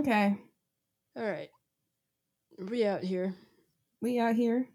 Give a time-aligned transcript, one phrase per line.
[0.00, 0.36] Okay.
[1.16, 1.50] All right.
[2.58, 3.34] We out here.
[4.00, 4.66] We out here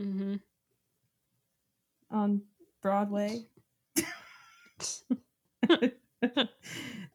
[0.00, 0.36] Mm-hmm.
[2.10, 2.42] on
[2.80, 3.40] Broadway.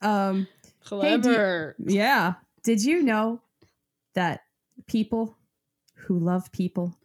[0.02, 0.48] um
[0.84, 1.76] Clever.
[1.80, 2.34] yeah.
[2.64, 3.42] Did you know
[4.16, 4.42] that
[4.86, 5.38] people
[5.96, 6.98] who love people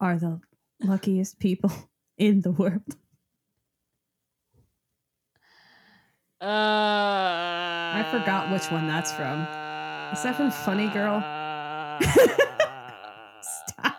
[0.00, 0.40] are the
[0.82, 1.70] luckiest people
[2.18, 2.96] in the world?
[6.42, 9.42] Uh, I forgot which one that's from.
[10.12, 11.20] Is that from Funny Girl?
[13.42, 13.96] Stop.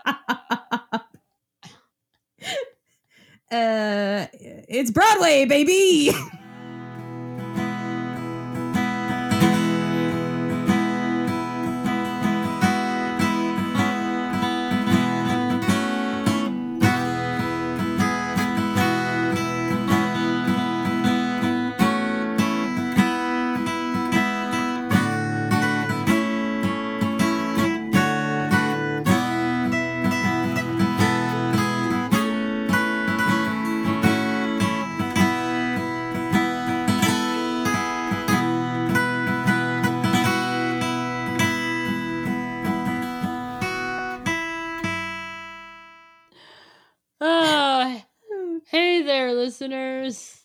[3.52, 6.12] uh it's Broadway, baby.
[49.62, 50.42] listeners.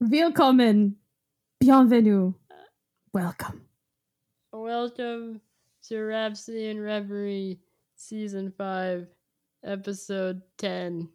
[0.00, 0.96] Willkommen.
[1.60, 2.34] Bienvenue.
[3.10, 3.62] Welcome.
[4.52, 5.40] Welcome
[5.88, 7.58] to Rhapsody and Reverie,
[7.96, 9.06] Season 5,
[9.64, 11.08] Episode 10.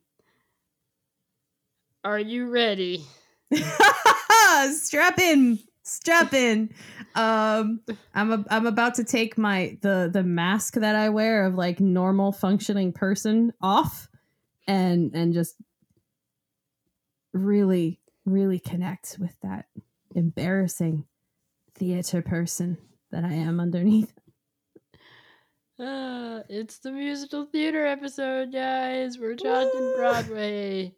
[2.04, 3.06] Are you ready?
[4.72, 5.60] Strap in.
[5.84, 6.72] Strap in.
[7.14, 7.82] Um
[8.16, 11.80] I'm a, I'm about to take my the the mask that I wear of like
[11.80, 14.10] normal functioning person off
[14.68, 15.56] and and just
[17.36, 19.66] really really connect with that
[20.16, 21.05] embarrassing
[21.75, 22.77] theater person
[23.11, 24.14] that I am underneath.
[25.77, 29.19] Ah, it's the musical theater episode, guys.
[29.19, 30.95] We're talking Broadway.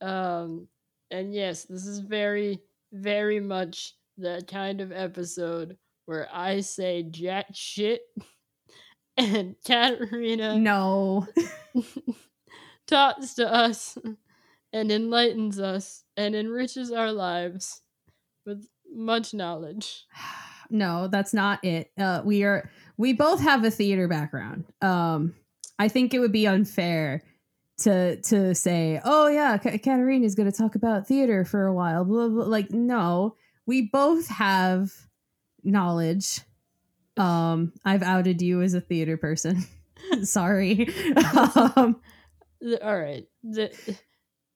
[0.00, 0.68] Um,
[1.10, 2.60] and yes, this is very,
[2.92, 5.76] very much that kind of episode
[6.06, 8.02] where I say jack shit
[9.16, 11.26] and Katarina No.
[12.86, 13.98] talks to us
[14.72, 17.82] and enlightens us and enriches our lives
[18.46, 20.06] with much knowledge.
[20.70, 21.90] no, that's not it.
[21.98, 24.64] Uh, we are we both have a theater background.
[24.82, 25.34] Um,
[25.78, 27.22] I think it would be unfair
[27.78, 31.74] to to say, "Oh yeah, Ka- Katarina is going to talk about theater for a
[31.74, 32.44] while." Blah, blah.
[32.44, 34.90] Like, no, we both have
[35.64, 36.40] knowledge.
[37.16, 39.64] Um, I've outed you as a theater person.
[40.22, 40.88] Sorry.
[41.76, 42.00] um,
[42.82, 43.26] All right.
[43.42, 43.72] The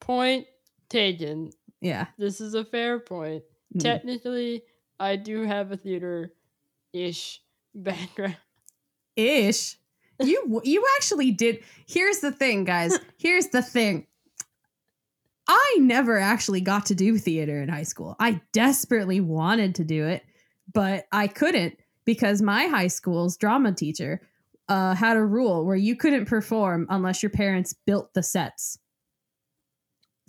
[0.05, 0.47] point
[0.89, 1.51] taken.
[1.81, 2.07] yeah.
[2.19, 3.43] This is a fair point.
[3.75, 3.83] Mm.
[3.83, 4.63] Technically,
[5.01, 6.33] I do have a theater
[6.93, 7.41] ish
[7.75, 8.37] background.
[9.17, 9.77] ish.
[10.23, 11.61] You you actually did.
[11.87, 12.99] Here's the thing, guys.
[13.19, 14.07] Here's the thing.
[15.47, 18.17] I never actually got to do theater in high school.
[18.19, 20.23] I desperately wanted to do it,
[20.73, 24.23] but I couldn't because my high school's drama teacher
[24.69, 28.79] uh, had a rule where you couldn't perform unless your parents built the sets.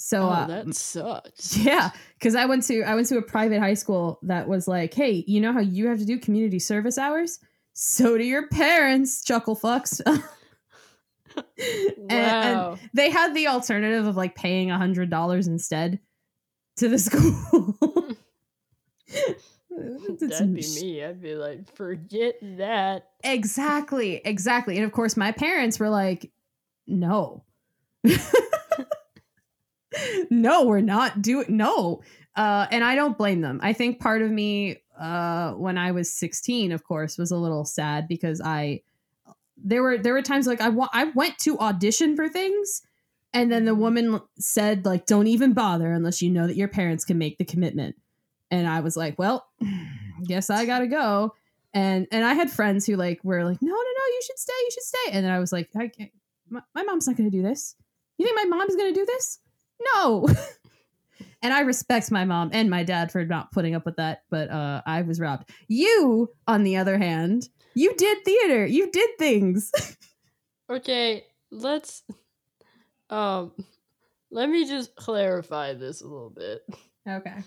[0.07, 1.57] So Oh, uh, that sucks.
[1.66, 1.89] yeah,
[2.19, 5.23] because I went to I went to a private high school that was like, hey,
[5.25, 7.39] you know how you have to do community service hours?
[7.73, 9.99] So do your parents, chuckle fucks.
[11.35, 12.77] And- and Wow.
[12.93, 15.99] they had the alternative of like paying a hundred dollars instead
[16.77, 17.75] to the school.
[19.69, 21.03] That'd be me.
[21.03, 23.09] I'd be like, forget that.
[23.23, 24.77] Exactly, exactly.
[24.77, 26.31] And of course, my parents were like,
[26.87, 27.43] no.
[30.29, 32.01] No, we're not doing no.
[32.35, 33.59] Uh, and I don't blame them.
[33.63, 37.63] I think part of me, uh, when I was 16, of course, was a little
[37.66, 38.81] sad because I
[39.57, 42.81] there were there were times like I wa- I went to audition for things
[43.34, 43.78] and then the Mhm.
[43.79, 47.45] woman said like don't even bother unless you know that your parents can make the
[47.45, 47.95] commitment.
[48.51, 49.45] And I was like, well,
[50.28, 51.34] guess I got to go
[51.73, 54.53] and and I had friends who like were like, no, no, no, you should stay,
[54.59, 56.11] you should stay, and then I was like, I can't,
[56.49, 57.75] my, my mom's not going to do this.
[58.17, 59.40] You think my mom's going to do this?
[59.79, 60.27] No.
[61.41, 64.49] and I respect my mom and my dad for not putting up with that, but
[64.49, 65.49] uh, I was robbed.
[65.67, 69.72] You, on the other hand, you did theater, you did things.
[70.67, 72.01] Okay, let's
[73.11, 73.51] um
[74.31, 76.61] let me just clarify this a little bit.
[77.07, 77.43] okay.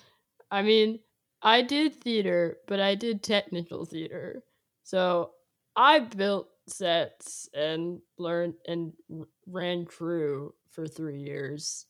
[0.51, 1.01] I mean,
[1.43, 4.45] I did theater, but I did technical theater.
[4.85, 5.33] So
[5.77, 8.93] I built sets and learned and
[9.47, 11.87] ran crew for three years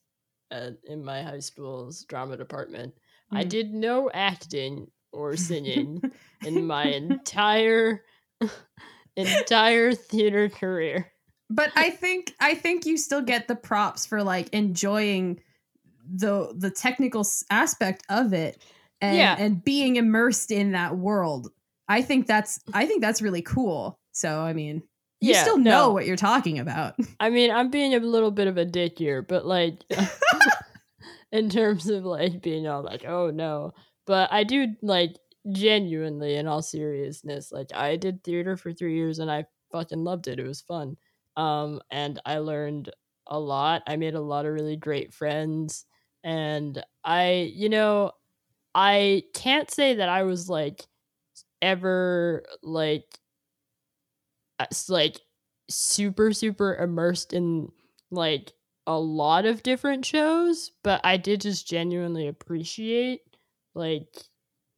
[0.50, 2.94] at, in my high school's drama department.
[3.32, 3.50] I Mhm.
[3.50, 6.02] did no acting or singing
[6.44, 8.04] in my entire
[9.16, 11.12] entire theater career.
[11.50, 15.40] But I think I think you still get the props for like enjoying
[16.10, 18.62] the the technical aspect of it
[19.00, 19.36] and Yeah.
[19.36, 21.50] and being immersed in that world.
[21.88, 23.98] I think that's I think that's really cool.
[24.12, 24.82] So I mean,
[25.20, 25.92] you Yeah, still know no.
[25.92, 26.94] what you're talking about.
[27.20, 29.82] I mean, I'm being a little bit of a dick here, but like
[31.32, 33.72] in terms of like being all like, oh no.
[34.06, 35.16] But I do like
[35.52, 40.28] genuinely in all seriousness, like I did theater for three years and I fucking loved
[40.28, 40.38] it.
[40.38, 40.96] It was fun.
[41.36, 42.90] Um and I learned
[43.26, 43.82] a lot.
[43.86, 45.84] I made a lot of really great friends.
[46.24, 48.12] And I, you know,
[48.74, 50.86] I can't say that I was like
[51.62, 53.18] ever like
[54.88, 55.20] like
[55.68, 57.70] super super immersed in
[58.10, 58.52] like
[58.86, 63.20] a lot of different shows, but I did just genuinely appreciate
[63.74, 64.06] like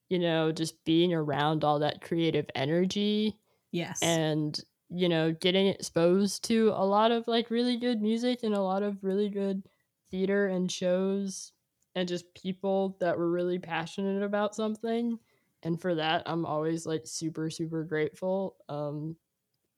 [0.09, 3.39] you know just being around all that creative energy
[3.71, 4.01] yes.
[4.03, 4.61] and
[4.91, 8.83] you know getting exposed to a lot of like really good music and a lot
[8.83, 9.63] of really good
[10.11, 11.53] theater and shows
[11.95, 15.19] and just people that were really passionate about something
[15.63, 19.17] and for that i'm always like super super grateful um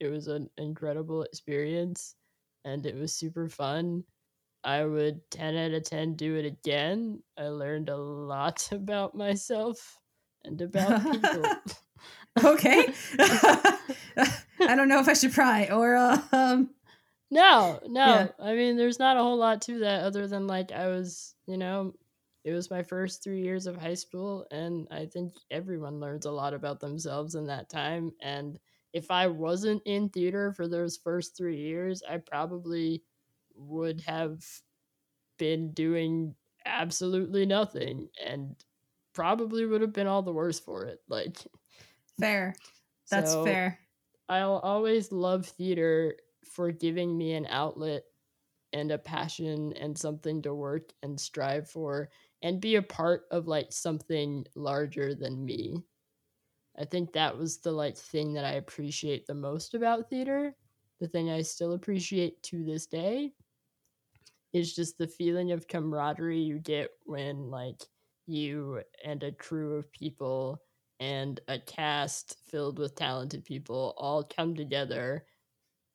[0.02, 2.16] it was an incredible experience
[2.64, 4.04] and it was super fun
[4.64, 9.98] i would 10 out of 10 do it again i learned a lot about myself
[10.44, 11.56] and about people
[12.44, 12.88] okay.
[13.18, 15.96] I don't know if I should pry or
[16.32, 16.70] um
[17.30, 18.04] No, no.
[18.06, 18.28] Yeah.
[18.38, 21.56] I mean, there's not a whole lot to that other than like I was, you
[21.56, 21.94] know,
[22.44, 26.32] it was my first three years of high school, and I think everyone learns a
[26.32, 28.12] lot about themselves in that time.
[28.20, 28.58] And
[28.92, 33.02] if I wasn't in theater for those first three years, I probably
[33.54, 34.44] would have
[35.38, 36.34] been doing
[36.64, 38.54] absolutely nothing and
[39.12, 41.00] probably would have been all the worse for it.
[41.08, 41.38] Like,
[42.18, 42.54] fair.
[43.10, 43.78] That's so- fair.
[44.28, 48.04] I'll always love theater for giving me an outlet
[48.72, 52.08] and a passion and something to work and strive for
[52.42, 55.82] and be a part of like something larger than me.
[56.78, 60.54] I think that was the like thing that I appreciate the most about theater.
[61.00, 63.32] The thing I still appreciate to this day
[64.52, 67.82] is just the feeling of camaraderie you get when like
[68.26, 70.62] you and a crew of people
[71.00, 75.26] and a cast filled with talented people all come together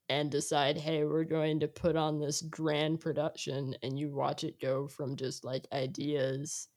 [0.10, 4.60] and decide, hey, we're going to put on this grand production, and you watch it
[4.60, 6.70] go from just like ideas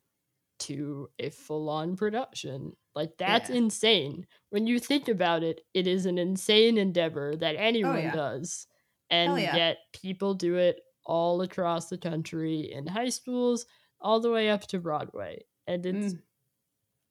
[0.61, 2.73] to a full on production.
[2.95, 3.57] Like, that's Yeah.
[3.57, 4.27] insane.
[4.51, 8.13] When you think about it, it is an insane endeavor that anyone yeah.
[8.15, 8.67] does.
[9.11, 9.57] And yeah.
[9.57, 13.67] yet, people do it all across the country in high schools,
[14.01, 15.45] all the way up to Broadway.
[15.67, 16.23] And it's Mm.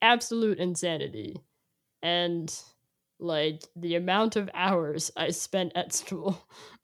[0.01, 1.35] absolute insanity.
[2.01, 2.53] And
[3.19, 6.41] like the amount of hours I spent at school.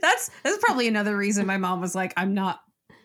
[0.00, 2.60] that's that's probably another reason my mom was like, I'm not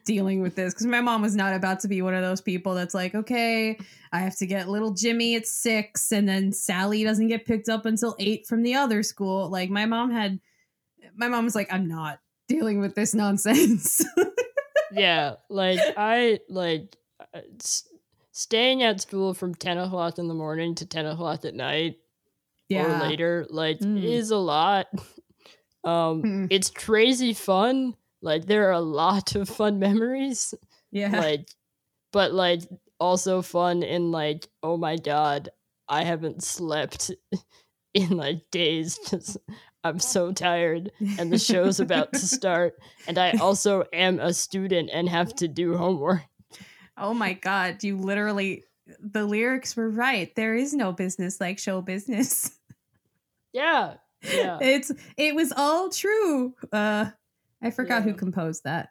[0.05, 2.73] dealing with this because my mom was not about to be one of those people
[2.73, 3.77] that's like, okay,
[4.11, 7.85] I have to get little Jimmy at six, and then Sally doesn't get picked up
[7.85, 9.49] until eight from the other school.
[9.49, 10.39] Like my mom had,
[11.15, 14.03] my mom was like, I'm not dealing with this nonsense.
[14.91, 16.95] yeah, like I like
[17.33, 17.87] uh, s-
[18.31, 21.95] staying at school from 10 o'clock in the morning to 10 o'clock at night
[22.71, 24.01] or later like Mm.
[24.01, 24.87] is a lot
[25.83, 26.47] um Mm.
[26.49, 30.53] it's crazy fun like there are a lot of fun memories
[30.91, 31.47] yeah, like
[32.11, 32.61] but like
[32.99, 35.49] also fun in like oh my god
[35.87, 37.11] i haven't slept
[37.93, 39.37] in like days because
[39.83, 42.75] i'm so tired and the show's about to start
[43.07, 46.21] and i also am a student and have to do homework
[47.01, 48.63] oh my god, you literally.
[48.99, 50.33] The lyrics were right.
[50.35, 52.57] There is no business like show business.
[53.53, 56.53] yeah yeah it's it was all true.
[56.71, 57.09] Uh
[57.61, 58.89] I forgot who composed that.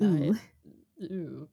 [0.00, 0.36] I- Ooh.
[1.02, 1.48] Ooh.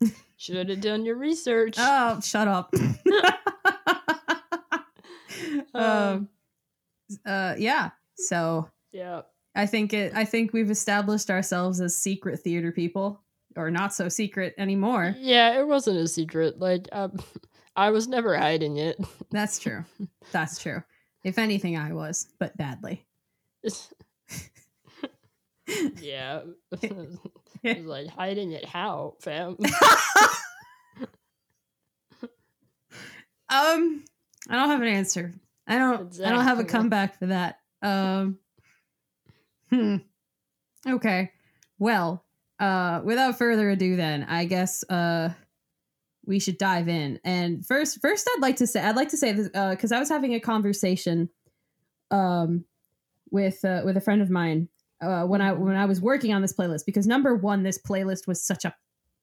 [0.36, 2.72] should have done your research Oh, shut up.
[5.74, 6.28] um
[7.26, 7.90] uh yeah.
[8.16, 9.22] So yeah
[9.54, 13.20] I think it I think we've established ourselves as secret theater people.
[13.56, 15.14] Or not so secret anymore.
[15.18, 17.12] yeah it wasn't a secret like um,
[17.76, 18.98] i was never hiding it
[19.30, 19.84] That's true.
[20.32, 20.82] That's true.
[21.22, 23.06] If anything I was, but badly.
[26.00, 26.42] Yeah
[26.82, 29.56] was like hiding it how fam
[33.54, 34.04] Um,
[34.48, 35.32] I don't have an answer.
[35.66, 36.20] I don't.
[36.20, 37.58] I don't have a comeback for that.
[37.82, 38.38] Um.
[39.70, 39.96] Hmm.
[40.86, 41.30] Okay.
[41.78, 42.24] Well.
[42.58, 43.00] Uh.
[43.04, 44.82] Without further ado, then I guess.
[44.88, 45.30] Uh.
[46.26, 47.20] we should dive in.
[47.22, 50.08] And first, first, I'd like to say, I'd like to say this because I was
[50.08, 51.28] having a conversation,
[52.10, 52.64] um,
[53.30, 54.68] with uh, with a friend of mine
[55.00, 58.26] uh, when I when I was working on this playlist because number one, this playlist
[58.26, 58.74] was such a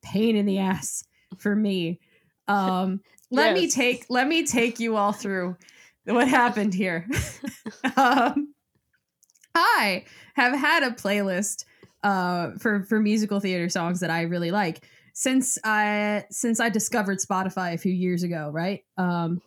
[0.02, 1.04] pain in the ass
[1.38, 2.00] for me.
[2.48, 3.02] Um,
[3.32, 5.56] let me take let me take you all through
[6.06, 7.08] what happened here.
[7.98, 8.54] um,
[9.56, 11.66] I have had a playlist
[12.04, 17.20] uh, for for musical theater songs that I really like since I since I discovered
[17.20, 18.84] Spotify a few years ago, right?
[18.98, 19.42] Um,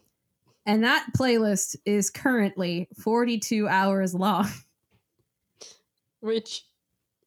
[0.67, 4.49] and that playlist is currently 42 hours long.
[6.25, 6.65] Which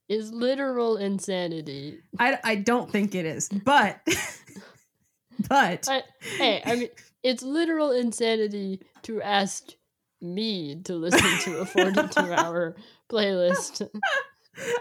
[0.09, 1.99] is literal insanity.
[2.19, 3.99] I, I don't think it is, but
[5.49, 6.03] but I,
[6.37, 6.89] hey, I mean,
[7.23, 9.65] it's literal insanity to ask
[10.21, 12.75] me to listen to a 42 hour
[13.09, 13.87] playlist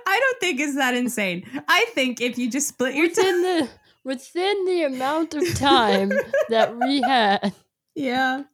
[0.06, 1.44] I don't think it's that insane.
[1.68, 3.68] I think if you just split your time, within the
[4.04, 6.12] within the amount of time
[6.49, 7.52] that we had.
[7.94, 8.44] yeah,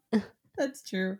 [0.57, 1.19] that's true.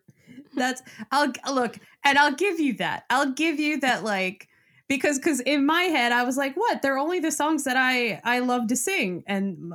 [0.55, 3.05] That's I'll look and I'll give you that.
[3.11, 4.49] I'll give you that like
[4.89, 6.83] because because in my head I was like, what?
[6.83, 9.73] They're only the songs that I I love to sing, and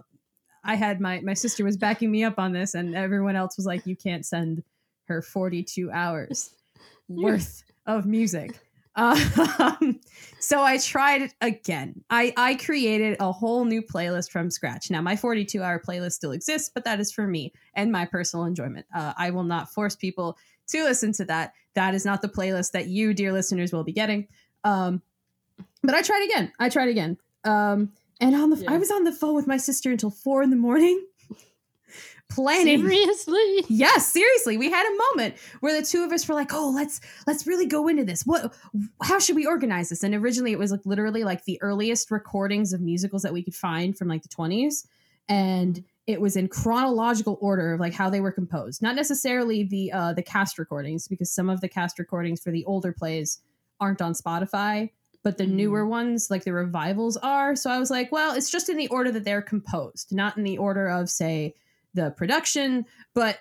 [0.63, 3.65] I had my my sister was backing me up on this, and everyone else was
[3.65, 4.63] like, you can't send
[5.05, 6.53] her forty two hours
[7.07, 8.60] worth of music.
[8.98, 10.00] Um,
[10.39, 12.03] so I tried it again.
[12.10, 14.89] I I created a whole new playlist from scratch.
[14.89, 18.46] Now my 42 hour playlist still exists, but that is for me and my personal
[18.46, 18.88] enjoyment.
[18.93, 21.53] Uh, I will not force people to listen to that.
[21.75, 24.27] That is not the playlist that you, dear listeners, will be getting.
[24.63, 25.01] Um,
[25.83, 26.51] but I tried again.
[26.59, 27.17] I tried again.
[27.43, 28.74] Um, and on the Yeah.
[28.74, 31.05] I was on the phone with my sister until four in the morning,
[32.29, 33.63] planning Seriously?
[33.69, 37.00] Yes, seriously, we had a moment where the two of us were like, "Oh, let's
[37.25, 38.24] let's really go into this.
[38.25, 38.53] What
[39.03, 42.74] how should we organize this?" And originally it was like literally like the earliest recordings
[42.74, 44.88] of musicals that we could find from like the 20s
[45.29, 48.81] and it was in chronological order of like how they were composed.
[48.81, 52.65] Not necessarily the uh the cast recordings because some of the cast recordings for the
[52.65, 53.41] older plays
[53.79, 54.89] aren't on Spotify,
[55.23, 55.51] but the Mm.
[55.51, 57.55] newer ones like the revivals are.
[57.55, 60.43] So I was like, well, it's just in the order that they're composed, not in
[60.43, 61.53] the order of say
[61.93, 63.39] the production, but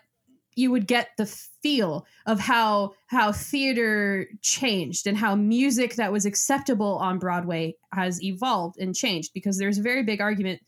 [0.57, 6.25] you would get the feel of how how theater changed and how music that was
[6.27, 10.61] acceptable on Broadway has evolved and changed because there's a very big argument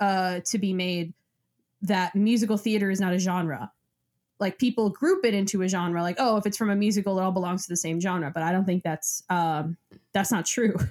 [0.00, 1.12] uh, to be made
[1.82, 3.70] that musical theater is not a genre.
[4.38, 7.22] Like people group it into a genre, like oh, if it's from a musical, it
[7.22, 8.30] all belongs to the same genre.
[8.34, 9.76] But I don't think that's um,
[10.12, 10.76] that's not true.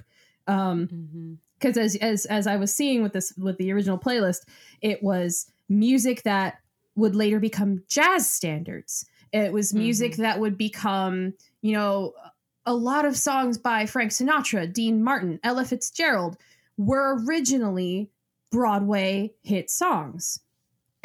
[0.48, 1.36] Um, Mhm.
[1.58, 4.42] because as as as I was seeing with this with the original playlist,
[4.80, 6.60] it was music that
[6.94, 9.06] would later become jazz standards.
[9.32, 12.12] It was music that would become, you know,
[12.64, 16.36] a lot of songs by Frank Sinatra, Dean Martin, Ella Fitzgerald
[16.78, 18.08] were originally
[18.52, 20.38] Broadway hit songs.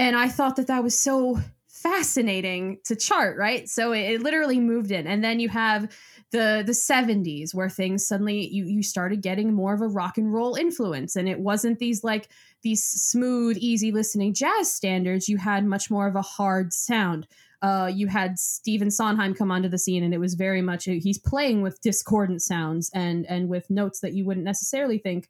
[0.01, 3.70] And I thought that that was so fascinating to chart, right?
[3.70, 5.05] So it, it literally moved in.
[5.05, 5.96] And then you have
[6.31, 10.34] the the 70s where things suddenly you you started getting more of a rock and
[10.34, 12.29] roll influence and it wasn't these like
[12.63, 17.27] these smooth easy listening jazz standards you had much more of a hard sound
[17.62, 21.20] uh, you had Stephen Sondheim come onto the scene, and it was very much he's
[21.20, 25.29] playing with discordant sounds and and with notes that you wouldn't necessarily think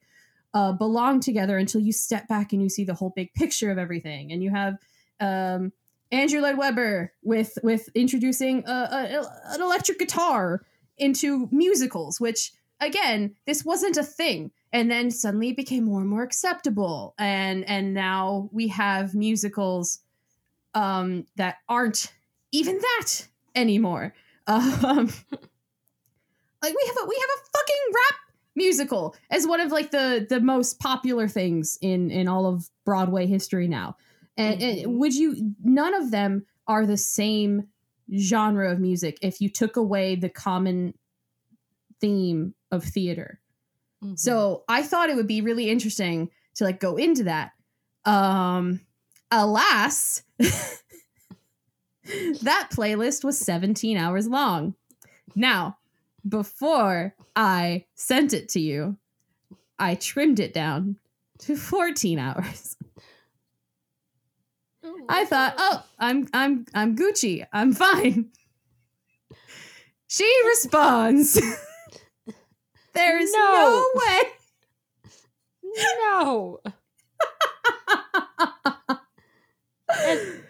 [0.53, 3.77] uh, belong together until you step back and you see the whole big picture of
[3.77, 4.31] everything.
[4.31, 4.77] And you have
[5.19, 5.71] um,
[6.11, 10.65] Andrew Lloyd Webber with with introducing a, a, an electric guitar
[10.97, 14.51] into musicals, which again, this wasn't a thing.
[14.73, 17.13] And then suddenly it became more and more acceptable.
[17.17, 19.99] And and now we have musicals
[20.73, 22.11] um, that aren't
[22.51, 24.13] even that anymore.
[24.47, 25.07] Um,
[26.61, 28.15] like we have a we have a fucking rap
[28.55, 33.25] musical as one of like the the most popular things in in all of Broadway
[33.27, 33.95] history now.
[34.37, 34.97] And, and Mhm.
[34.99, 37.67] would you none of them are the same
[38.17, 40.93] genre of music if you took away the common
[41.99, 43.39] theme of theater.
[44.03, 44.17] Mhm.
[44.19, 47.51] So I thought it would be really interesting to like go into that.
[48.05, 48.81] Um
[49.31, 50.23] alas,
[52.41, 54.75] that playlist was 17 hours long.
[55.35, 55.77] Now,
[56.27, 58.97] before I sent it to you,
[59.79, 60.97] I trimmed it down
[61.39, 62.77] to 14 hours.
[64.83, 65.53] Oh I thought.
[65.57, 67.45] "Oh, I'm I'm I'm Gucci.
[67.53, 68.29] I'm fine."
[70.07, 71.33] She responds,
[72.93, 73.91] "There's no, No.
[73.95, 74.21] way."
[75.63, 76.59] no.
[80.05, 80.40] And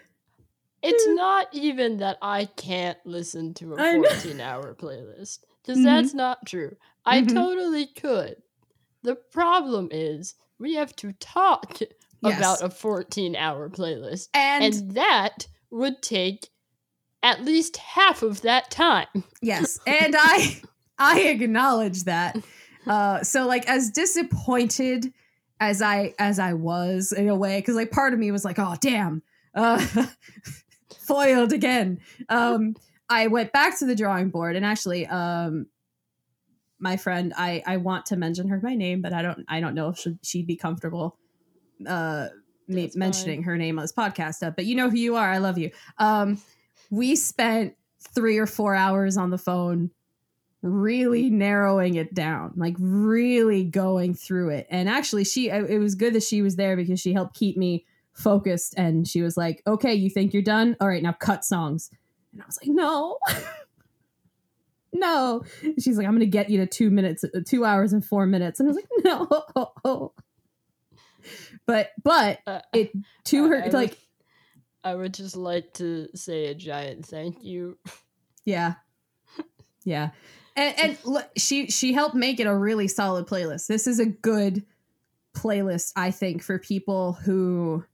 [0.82, 5.40] it's not even that I can't listen to a 14 hour playlist.
[5.62, 5.84] Because Mhm.
[5.84, 6.76] that's not true.
[7.06, 7.34] I Mhm.
[7.34, 8.36] totally could.
[9.02, 11.78] The problem is we have to talk
[12.22, 12.38] Yes.
[12.38, 14.28] about a 14 hour playlist.
[14.34, 16.48] and, And that would take
[17.22, 19.06] at least half of that time.
[19.40, 20.60] yes, and I
[20.98, 22.36] I acknowledge that.
[22.86, 25.12] Uh, so like as disappointed
[25.60, 28.58] as I as I was in a way, because like part of me was like,
[28.58, 29.22] oh damn,
[29.54, 29.84] uh,
[31.06, 32.00] foiled again.
[32.28, 32.76] Um,
[33.08, 35.66] I went back to the drawing board and actually, um,
[36.78, 39.74] my friend, I I want to mention her by name, but I don't I don't
[39.74, 41.18] know if she'd, she'd be comfortable
[41.86, 42.28] uh
[42.68, 44.46] me That's mentioning her name on this podcast.
[44.46, 45.30] Uh, but you know who you are.
[45.30, 45.70] I love you.
[45.98, 46.40] Um,
[46.90, 49.90] we spent three or four hours on the phone
[50.62, 56.12] really narrowing it down like really going through it and actually she it was good
[56.12, 59.94] that she was there because she helped keep me focused and she was like okay
[59.94, 61.90] you think you're done all right now cut songs
[62.32, 63.18] and i was like no
[64.92, 65.42] no
[65.80, 68.68] she's like i'm gonna get you to two minutes two hours and four minutes and
[68.68, 70.12] i was like no
[71.66, 72.92] but but Uh, it
[73.24, 73.98] to her I would- like
[74.84, 77.78] I would just like to say a giant thank you.
[78.44, 78.74] Yeah.
[79.84, 80.10] Yeah.
[80.56, 83.68] And and look, she she helped make it a really solid playlist.
[83.68, 84.64] This is a good
[85.36, 87.84] playlist, I think, for people who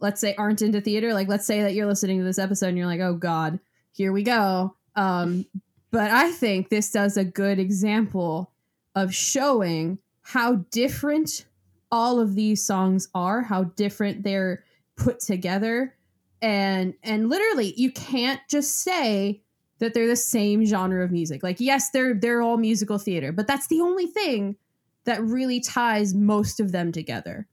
[0.00, 1.14] let's say aren't into theater.
[1.14, 3.58] Like let's say that you're listening to this episode and you're like, "Oh god,
[3.92, 5.46] here we go." Um
[5.90, 8.52] but I think this does a good example
[8.94, 11.46] of showing how different
[11.90, 14.64] all of these songs are, how different they're
[14.96, 15.94] put together.
[16.42, 19.42] And and literally you can't just say
[19.78, 21.42] that they're the same genre of music.
[21.42, 24.56] Like yes, they're they're all musical theater, but that's the only thing
[25.04, 27.46] that really ties most of them together.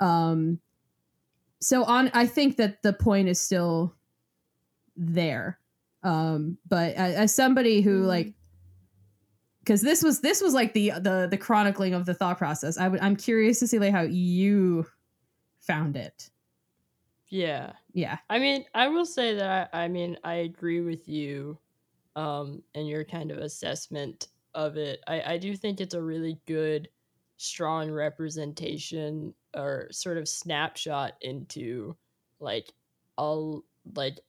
[0.00, 0.60] Um
[1.60, 3.94] so on I think that the point is still
[4.96, 5.58] there.
[6.02, 8.06] Um but as, as somebody who Mhm.
[8.06, 8.34] like
[9.60, 12.78] because this was this was like the the the chronicling of the thought process.
[12.78, 14.86] I would I'm curious to see like how you
[15.60, 16.30] found it.
[17.28, 17.72] Yeah.
[17.92, 18.18] Yeah.
[18.30, 21.58] I mean, I will say that I, I mean, I agree with you
[22.16, 25.00] um and your kind of assessment of it.
[25.06, 26.88] I, I do think it's a really good,
[27.38, 31.96] strong representation or sort of snapshot into
[32.40, 32.74] like
[33.18, 33.64] all
[33.96, 34.20] like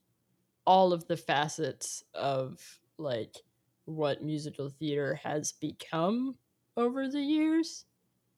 [0.66, 3.38] all of the facets of like
[3.86, 6.38] what musical theater has become
[6.78, 7.86] over the years,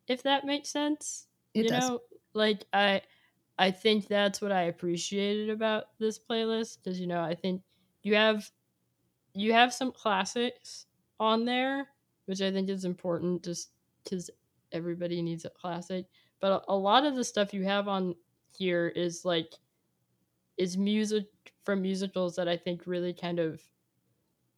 [0.08, 1.92] if that makes sense It you does.
[1.92, 2.00] know
[2.34, 3.02] like i
[3.60, 7.64] i think that's what i appreciated about this playlist because you know i think
[8.04, 8.52] you have
[9.34, 10.88] you have some classics
[11.20, 11.88] on there
[12.26, 13.72] which i think is important just
[14.04, 14.30] because
[14.74, 16.08] everybody needs a classic
[16.40, 18.16] but a, a lot of the stuff you have on
[18.58, 19.54] here is like
[20.58, 21.26] is music
[21.64, 23.62] from musicals that i think really kind of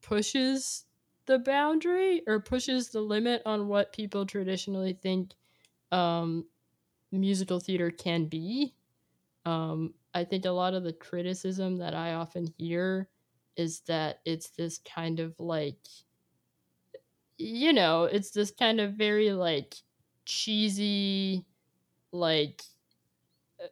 [0.01, 0.85] pushes
[1.25, 5.33] the boundary or pushes the limit on what people traditionally think
[5.91, 6.47] um,
[7.11, 8.75] musical theater can be.
[9.45, 13.09] Um, I think a lot of the criticism that I often hear
[13.57, 15.87] is that it's this kind of like,
[17.37, 19.75] you know, it's this kind of very like
[20.25, 21.45] cheesy,
[22.11, 22.63] like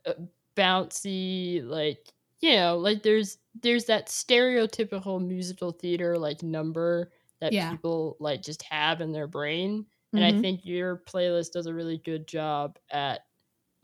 [0.05, 0.13] uh,
[0.55, 7.69] bouncy, like you know, like there's there's that stereotypical musical theater like number that Yeah.
[7.69, 9.85] people like just have in their brain
[10.15, 10.41] and I Mhm.
[10.41, 13.21] think your playlist does a really good job at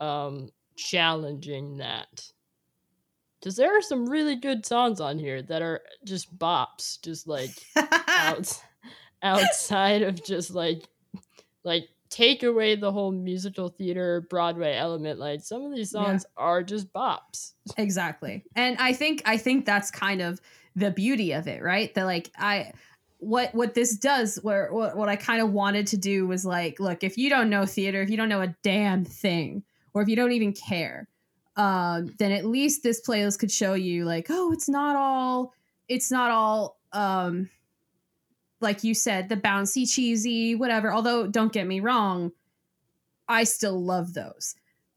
[0.00, 2.32] um, challenging that.
[3.40, 7.68] Because there are some really good songs on here that are just bops, just like
[8.16, 8.52] out,
[9.22, 10.88] outside of just like
[11.64, 15.18] like take away the whole musical theater Broadway element.
[15.18, 16.04] Like some of these Yeah.
[16.04, 17.52] songs are just bops.
[17.76, 20.40] exactly and i think i think that's kind of
[20.74, 22.72] the beauty of it right that like i
[23.18, 26.80] what what this does where what, what i kind of wanted to do was like
[26.80, 30.08] look if you don't know theater if you don't know a damn thing or if
[30.08, 31.08] you don't even care
[31.56, 35.52] um then at least this playlist could show you like oh it's not all
[35.88, 37.50] it's not all um
[38.60, 42.32] like you said the bouncy cheesy whatever although don't get me wrong
[43.28, 44.54] i still love those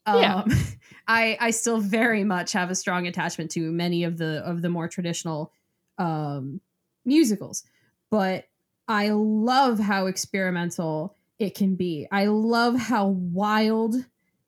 [0.07, 0.41] Yeah.
[0.43, 0.51] um
[1.07, 4.69] I I still very much have a strong attachment to many of the of the
[4.69, 5.51] more traditional
[5.97, 6.61] um,
[7.05, 7.63] musicals,
[8.09, 8.45] but
[8.87, 12.07] I love how experimental it can be.
[12.11, 13.95] I love how wild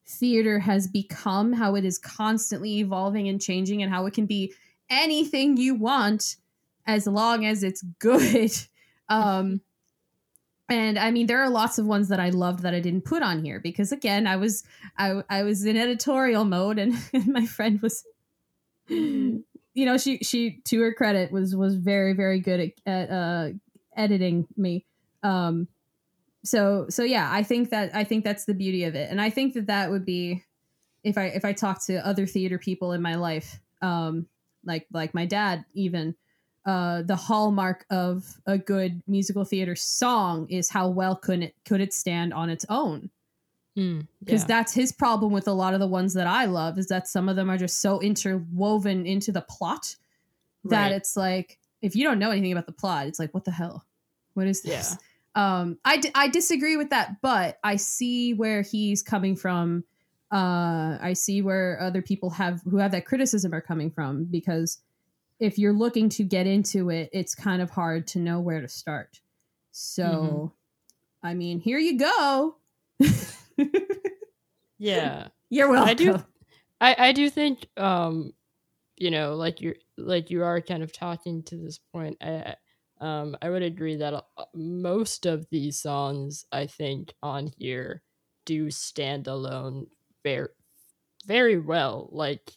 [0.08, 4.54] theater has become, how it is constantly evolving and changing, and how it can be
[4.90, 6.38] anything you want
[6.86, 8.52] as long as it's good.
[9.10, 9.62] Um,
[10.70, 13.22] and I mean, there are lots of ones that I loved that I didn't put
[13.22, 14.64] on here because, again, I was
[14.98, 18.04] I, I was in editorial mode, and, and my friend was,
[18.88, 19.44] you
[19.76, 23.50] know, she she to her credit was was very very good at, at uh,
[23.96, 24.86] editing me.
[25.22, 25.68] Um,
[26.44, 29.30] so so yeah, I think that I think that's the beauty of it, and I
[29.30, 30.44] think that that would be
[31.04, 34.28] if I if I talk to other theater people in my life, um,
[34.66, 36.16] like like my dad even,
[36.66, 41.82] uh, the hallmark of a good musical theater song is how well could it could
[41.82, 43.10] it stand on its own
[43.76, 44.48] Mm, because yeah.
[44.48, 47.28] that's his problem with a lot of the ones that I love is that some
[47.28, 49.96] of them are just so interwoven into the plot
[50.66, 50.92] that Right.
[50.92, 53.84] it's like if you don't know anything about the plot, it's like what the hell,
[54.36, 54.96] what is this?
[55.36, 55.60] Yeah.
[55.60, 59.84] Um, I d- I disagree with that, but I see where he's coming from.
[60.32, 64.78] Uh, I see where other people have who have that criticism are coming from because
[65.44, 68.70] if you're looking to get into it, it's kind of hard to know where to
[68.70, 69.20] start.
[69.72, 70.54] So,
[71.24, 71.28] Mm-hmm.
[71.28, 72.58] I mean, here you go.
[74.78, 75.28] yeah.
[75.50, 75.90] You're welcome.
[75.90, 76.24] I do
[76.82, 78.34] I, I do think um
[78.98, 82.56] you know like you're like you are kind of talking to this point I
[83.02, 88.04] um I would agree that uh, most of these songs I think on here
[88.46, 89.88] do stand alone
[90.24, 90.50] very
[91.26, 92.52] very well like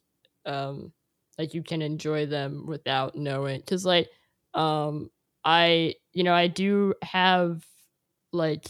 [0.46, 0.92] um
[1.38, 4.10] like you can enjoy them without knowing cuz like
[4.54, 5.10] um
[5.44, 7.64] I you know I do have
[8.32, 8.66] like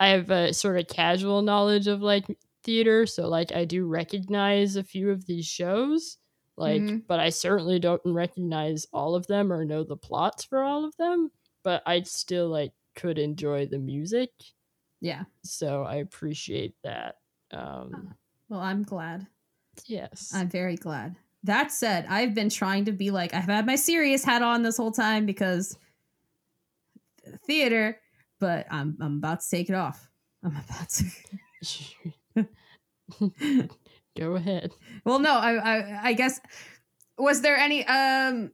[0.00, 2.26] I have a sort of casual knowledge of like
[2.64, 6.18] theater, so like I do recognize a few of these shows,
[6.56, 7.06] like, Mhm.
[7.08, 10.96] but I certainly don't recognize all of them or know the plots for all of
[10.98, 11.30] them.
[11.64, 14.30] But I still like could enjoy the music,
[15.00, 15.24] Yeah.
[15.44, 17.16] so I appreciate that.
[17.50, 18.16] Um,
[18.48, 19.26] Well, I'm glad.
[19.86, 21.16] yes, I'm very glad.
[21.44, 24.76] That said, I've been trying to be like I've had my serious hat on this
[24.76, 25.76] whole time because
[27.46, 28.00] theater,
[28.40, 30.08] but I'm I'm about to take it off.
[30.42, 32.48] I'm about to.
[34.18, 34.72] go ahead.
[35.04, 36.40] Well, no, I I, I guess
[37.18, 38.50] was there any um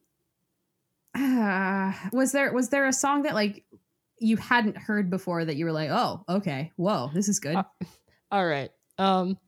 [1.15, 3.65] uh, was there was there a song that like
[4.19, 7.57] you hadn't heard before that you were like, oh, okay, whoa, this is good.
[7.57, 7.65] Uh,
[8.31, 8.71] All right.
[8.99, 9.39] Um,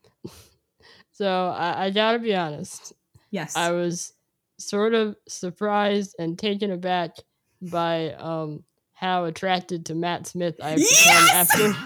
[1.12, 2.94] so I, I gotta be honest.
[3.32, 3.56] Yes.
[3.56, 4.12] I was
[4.58, 7.16] sort of surprised and taken aback
[7.60, 11.34] by um how attracted to Matt Smith I've become Yes!
[11.34, 11.76] after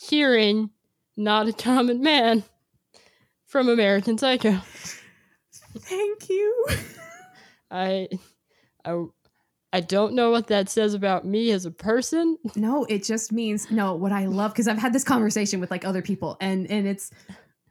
[0.08, 0.70] hearing
[1.16, 2.44] "Not a Common Man"
[3.46, 4.58] from American Psycho.
[5.78, 6.66] Thank you.
[7.70, 8.08] I,
[8.84, 9.04] I,
[9.72, 12.38] I don't know what that says about me as a person.
[12.56, 13.94] No, it just means no.
[13.94, 17.10] What I love because I've had this conversation with like other people, and and it's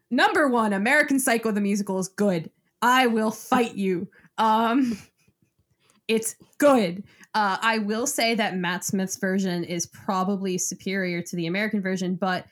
[0.10, 0.74] number one.
[0.74, 2.50] American Psycho the musical is good.
[2.82, 4.08] I will fight you.
[4.38, 4.98] Um,
[6.08, 7.04] it's good.
[7.34, 12.16] Uh, I will say that Matt Smith's version is probably superior to the American version,
[12.16, 12.46] but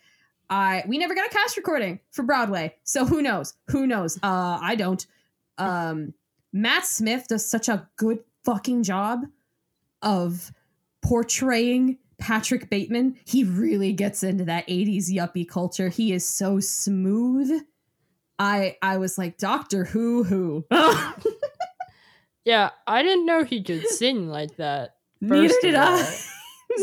[0.49, 3.53] I we never got a cast recording for Broadway, so who knows?
[3.69, 4.17] Who knows?
[4.17, 5.05] Uh, I don't.
[5.57, 6.13] Um,
[6.53, 9.25] Matt Smith does such a good fucking job
[10.01, 10.51] of
[11.01, 13.17] portraying Patrick Bateman.
[13.25, 15.89] He really gets into that 80s yuppie culture.
[15.89, 17.61] He is so smooth.
[18.39, 20.65] I I was like Doctor Who Who.
[22.43, 24.97] Yeah, I didn't know he could sing like that.
[25.21, 25.75] Neither did.
[25.75, 26.15] I.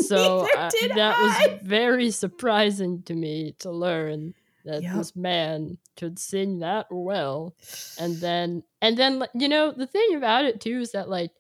[0.07, 1.23] So uh, did that I.
[1.53, 4.33] was very surprising to me to learn
[4.65, 4.95] that Yep.
[4.95, 7.55] this man could sing that well.
[7.99, 11.33] And then, and then, you know, the thing about it too is that like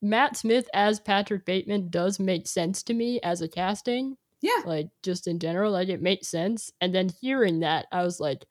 [0.00, 4.16] Matt Smith as Patrick Bateman does make sense to me as a casting.
[4.40, 4.62] Yeah.
[4.64, 6.70] Like just in general, like it makes sense.
[6.80, 8.44] And then hearing that, I was like,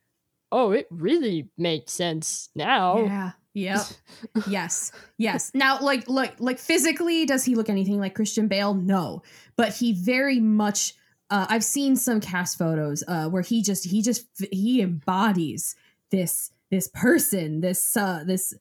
[0.51, 3.05] oh, it really makes sense now.
[3.05, 3.31] Yeah.
[3.53, 3.81] Yep.
[4.47, 4.91] yes.
[5.17, 5.51] Yes.
[5.55, 8.75] Now, like, like, like, physically, does he look anything like Christian Bale?
[8.75, 9.23] No,
[9.55, 10.93] but he very much.
[11.29, 15.75] Uh, I've seen some cast photos uh, where he just he just he embodies
[16.11, 18.53] this this person this uh, this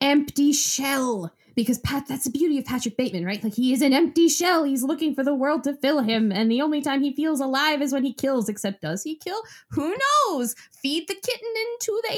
[0.00, 3.42] empty shell because Pat that's the beauty of Patrick Bateman right?
[3.42, 4.64] Like he is an empty shell.
[4.64, 6.32] He's looking for the world to fill him.
[6.32, 8.48] And the only time he feels alive is when he kills.
[8.48, 9.40] Except does he kill?
[9.70, 9.96] Who
[10.28, 10.54] knows?
[10.82, 12.16] Feed the kitten into the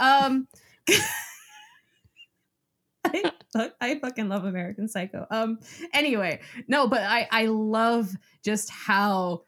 [0.00, 0.48] ATM um
[3.56, 5.26] I, I fucking love American Psycho.
[5.30, 5.58] Um
[5.92, 8.10] anyway, no, but I I love
[8.44, 9.44] just how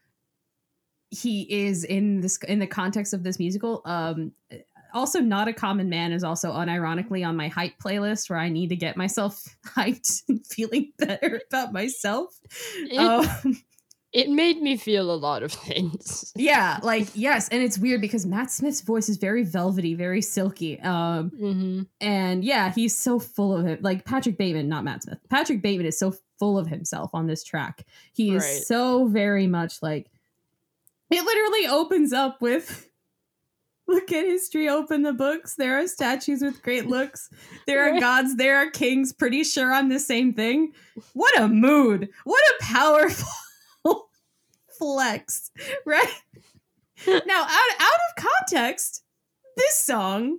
[1.11, 3.83] he is in this in the context of this musical.
[3.85, 4.33] Um
[4.97, 8.69] also not a common man is also unironically on my hype playlist where I need
[8.71, 12.35] to get myself hyped and feeling better about myself.
[12.79, 13.61] It, Um,
[14.13, 16.33] it made me feel a lot of things.
[16.37, 20.81] yeah, like yes, and it's weird because Matt Smith's voice is very velvety, very silky.
[20.81, 23.83] Um hmm And yeah, he's so full of it.
[23.83, 25.19] Like Patrick Bateman, not Matt Smith.
[25.29, 27.85] Patrick Bateman is so full of himself on this track.
[28.15, 28.63] He is Right.
[28.63, 30.11] so very much like
[31.11, 32.89] it literally opens up with
[33.89, 35.55] look at history, open the books.
[35.55, 37.31] There are statues with great looks.
[37.67, 39.13] There are gods, there are kings.
[39.13, 40.73] Pretty sure I'm the same thing.
[41.13, 42.09] What a mood.
[42.25, 43.29] What a powerful
[44.79, 45.51] flex,
[45.85, 46.13] right?
[47.07, 49.03] now, out, out of context,
[49.57, 50.39] this song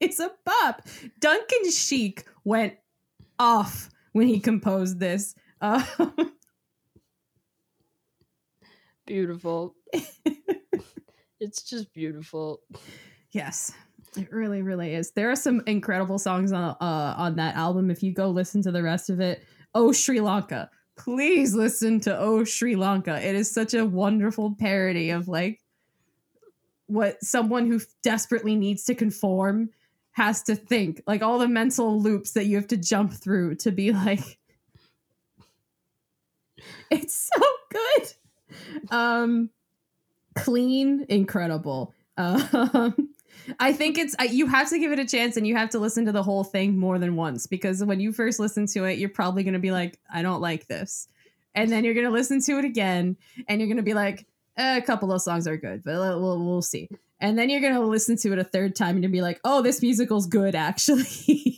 [0.00, 0.82] is a bop.
[1.18, 2.74] Duncan Sheik went
[3.38, 5.34] off when he composed this.
[5.60, 5.84] Uh,
[9.06, 9.74] beautiful.
[11.40, 12.60] It's just beautiful.
[13.30, 13.72] yes,
[14.16, 15.12] it really, really is.
[15.12, 17.90] There are some incredible songs on uh, on that album.
[17.90, 22.18] If you go listen to the rest of it, oh Sri Lanka, please listen to
[22.18, 23.26] Oh Sri Lanka.
[23.26, 25.60] It is such a wonderful parody of like
[26.86, 29.70] what someone who desperately needs to conform
[30.12, 31.00] has to think.
[31.06, 34.38] Like all the mental loops that you have to jump through to be like
[36.90, 38.12] it's so good.
[38.90, 39.50] Um
[40.34, 41.94] clean, incredible.
[42.16, 43.10] Um
[43.58, 46.04] I think it's you have to give it a chance and you have to listen
[46.06, 49.08] to the whole thing more than once because when you first listen to it, you're
[49.08, 51.08] probably going to be like, I don't like this.
[51.54, 53.16] And then you're going to listen to it again
[53.48, 56.44] and you're going to be like, eh, a couple of songs are good, but we'll,
[56.44, 56.88] we'll see.
[57.18, 59.40] And then you're going to listen to it a third time and you'll be like,
[59.44, 61.49] oh, this musical's good, actually.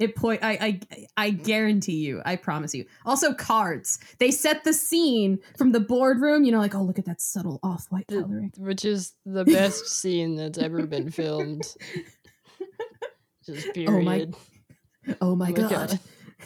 [0.00, 2.86] It point I, I I guarantee you, I promise you.
[3.04, 3.98] Also cards.
[4.18, 7.60] They set the scene from the boardroom, you know, like, oh look at that subtle
[7.62, 8.50] off-white coloring.
[8.56, 11.62] Which is the best scene that's ever been filmed.
[13.44, 13.90] Just period.
[13.90, 14.26] Oh my,
[15.20, 15.70] oh my, oh my god.
[15.70, 15.98] god.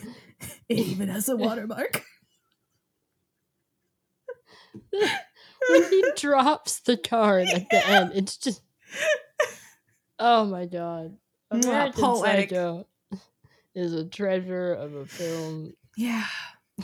[0.68, 2.02] it even has a watermark.
[4.90, 8.62] when he drops the card at the end, it's just
[10.18, 11.16] Oh my god.
[11.50, 12.50] American Poetic.
[12.50, 12.86] Psycho
[13.74, 15.72] is a treasure of a film.
[15.96, 16.26] Yeah.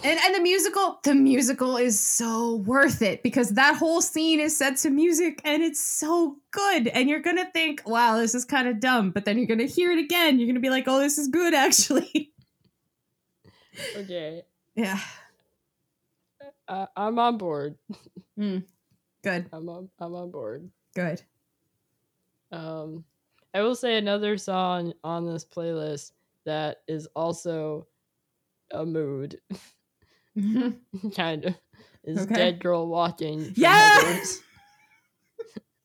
[0.04, 4.56] And and the musical, the musical is so worth it because that whole scene is
[4.56, 6.86] set to music and it's so good.
[6.88, 9.90] And you're gonna think, wow, this is kind of dumb, but then you're gonna hear
[9.90, 10.38] it again.
[10.38, 12.32] You're gonna be like, oh, this is good actually.
[13.96, 14.42] Okay.
[14.76, 15.00] Yeah.
[16.68, 17.76] Uh, I'm on board.
[18.38, 18.64] Mm.
[19.24, 19.48] Good.
[19.52, 19.88] I'm on.
[19.98, 20.70] I'm on board.
[20.94, 21.20] Good.
[22.52, 23.04] Um,
[23.52, 26.12] I will say another song on this playlist
[26.46, 27.86] that is also
[28.72, 29.40] a mood.
[31.16, 31.54] kind of.
[32.02, 32.34] Is okay.
[32.34, 33.52] dead girl walking.
[33.56, 34.40] Yes.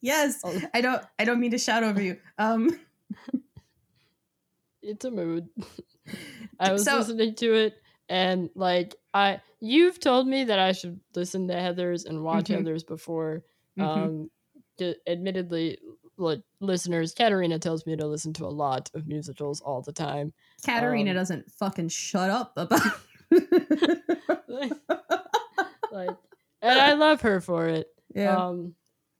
[0.01, 0.39] yes.
[0.43, 0.61] Oh.
[0.73, 2.17] I don't I don't mean to shout over you.
[2.37, 2.79] Um
[4.81, 5.49] It's a mood.
[6.59, 7.75] I was so, listening to it
[8.07, 12.65] and like I you've told me that I should listen to Heathers and watch mm-hmm.
[12.65, 13.43] Heathers before.
[13.77, 14.03] Mm-hmm.
[14.03, 14.29] Um
[15.07, 15.79] admittedly
[16.17, 20.33] like listeners, Katerina tells me to listen to a lot of musicals all the time.
[20.65, 22.81] Katerina um, doesn't fucking shut up about
[25.91, 26.15] like
[26.61, 27.87] and I love her for it.
[28.13, 28.35] Yeah.
[28.35, 28.75] Um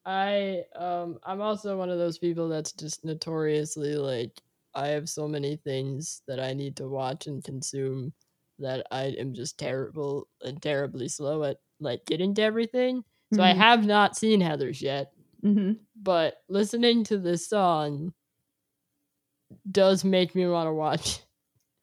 [0.06, 4.32] I um I'm also one of those people that's just notoriously like
[4.74, 8.14] I have so many things that I need to watch and consume
[8.60, 13.04] that I am just terrible and terribly slow at like getting to everything.
[13.34, 13.46] So mm-hmm.
[13.46, 15.12] I have not seen Heathers yet.
[15.46, 15.74] Mm-hmm.
[16.02, 18.14] But listening to this song
[19.70, 21.20] does make me want to watch.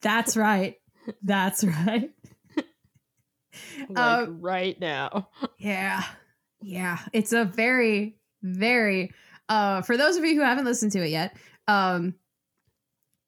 [0.01, 0.75] That's right.
[1.21, 2.11] That's right.
[3.89, 5.29] like um, right now.
[5.57, 6.03] Yeah.
[6.61, 6.99] Yeah.
[7.13, 9.11] It's a very, very
[9.49, 11.35] uh for those of you who haven't listened to it yet,
[11.67, 12.15] um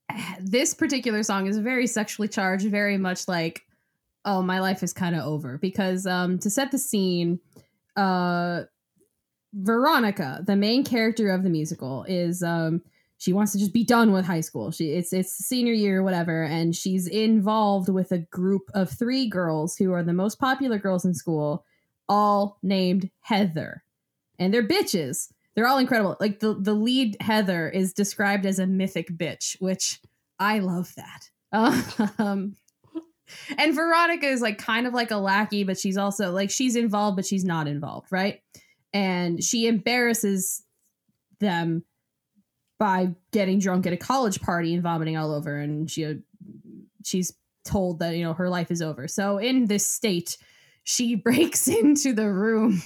[0.42, 3.62] this particular song is very sexually charged, very much like,
[4.26, 5.58] oh, my life is kind of over.
[5.58, 7.40] Because um to set the scene,
[7.96, 8.64] uh
[9.56, 12.82] Veronica, the main character of the musical, is um
[13.18, 14.72] she wants to just be done with high school.
[14.72, 19.78] She it's it's senior year whatever, and she's involved with a group of three girls
[19.78, 21.66] who are the most popular girls in school,
[22.10, 23.84] all named Heather.
[24.38, 25.32] And they're bitches.
[25.56, 26.18] They're all incredible.
[26.20, 30.02] Like the, the lead Heather is described as a mythic bitch, which
[30.40, 31.30] I love that.
[32.20, 32.58] Um,
[33.58, 37.16] and Veronica is like kind of like a lackey, but she's also like she's involved,
[37.16, 38.42] but she's not involved, right?
[38.96, 40.64] And she embarrasses
[41.42, 41.84] them
[42.80, 46.22] by getting drunk at a college party and vomiting all over and she
[47.04, 47.34] she's
[47.66, 49.08] told that you know her life is over.
[49.08, 50.38] So in this state
[50.84, 52.82] she breaks into the room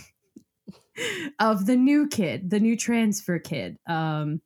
[1.40, 4.42] of the new kid the new transfer kid um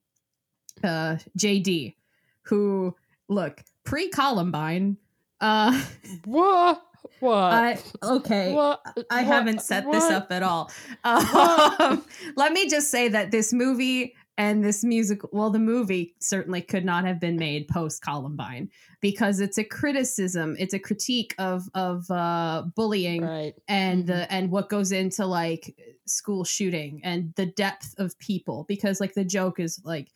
[0.84, 1.96] uh jd
[2.44, 2.94] who
[3.28, 4.98] look pre-columbine
[5.42, 5.84] uh
[6.26, 6.84] what
[7.20, 7.36] what?
[7.36, 8.54] I, okay.
[8.54, 8.82] What?
[9.10, 9.26] I what?
[9.26, 9.94] haven't set what?
[9.94, 10.72] this up at all.
[11.04, 16.62] Um, let me just say that this movie and this music, well, the movie certainly
[16.62, 21.70] could not have been made post Columbine because it's a criticism, it's a critique of
[21.76, 23.54] of uh, bullying right.
[23.68, 24.34] and mm-hmm.
[24.34, 28.66] and what goes into like school shooting and the depth of people.
[28.68, 30.10] Because like the joke is like.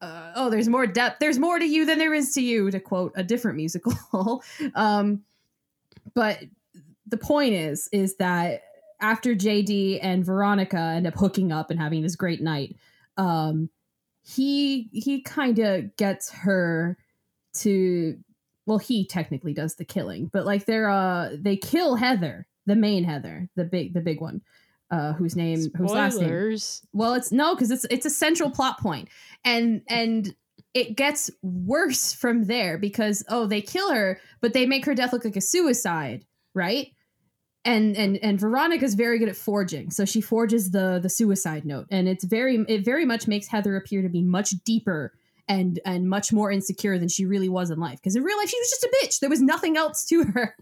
[0.00, 1.18] Uh, oh, there's more depth.
[1.18, 4.42] There's more to you than there is to you, to quote a different musical.
[4.74, 5.22] um,
[6.12, 6.38] but
[7.06, 8.62] the point is is that
[9.00, 12.76] after JD and Veronica end up hooking up and having this great night,
[13.16, 13.68] um,
[14.22, 16.96] he he kind of gets her
[17.54, 18.18] to
[18.66, 23.04] well, he technically does the killing, but like they're uh they kill Heather, the main
[23.04, 24.40] Heather, the big the big one,
[24.90, 26.82] uh whose name whose last name Spoilers.
[26.92, 29.08] well, it's no, because it's it's a central plot point,
[29.44, 30.34] and and
[30.74, 35.12] it gets worse from there because oh, they kill her, but they make her death
[35.12, 36.88] look like a suicide, right?
[37.64, 41.86] And and and Veronica's very good at forging, so she forges the the suicide note,
[41.90, 45.14] and it's very it very much makes Heather appear to be much deeper
[45.48, 48.00] and and much more insecure than she really was in life.
[48.00, 49.20] Because in real life, she was just a bitch.
[49.20, 50.56] There was nothing else to her.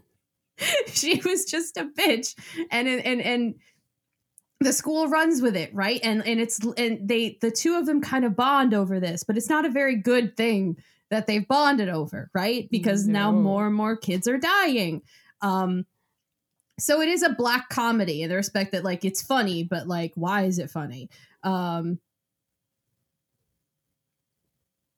[0.87, 2.35] she was just a bitch,
[2.71, 3.55] and and and
[4.63, 5.99] the school runs with it right?
[6.03, 9.37] And and it's and they the two of them kind of bond over this but
[9.37, 10.77] it's not a very good thing
[11.09, 12.67] that they've bonded over right?
[12.71, 15.01] Because now more and more kids are dying.
[15.41, 15.85] Um
[16.79, 20.11] so it is a black comedy in the respect that like it's funny but like
[20.15, 21.09] why is it funny?
[21.43, 21.99] Um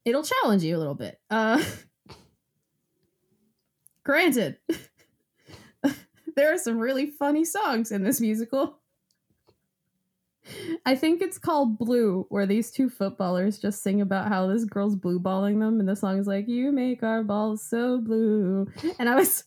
[0.05, 1.19] it'll challenge you a little bit.
[1.29, 1.63] Uh
[4.03, 4.57] granted
[6.35, 8.79] there are some really funny songs in this musical
[10.85, 14.95] I think it's called Blue, where these two footballers just sing about how this girl's
[14.95, 18.67] blue balling them, and the song is like, You make our balls so blue.
[18.99, 19.43] And I was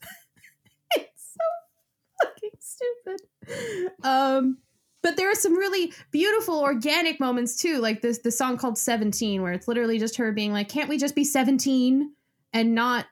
[0.96, 3.92] it's so fucking stupid.
[4.02, 4.58] Um
[5.00, 9.42] but there are some really beautiful organic moments too, like this the song called 17,
[9.42, 12.12] where it's literally just her being like, Can't we just be 17
[12.52, 13.06] and not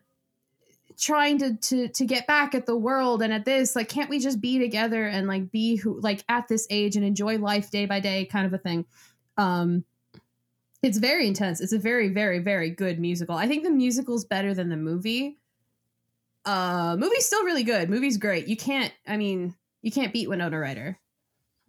[0.99, 4.19] trying to to to get back at the world and at this like can't we
[4.19, 7.87] just be together and like be who like at this age and enjoy life day
[7.87, 8.85] by day kind of a thing?
[9.37, 9.85] Um
[10.83, 11.61] it's very intense.
[11.61, 13.37] It's a very very very good musical.
[13.37, 15.39] I think the musical's better than the movie.
[16.45, 17.91] Uh movie's still really good.
[17.91, 18.49] Movie's great.
[18.49, 20.99] You can't i mean you can't beat winona ryder.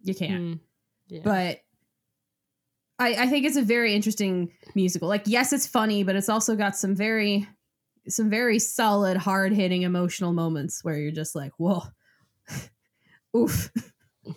[0.02, 0.42] You can't.
[0.42, 0.60] Mm,
[1.08, 1.20] yeah.
[1.22, 1.60] but
[2.98, 5.08] I, I think it's a very interesting musical.
[5.08, 7.46] Like, yes, it's funny, but it's also got some very,
[8.08, 11.82] some very solid, hard hitting emotional moments where you're just like, whoa,
[13.36, 13.70] oof.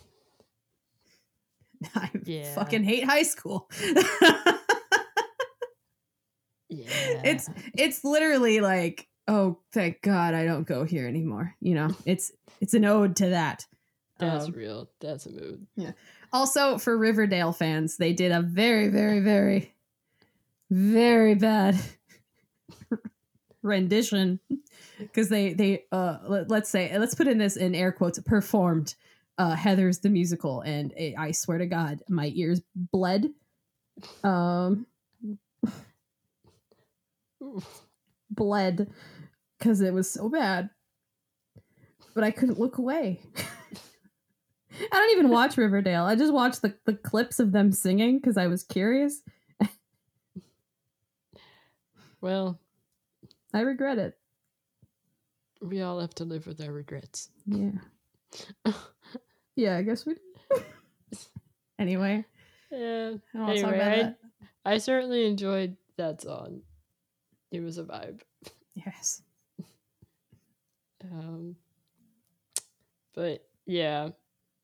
[1.96, 2.54] I Yeah.
[2.54, 3.70] fucking hate high school.
[6.70, 7.22] yeah.
[7.24, 11.56] it's it's literally like, oh, thank God I don't go here anymore.
[11.60, 13.66] You know, it's it's an ode to that.
[14.20, 14.90] that's Um, real.
[15.00, 15.66] That's a mood.
[15.76, 15.92] Yeah.
[16.34, 19.74] Also, for Riverdale fans, they did a very, very, very,
[20.70, 21.78] very bad
[23.64, 24.40] rendition
[25.00, 28.96] because they they uh let, let's say let's put in this in air quotes performed
[29.38, 33.30] uh Heather's the musical and it, I swear to God my ears bled
[34.24, 34.88] um
[38.30, 38.90] bled
[39.60, 40.70] because it was so bad
[42.14, 43.22] but I couldn't look away.
[43.38, 46.04] I don't even watch Riverdale.
[46.04, 49.22] I just watched the, the clips of them singing because I was curious.
[52.22, 52.60] Well,
[53.54, 54.18] I regret it.
[55.62, 57.30] we all have to live with our regrets.
[57.46, 57.72] Yeah.
[59.56, 60.62] yeah, I guess we do.
[61.80, 62.26] anyway,
[62.72, 63.12] Yeah.
[63.34, 64.14] I don't want to talk Anyway,
[64.66, 66.62] I- I certainly enjoyed that song.
[67.52, 68.22] It was a vibe.
[68.76, 69.22] Yes.
[71.12, 71.56] Um,
[73.16, 74.10] but yeah,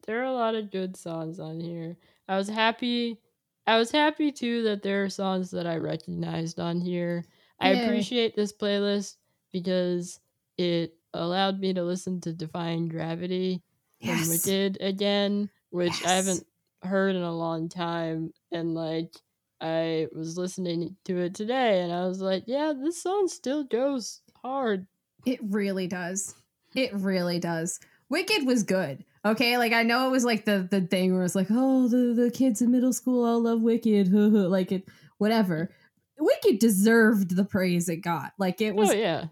[0.06, 1.98] there are a lot of good songs on here.
[2.28, 3.18] I was happy.
[3.66, 7.26] I was happy too that there are songs that I recognized on here.
[7.60, 7.84] I Yay.
[7.86, 9.16] appreciate this playlist
[9.52, 10.20] because
[10.58, 13.62] it allowed me to listen to Defying Gravity
[14.02, 14.30] and Yes.
[14.30, 16.46] Wicked again, which I haven't
[16.84, 18.34] heard in a long time.
[18.52, 19.16] And like,
[19.60, 24.22] I was listening to it today and I was like, yeah, this song still goes
[24.44, 24.86] hard.
[25.26, 26.36] It really does.
[26.76, 27.80] It really does.
[28.10, 29.04] Wicked was good.
[29.26, 32.14] Okay, like I know it was like the the thing where it's like, oh, the
[32.14, 35.72] the kids in middle school all love Wicked, like it, whatever.
[36.20, 38.34] Wicked deserved the praise it got.
[38.38, 39.26] Like it was oh, yeah.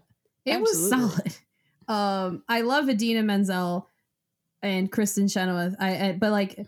[0.44, 1.34] It was solid.
[1.88, 3.88] Um, I love Idina Menzel
[4.60, 5.76] and Kristin Chenoweth.
[5.78, 6.66] I, I but like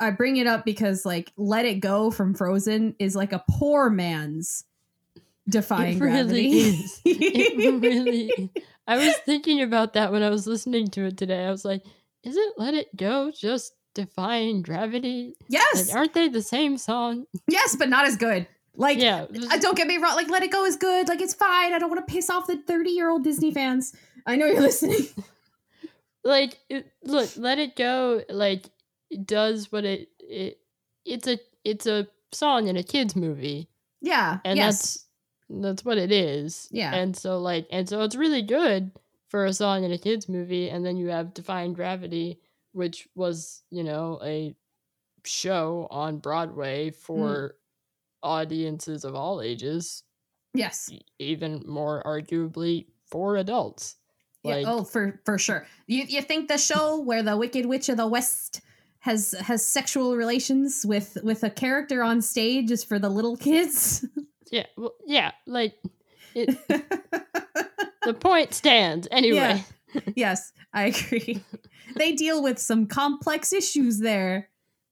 [0.00, 3.88] I bring it up because like Let It Go from Frozen is like a poor
[3.88, 4.64] man's
[5.48, 6.58] defying It really gravity.
[6.58, 7.00] is.
[7.04, 8.50] It really.
[8.88, 11.44] I was thinking about that when I was listening to it today.
[11.46, 11.84] I was like,
[12.24, 15.36] "Isn't Let It Go just defying gravity?
[15.48, 18.48] yes, Like, aren't they the same song?" yes, but not as good.
[18.74, 20.16] Like, yeah, uh, don't get me wrong.
[20.16, 21.08] Like, Let It Go is good.
[21.08, 21.72] Like, it's fine.
[21.74, 23.94] I don't want to piss off the thirty-year-old Disney fans.
[24.26, 25.06] I know you're listening.
[26.24, 28.22] like it, look, Let It Go.
[28.28, 28.66] Like
[29.10, 30.58] it does what it it
[31.04, 33.68] it's a it's a song in a kids movie,
[34.00, 34.38] Yeah.
[34.44, 34.64] and yes.
[34.64, 35.06] that's
[35.50, 36.68] that's what it is.
[36.70, 36.94] Yeah.
[36.94, 38.90] and so like and so it's really good
[39.28, 42.40] for a song in a kids movie, and then you have defying gravity,
[42.72, 44.54] which was you know a
[45.24, 47.54] show on Broadway for
[48.22, 50.02] audiences of all ages,
[50.54, 50.90] Yes.
[51.18, 53.96] even more arguably for adults.
[54.44, 55.66] Yeah, Like, oh, for for sure.
[55.86, 58.60] You you think the show where the Wicked Witch of the West
[59.00, 64.04] has has sexual relations with with a character on stage is for the little kids?
[64.50, 65.74] yeah, well, yeah, like
[66.34, 66.58] it,
[68.02, 69.64] the point stands anyway.
[70.16, 71.42] yes, I agree.
[71.96, 74.48] They deal with some complex issues there.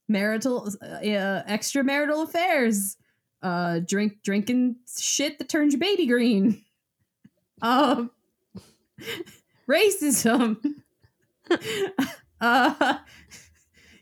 [0.09, 2.97] Marital uh, extramarital affairs.
[3.43, 6.63] Uh drink drinking shit that turns your baby green.
[7.63, 8.11] Um
[9.69, 10.57] racism.
[12.41, 12.99] uh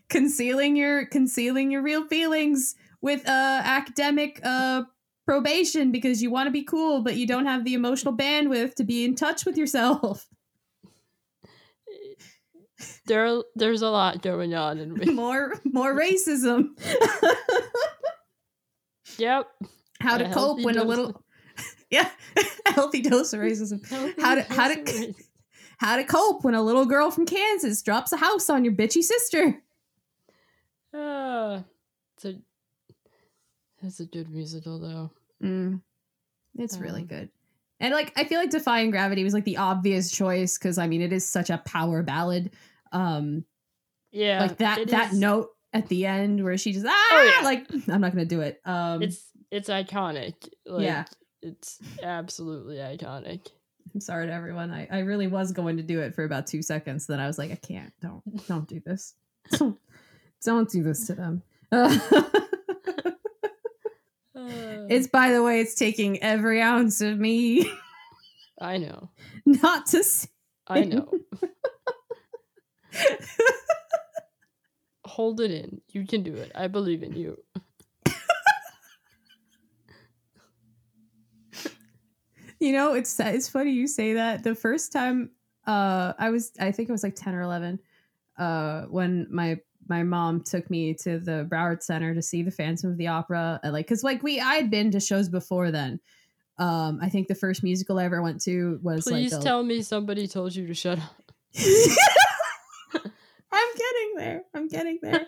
[0.07, 4.83] concealing your concealing your real feelings with uh academic uh
[5.25, 8.85] probation because you want to be cool but you don't have the emotional bandwidth to
[8.85, 10.25] be in touch with yourself.
[13.05, 16.69] There, there's a lot going on, and more more racism.
[19.19, 19.47] Yep.
[19.99, 21.23] how to A cope when a little
[21.91, 22.09] yeah,
[22.65, 23.79] a healthy dose of racism.
[24.21, 25.13] How to- how to-
[25.77, 29.01] How to cope when a little girl from Kansas drops a house on your bitchy
[29.01, 29.61] sister.
[30.93, 31.61] Uh,
[32.15, 32.35] it's a,
[33.81, 35.11] it's a good musical though.
[35.43, 35.81] Mm.
[36.57, 37.29] It's really Um, good.
[37.79, 41.01] And like I feel like Defying Gravity was like the obvious choice because I mean
[41.01, 42.51] it is such a power ballad.
[42.91, 43.45] Um
[44.11, 47.43] Yeah, like that that is- note at the end where she just ah Oh, yeah.
[47.45, 48.59] like I'm not gonna do it.
[48.65, 50.33] Um It's it's iconic.
[50.65, 51.05] Like, Yeah.
[51.41, 53.47] it's absolutely iconic.
[53.93, 54.69] I'm sorry to everyone.
[54.71, 57.07] I, I really was going to do it for about two seconds.
[57.07, 57.91] Then I was like, I can't.
[58.01, 59.15] Don't don't do this.
[59.57, 59.79] Don't,
[60.45, 61.41] don't do this to them.
[61.71, 61.97] Uh,
[64.89, 67.71] it's by the way, it's taking every ounce of me
[68.61, 69.09] I know.
[69.45, 70.27] not to see.
[70.67, 71.09] I know.
[75.09, 75.81] Hold it in.
[75.89, 76.51] You can do it.
[76.55, 77.37] I believe in you.
[82.61, 84.43] You know, it's it's funny you say that.
[84.43, 85.31] The first time
[85.65, 87.79] uh I was I think it was like 10 or 11
[88.37, 92.91] uh when my my mom took me to the Broward Center to see the Phantom
[92.91, 93.61] of the Opera.
[93.63, 96.01] uh, Like cuz like we I had been to shows before then.
[96.57, 99.63] Um I think the first musical I ever went to was Please like a- tell
[99.63, 101.31] me somebody told you to shut up.
[103.51, 104.43] I'm getting there.
[104.53, 105.27] I'm getting there.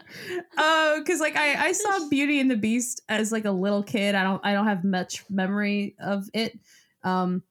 [0.57, 4.15] Uh, because like I I saw Beauty and the Beast as like a little kid.
[4.15, 6.59] I don't I don't have much memory of it.
[7.03, 7.43] Um,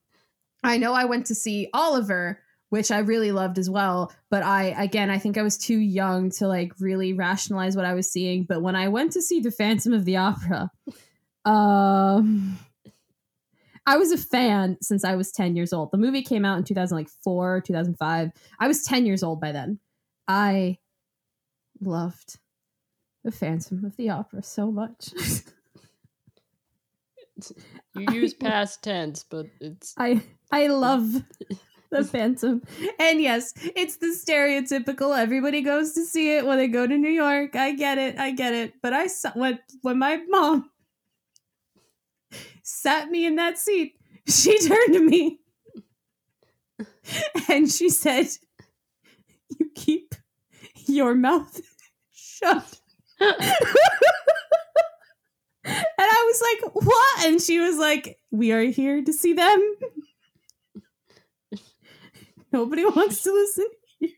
[0.63, 4.13] I know I went to see Oliver, which I really loved as well.
[4.31, 7.95] But I again I think I was too young to like really rationalize what I
[7.95, 8.45] was seeing.
[8.45, 10.71] But when I went to see the Phantom of the Opera,
[11.45, 12.59] um.
[13.87, 15.91] I was a fan since I was 10 years old.
[15.91, 18.31] The movie came out in 2004, 2005.
[18.61, 19.81] I was 10 years old by then.
[20.31, 20.79] I
[21.81, 22.39] loved
[23.25, 25.13] the Phantom of the Opera so much.
[27.95, 30.23] You use past tense, but it's I
[30.53, 31.23] I love
[31.91, 32.61] the Phantom.
[32.99, 37.11] And yes, it's the stereotypical everybody goes to see it when they go to New
[37.11, 37.57] York.
[37.57, 38.19] I get it.
[38.19, 38.75] I get it.
[38.83, 40.71] But I saw when when my mom
[42.63, 43.95] sat me in that seat,
[44.29, 45.41] she turned to me
[47.49, 48.29] and she said,
[49.59, 50.15] "You keep
[50.87, 51.61] your mouth
[52.13, 52.81] shut."
[55.63, 57.27] And I was like, what?
[57.27, 59.75] And she was like, we are here to see them.
[62.53, 64.15] Nobody wants to listen to you.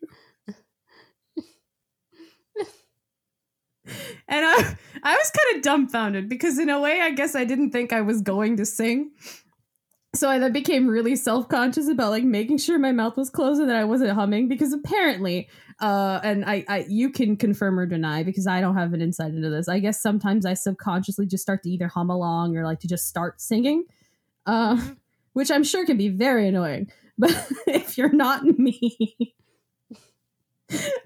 [4.28, 7.72] And I, I was kind of dumbfounded because, in a way, I guess I didn't
[7.72, 9.10] think I was going to sing.
[10.14, 13.60] So I then became really self conscious about like making sure my mouth was closed
[13.60, 15.48] and that I wasn't humming because apparently,
[15.80, 19.32] uh, and I, I, you can confirm or deny because I don't have an insight
[19.32, 19.68] into this.
[19.68, 23.06] I guess sometimes I subconsciously just start to either hum along or like to just
[23.06, 23.84] start singing,
[24.44, 24.78] uh,
[25.32, 26.90] which I'm sure can be very annoying.
[27.18, 29.34] But if you're not me,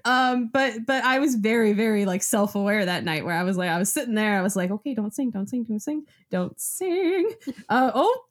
[0.05, 3.57] um, but but I was very very like self aware that night where I was
[3.57, 6.05] like I was sitting there I was like okay don't sing don't sing don't sing
[6.31, 7.31] don't sing.
[7.69, 8.23] Uh, oh.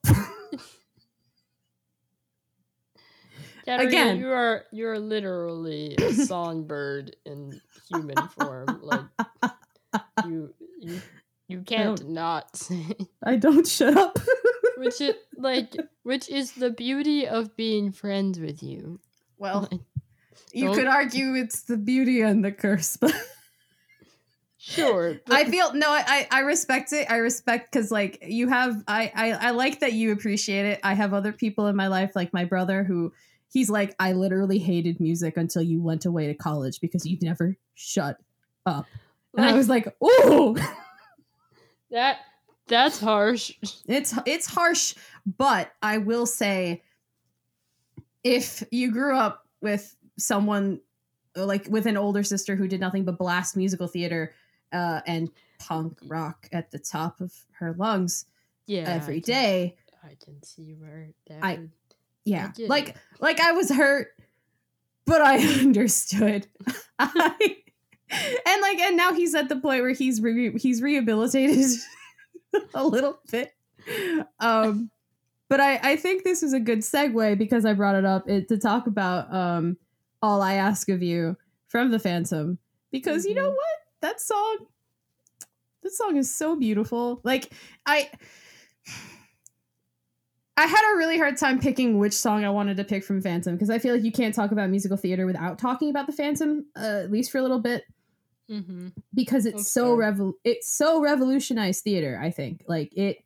[3.64, 4.18] Katarina, Again.
[4.18, 7.60] you are you are literally a songbird in
[7.90, 8.80] human form.
[8.82, 9.04] Like
[10.24, 11.00] you you
[11.48, 12.94] you can't don't- not sing.
[13.24, 14.18] I don't shut up.
[14.76, 15.74] Which is like
[16.04, 19.00] which is the beauty of being friends with you.
[19.38, 19.80] well, Like,
[20.52, 23.14] you don't- could argue it's the beauty and the curse, but
[24.58, 25.20] sure.
[25.26, 27.10] But I feel no, I I respect it.
[27.10, 30.80] I respect because like you have, I, I I like that you appreciate it.
[30.82, 33.12] I have other people in my life, like my brother, who
[33.52, 37.56] he's like, I literally hated music until you went away to college because you never
[37.74, 38.18] shut
[38.66, 38.86] up.
[39.36, 40.56] And I was like, ooh,
[41.90, 42.18] that
[42.68, 43.52] that's harsh.
[43.88, 44.94] it's it's harsh,
[45.38, 46.82] but I will say,
[48.24, 50.80] if you grew up with someone
[51.34, 54.32] like with an older sister who did nothing but blast musical theater
[54.72, 58.26] uh, and punk rock at the top of her lungs
[58.66, 58.84] Yeah.
[58.88, 61.70] every I can- day, I can see where that I- would-
[62.24, 62.96] yeah, get like it.
[63.20, 64.08] like I was hurt,
[65.04, 66.46] but I understood.
[66.98, 67.56] I,
[68.10, 71.64] and like and now he's at the point where he's re- he's rehabilitated
[72.74, 73.52] a little bit.
[74.40, 74.90] Um
[75.48, 78.48] but I I think this is a good segue because I brought it up it,
[78.48, 79.76] to talk about um
[80.26, 81.36] all I ask of you
[81.68, 82.58] from the Phantom
[82.90, 83.54] because you know Mhm.
[83.56, 83.78] what?
[84.02, 84.66] That song
[85.82, 87.20] that song is so beautiful.
[87.22, 87.52] Like
[87.86, 88.10] I
[90.56, 93.54] I had a really hard time picking which song I wanted to pick from Phantom
[93.54, 96.64] because I feel like you can't talk about musical theater without talking about the Phantom,
[96.76, 97.84] uh, at least for a little bit,
[98.50, 98.92] Mhm.
[99.14, 102.18] because it's That's so revol- it's so revolutionized theater.
[102.20, 103.18] I think like it,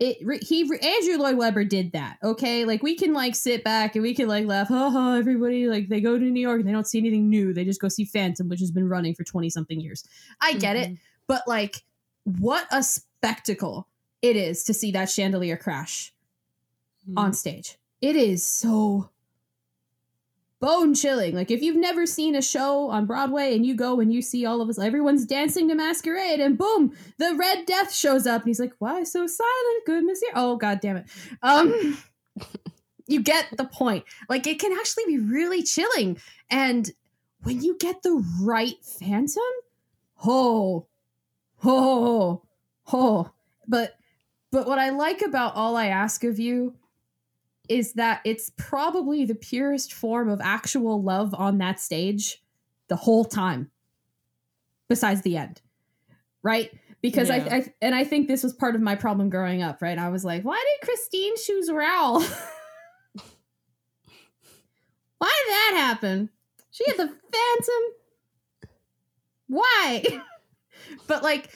[0.00, 2.16] it he Andrew Lloyd Webber did that.
[2.22, 5.14] Okay, like we can like sit back and we can like laugh, ha ha.
[5.16, 7.52] Everybody like they go to New York and they don't see anything new.
[7.52, 10.02] They just go see Phantom, which has been running for twenty something years.
[10.40, 10.98] I get it, Mhm.
[11.26, 11.84] but like
[12.24, 13.86] what a spectacle
[14.22, 16.12] it is to see that chandelier crash
[17.16, 17.76] on stage.
[18.00, 19.10] It is so
[20.60, 21.34] bone chilling.
[21.34, 24.46] Like if you've never seen a show on Broadway and you go and you see
[24.46, 28.48] all of us, everyone's dancing to masquerade, and boom, the Red Death shows up, and
[28.48, 29.86] he's like, "Why so silent?
[29.86, 30.32] Goodness here!
[30.34, 31.06] Oh God damn it!"
[31.42, 31.98] Um,
[33.06, 34.04] you get the point.
[34.28, 36.18] Like it can actually be really chilling,
[36.50, 36.90] and
[37.42, 39.42] when you get the right Phantom,
[40.26, 40.86] oh,
[41.64, 42.42] oh,
[42.92, 43.30] oh.
[43.66, 43.94] But
[44.50, 46.74] but what I like about All I Ask of You
[47.70, 52.42] is that it's probably the purest form of actual love on that stage
[52.88, 53.70] the whole time,
[54.88, 55.62] besides the end,
[56.42, 56.70] right?
[57.00, 57.46] Because Yeah.
[57.48, 59.96] I, I and I think this was part of my problem growing up, right?
[59.96, 62.20] I was like, why did Christine choose Raoul?
[65.18, 66.28] why did that happen?
[66.72, 67.82] She had the Phantom.
[69.46, 70.22] Why?
[71.06, 71.48] but like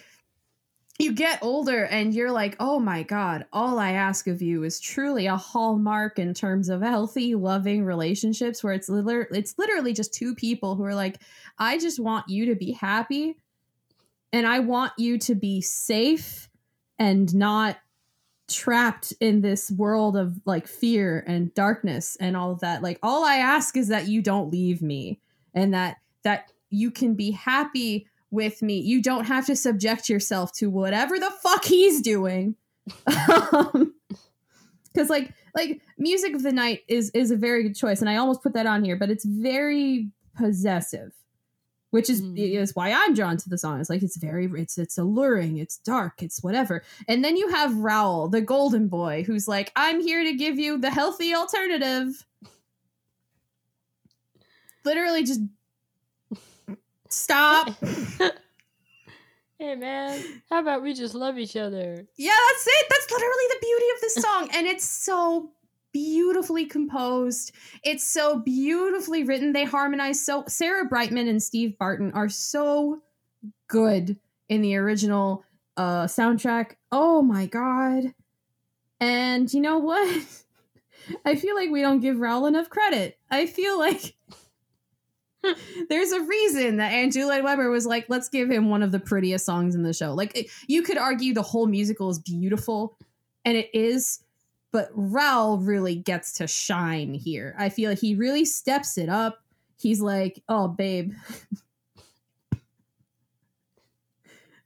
[1.05, 4.81] you get older and you're like, oh my God, all I ask of you is
[4.81, 10.15] truly a hallmark in terms of healthy, loving relationships where it's, liter- it's literally just
[10.15, 11.21] two people who are like,
[11.59, 13.37] I just want you to be happy
[14.33, 16.49] and I want you to be safe
[16.99, 17.77] and not
[18.49, 22.83] trapped in this world of like fear and darkness and all of that.
[22.83, 25.21] Like, all I ask is that you don't leave me
[25.55, 28.79] and that, that you can be happy with me.
[28.81, 32.57] You don't have to subject yourself to whatever the fuck he's doing.
[33.53, 33.95] um,
[34.95, 38.17] Cause like like music of the night is is a very good choice, and I
[38.17, 41.13] almost put that on here, but it's very possessive,
[41.91, 42.39] which is Mm.
[42.39, 43.81] is why I'm drawn to the song.
[43.81, 46.85] It's like it's very it's it's alluring, it's dark, it's whatever.
[47.09, 50.79] And then you have Raoul, the golden boy, who's like, I'm here to give you
[50.79, 52.25] the healthy alternative.
[54.85, 55.41] Literally just
[57.15, 57.71] stop.
[59.59, 62.07] hey man, how about we just love each other?
[62.17, 62.87] Yeah, that's it.
[62.91, 64.49] That's literally the beauty of this song.
[64.55, 65.51] And it's so
[65.93, 67.53] beautifully composed.
[67.83, 69.53] It's so beautifully written.
[69.53, 73.03] They harmonize so Sarah Brightman and Steve Barton are so
[73.69, 75.45] good in the original
[75.77, 76.73] uh soundtrack.
[76.93, 78.15] Oh my god.
[79.01, 80.25] And you know what?
[81.25, 83.19] I feel like we don't give Raoul enough credit.
[83.31, 84.15] I feel like
[85.89, 88.99] there's a reason that Andrew Lloyd Webber was like, let's give him one of the
[89.01, 90.15] prettiest songs in the show.
[90.15, 92.97] Like, it- you could argue the whole musical is beautiful,
[93.45, 94.21] and it is,
[94.73, 97.55] but Raoul really gets to shine here.
[97.59, 99.39] I feel like he really steps it up.
[99.77, 101.13] He's like, oh, babe.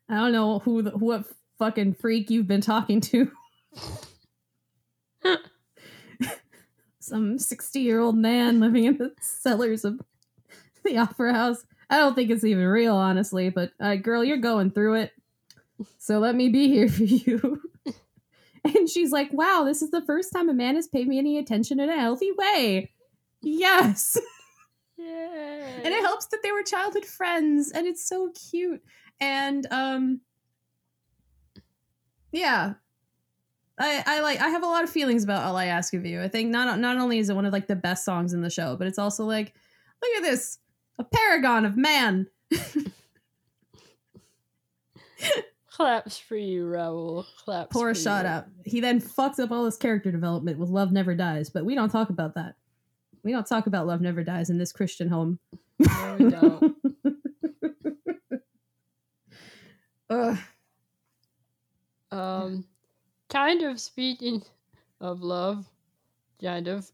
[0.09, 1.25] I don't know who, the, what
[1.59, 3.31] fucking freak you've been talking to.
[7.01, 10.01] Some 60 year old man living in the cellars of
[10.89, 11.65] the opera house.
[11.91, 15.13] I don't think it's even real, honestly, but uh, girl, you're going through it.
[15.99, 17.63] So let me be here for you.
[18.65, 21.39] and she's like, wow, this is the first time a man has paid me any
[21.39, 22.93] attention in a healthy way.
[23.43, 24.19] Yes.
[24.97, 25.81] Yeah.
[25.85, 28.83] and it helps that they were childhood friends and it's so cute.
[29.21, 30.21] And um
[32.33, 32.75] yeah.
[33.79, 36.21] I, I like I have a lot of feelings about all I ask of you.
[36.21, 38.51] I think not not only is it one of like the best songs in the
[38.51, 39.55] show, but it's also like
[40.03, 40.59] look at this
[40.99, 42.27] a paragon of man.
[45.71, 47.25] Claps for you, Raoul.
[47.45, 47.73] Claps.
[47.73, 48.31] Poor shot you.
[48.31, 48.47] out.
[48.65, 51.91] He then fucks up all his character development with Love Never Dies, but we don't
[51.91, 52.57] talk about that.
[53.23, 55.39] We don't talk about love never dies in this Christian home.
[55.79, 56.77] No, we don't.
[60.11, 60.39] Ugh.
[62.11, 62.65] Um,
[63.29, 64.43] kind of speaking
[65.01, 65.67] of love,
[66.43, 66.91] kind of.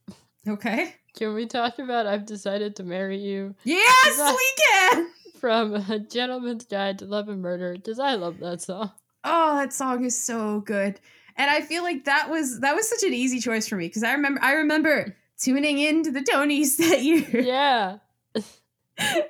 [0.48, 0.94] Okay.
[1.16, 5.10] Can we talk about I've decided to marry you Yes, we can.
[5.40, 7.74] from A Gentleman's Guide to Love and Murder?
[7.74, 8.90] Because I love that song.
[9.22, 10.98] Oh, that song is so good.
[11.36, 14.02] And I feel like that was that was such an easy choice for me because
[14.02, 17.40] I remember I remember tuning into the Tonys that year.
[17.40, 17.98] Yeah.
[18.34, 18.44] and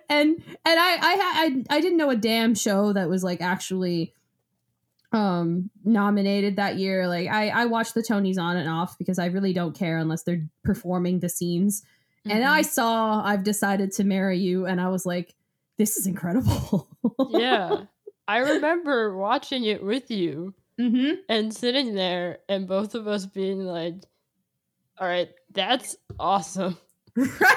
[0.08, 4.14] and I I I I didn't know a damn show that was like actually
[5.14, 7.06] um nominated that year.
[7.08, 10.24] Like I I watch the Tonys on and off because I really don't care unless
[10.24, 11.82] they're performing the scenes.
[12.26, 15.34] And I saw I've decided to marry you and I was like
[15.78, 16.88] this is incredible.
[17.30, 17.84] yeah.
[18.26, 21.18] I remember watching it with you Mhm.
[21.28, 23.94] and sitting there and both of us being like,
[24.98, 26.76] all right, that's awesome.
[27.16, 27.56] right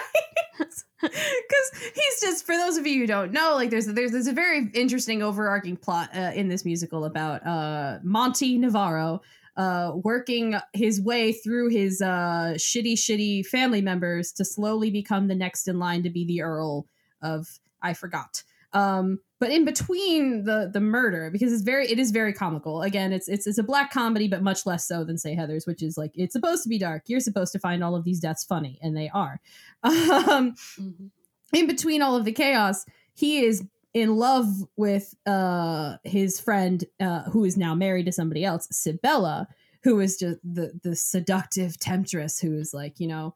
[1.01, 4.33] because he's just for those of you who don't know like there's there's, there's a
[4.33, 9.21] very interesting overarching plot uh, in this musical about uh monty navarro
[9.57, 15.35] uh working his way through his uh shitty shitty family members to slowly become the
[15.35, 16.87] next in line to be the earl
[17.21, 18.43] of i forgot.
[18.73, 23.11] Um but in between the the murder because it's very it is very comical again
[23.13, 25.97] it's it's it's a black comedy but much less so than say heather's which is
[25.97, 28.79] like it's supposed to be dark you're supposed to find all of these deaths funny
[28.81, 29.39] and they are
[29.83, 31.09] um Mhm.
[31.53, 33.63] in between all of the chaos he is
[33.93, 39.47] in love with uh his friend uh who is now married to somebody else sibella
[39.83, 43.33] who is just the the seductive temptress who is like you know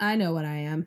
[0.00, 0.86] i know what i am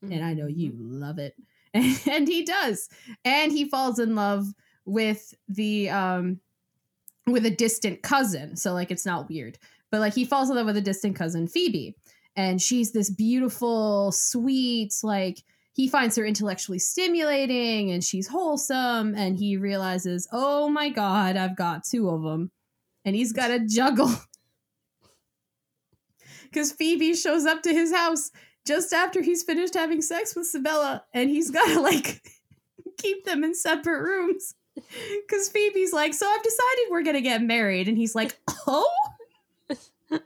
[0.00, 1.34] and I know you love it.
[2.10, 2.88] And he does.
[3.24, 4.46] And he falls in love
[4.84, 6.40] with the um
[7.26, 8.56] with a distant cousin.
[8.56, 9.58] So like it's not weird.
[9.90, 11.94] But like he falls in love with a distant cousin, Phoebe.
[12.36, 19.36] And she's this beautiful, sweet, like he finds her intellectually stimulating and she's wholesome and
[19.36, 22.50] he realizes, "Oh my god, I've got two of them."
[23.04, 24.10] And he's got to juggle
[26.52, 28.30] cuz Phoebe shows up to his house
[28.68, 32.22] just after he's finished having sex with Sibella, and he's got to like
[32.98, 34.54] keep them in separate rooms.
[34.76, 37.88] Because Phoebe's like, So I've decided we're to get married.
[37.88, 38.88] And he's like, Oh?
[40.10, 40.20] and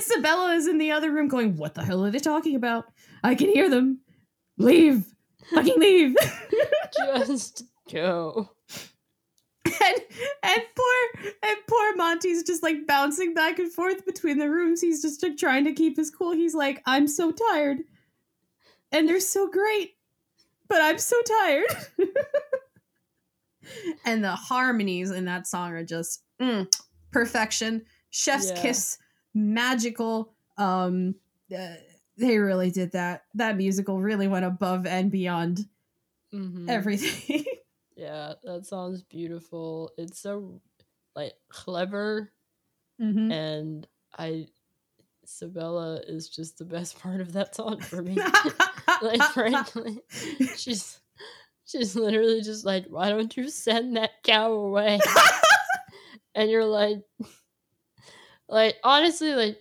[0.00, 2.84] Sibella is in the other room going, What the hell are they talking about?
[3.24, 4.00] I can hear them.
[4.58, 5.04] Leave.
[5.50, 6.14] Fucking leave.
[7.26, 8.50] Just go.
[9.84, 9.96] And
[10.42, 14.80] and poor and poor Monty's just like bouncing back and forth between the rooms.
[14.80, 16.32] He's just like, trying to keep his cool.
[16.32, 17.78] He's like, I'm so tired,
[18.90, 19.96] and they're so great,
[20.68, 21.64] but I'm so tired.
[24.04, 26.66] and the harmonies in that song are just mm,
[27.10, 27.82] perfection.
[28.10, 28.62] Chef's Yeah.
[28.62, 28.98] kiss,
[29.34, 30.32] magical.
[30.58, 31.14] Um,
[31.56, 31.74] uh,
[32.18, 33.24] they really did that.
[33.34, 35.66] That musical really went above and beyond
[36.32, 36.68] Mhm.
[36.68, 37.44] everything.
[37.96, 39.92] Yeah, that sounds beautiful.
[39.98, 40.60] It's so
[41.14, 42.32] like clever
[43.00, 43.30] Mhm.
[43.32, 43.86] and
[44.18, 44.48] I
[45.24, 48.16] Sibella is just the best part of that song for me.
[49.02, 50.00] like frankly.
[50.56, 51.00] She's
[51.64, 55.00] she's literally just like, Why don't you send that cow away?
[56.34, 57.02] and you're like
[58.48, 59.58] like honestly like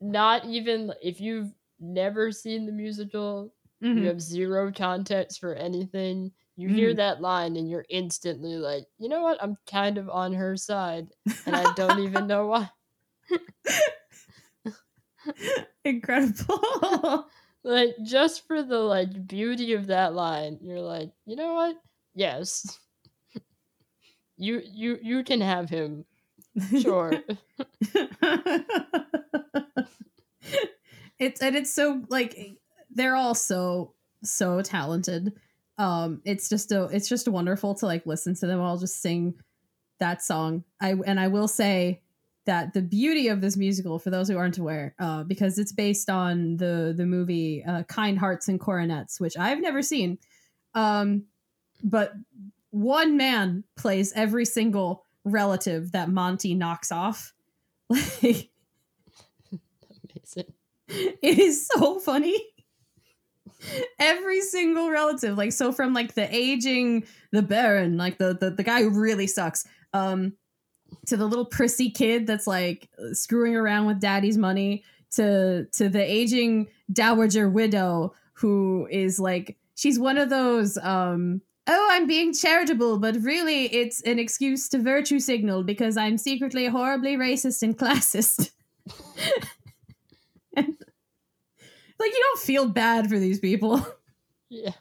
[0.00, 3.52] not even if you've never seen the musical
[3.82, 4.00] Mhm.
[4.00, 6.32] you have zero context for anything.
[6.56, 6.96] You hear Mhm.
[6.96, 9.42] that line and you're instantly like, you know what?
[9.42, 11.12] I'm kind of on her side,
[11.46, 12.70] and I don't even know why.
[15.84, 17.28] Incredible.
[17.64, 21.76] Like just for the like beauty of that line, you're like, you know what?
[22.12, 22.80] Yes,
[24.36, 26.04] you you you can have him.
[26.74, 27.24] Sure.
[31.18, 32.58] it's and it's so like
[32.90, 35.32] they're all so so talented.
[35.82, 39.34] Um it's just a it's just wonderful to like listen to them all just sing
[40.00, 40.64] that song.
[40.80, 42.02] I and I will say
[42.44, 46.10] that the beauty of this musical for those who aren't aware uh, because it's based
[46.10, 50.18] on the the movie uh, kind hearts and coronets which i've never seen
[50.74, 51.24] um,
[51.84, 52.12] but
[52.70, 57.32] one man plays every single relative that monty knocks off
[57.88, 58.50] like
[60.14, 60.52] Amazing.
[60.88, 62.36] it is so funny
[63.98, 68.62] every single relative like so from like the aging the baron like the the, the
[68.62, 70.32] guy who really sucks um
[71.06, 76.02] to the little prissy kid that's like screwing around with daddy's money to to the
[76.02, 82.98] aging dowager widow who is like she's one of those um oh i'm being charitable
[82.98, 88.50] but really it's an excuse to virtue signal because i'm secretly horribly racist and classist.
[90.54, 90.76] And
[92.02, 93.84] like you don't feel bad for these people.
[94.54, 94.72] Yeah.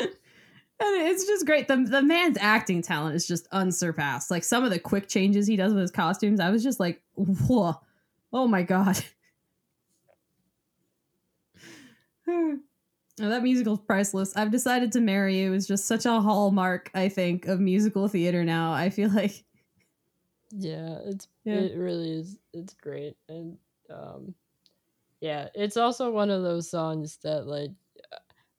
[0.00, 0.10] And
[0.80, 1.68] it's just great.
[1.68, 4.28] The the man's acting talent is just unsurpassed.
[4.30, 7.00] Like some of the quick changes he does with his costumes, I was just like,
[7.14, 7.74] whoa.
[8.32, 8.98] Oh my god.
[13.20, 14.36] Oh, that musical's priceless.
[14.36, 18.44] I've decided to marry you is just such a hallmark, I think, of musical theater
[18.44, 18.72] now.
[18.72, 19.44] I feel like
[20.52, 21.54] Yeah, it's Yeah.
[21.54, 22.38] it really is.
[22.52, 23.58] It's great, and
[23.90, 24.34] um,
[25.20, 27.72] yeah, it's also one of those songs that like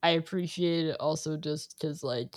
[0.04, 2.36] I appreciate it also just because like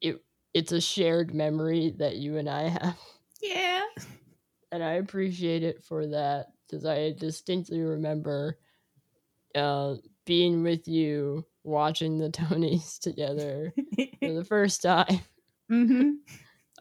[0.00, 0.22] it
[0.54, 2.98] it's a shared memory that you and I have,
[3.42, 3.84] Yeah.
[4.72, 8.58] and I appreciate it for that because I distinctly remember
[9.54, 13.72] uh being with you watching the Tonys together
[14.22, 15.20] for the first time.
[15.70, 16.12] mm-hmm.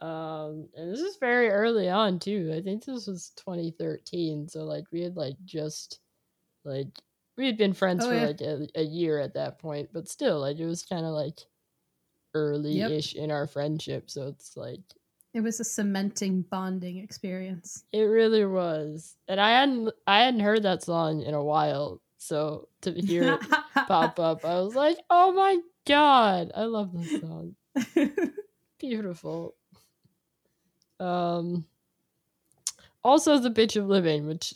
[0.06, 2.54] Um, and this is very early on too.
[2.56, 6.00] I think this was 2013, so like we had like just
[6.66, 6.88] like
[7.38, 8.26] we had been friends Oh, for yeah.
[8.28, 11.40] like a, a year at that point, but still like it was kind of like
[12.34, 14.10] early-ish in our friendship.
[14.10, 14.82] So it's like
[15.34, 17.84] It was a cementing bonding experience.
[17.92, 22.68] it really was, and I hadn't I hadn't heard that song in a while, so
[22.82, 23.42] to hear it
[23.88, 27.56] pop up, I was like, oh my god, I love this song.
[28.80, 29.56] beautiful.
[31.00, 31.66] Um,
[33.04, 34.54] also the bitch of living, which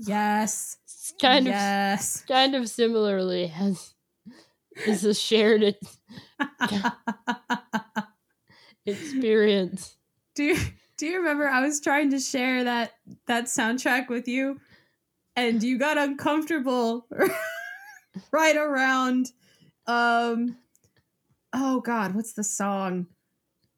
[0.00, 0.76] yes.
[1.20, 2.20] Kind yes.
[2.20, 3.94] of kind of similarly has
[4.86, 5.98] is a shared ex-
[8.86, 9.96] experience.
[10.34, 10.56] do you
[10.96, 12.92] do you remember I was trying to share that
[13.26, 14.60] that soundtrack with you
[15.36, 17.06] and you got uncomfortable
[18.32, 19.30] right around
[19.86, 20.56] um
[21.52, 23.06] oh god what's the song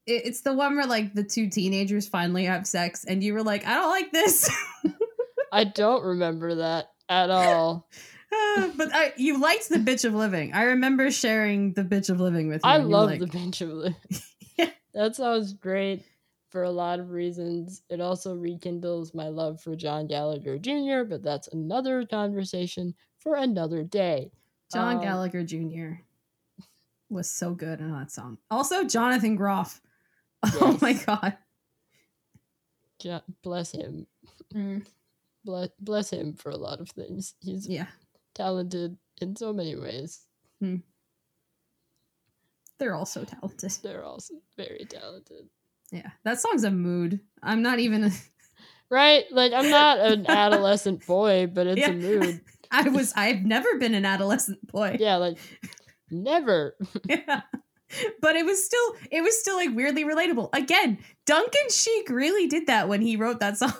[0.06, 3.42] it, it's the one where like the two teenagers finally have sex and you were
[3.42, 4.50] like I don't like this
[5.52, 7.88] I don't remember that at all.
[8.32, 12.20] Ah, but I, you liked the bitch of living I remember sharing the bitch of
[12.20, 13.96] living with you I love like, the bitch of living.
[14.56, 14.70] Yeah.
[14.94, 16.04] That sounds great
[16.50, 17.82] for a lot of reasons.
[17.88, 23.84] It also rekindles my love for John Gallagher Jr., but that's another conversation for another
[23.84, 24.32] day.
[24.72, 26.02] John Um, Gallagher Jr.
[27.08, 28.38] was so good in that song.
[28.50, 29.80] Also, Jonathan Groff.
[30.42, 31.38] Oh my god.
[33.42, 34.08] Bless him.
[35.44, 37.34] Bless, bless him for a lot of things.
[37.40, 37.86] He's Yeah,
[38.34, 40.20] talented in so many ways.
[40.60, 40.76] Hmm.
[42.78, 43.70] they're all so talented.
[43.82, 45.48] They're also very talented.
[45.92, 47.20] Yeah, that song's a mood.
[47.42, 48.04] I'm not even.
[48.04, 48.10] A,
[48.90, 49.24] Right?
[49.30, 51.90] Like, I'm not an adolescent boy, but it's Yeah.
[51.90, 52.40] a mood.
[52.72, 53.12] I was.
[53.16, 54.96] I've never been an adolescent boy.
[55.00, 55.38] Yeah, like,
[56.10, 56.76] never.
[57.08, 57.42] Yeah.
[58.20, 58.94] But it was still.
[59.10, 60.50] It was still like weirdly relatable.
[60.54, 63.72] Again, Duncan Sheik really did that when he wrote that song.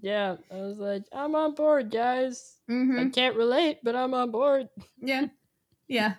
[0.00, 2.56] Yeah, I was like, I'm on board, guys.
[2.68, 3.08] I Mm-hmm.
[3.10, 4.68] can't relate, but I'm on board.
[5.00, 5.26] Yeah.
[5.88, 6.14] Yeah.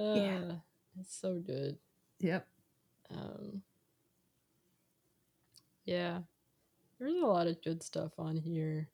[0.00, 0.52] Uh, Yeah.
[0.98, 1.76] It's so good.
[2.20, 2.46] Yep.
[3.10, 3.62] Um,
[5.84, 6.20] yeah,
[6.98, 8.88] there's a lot of good stuff on here.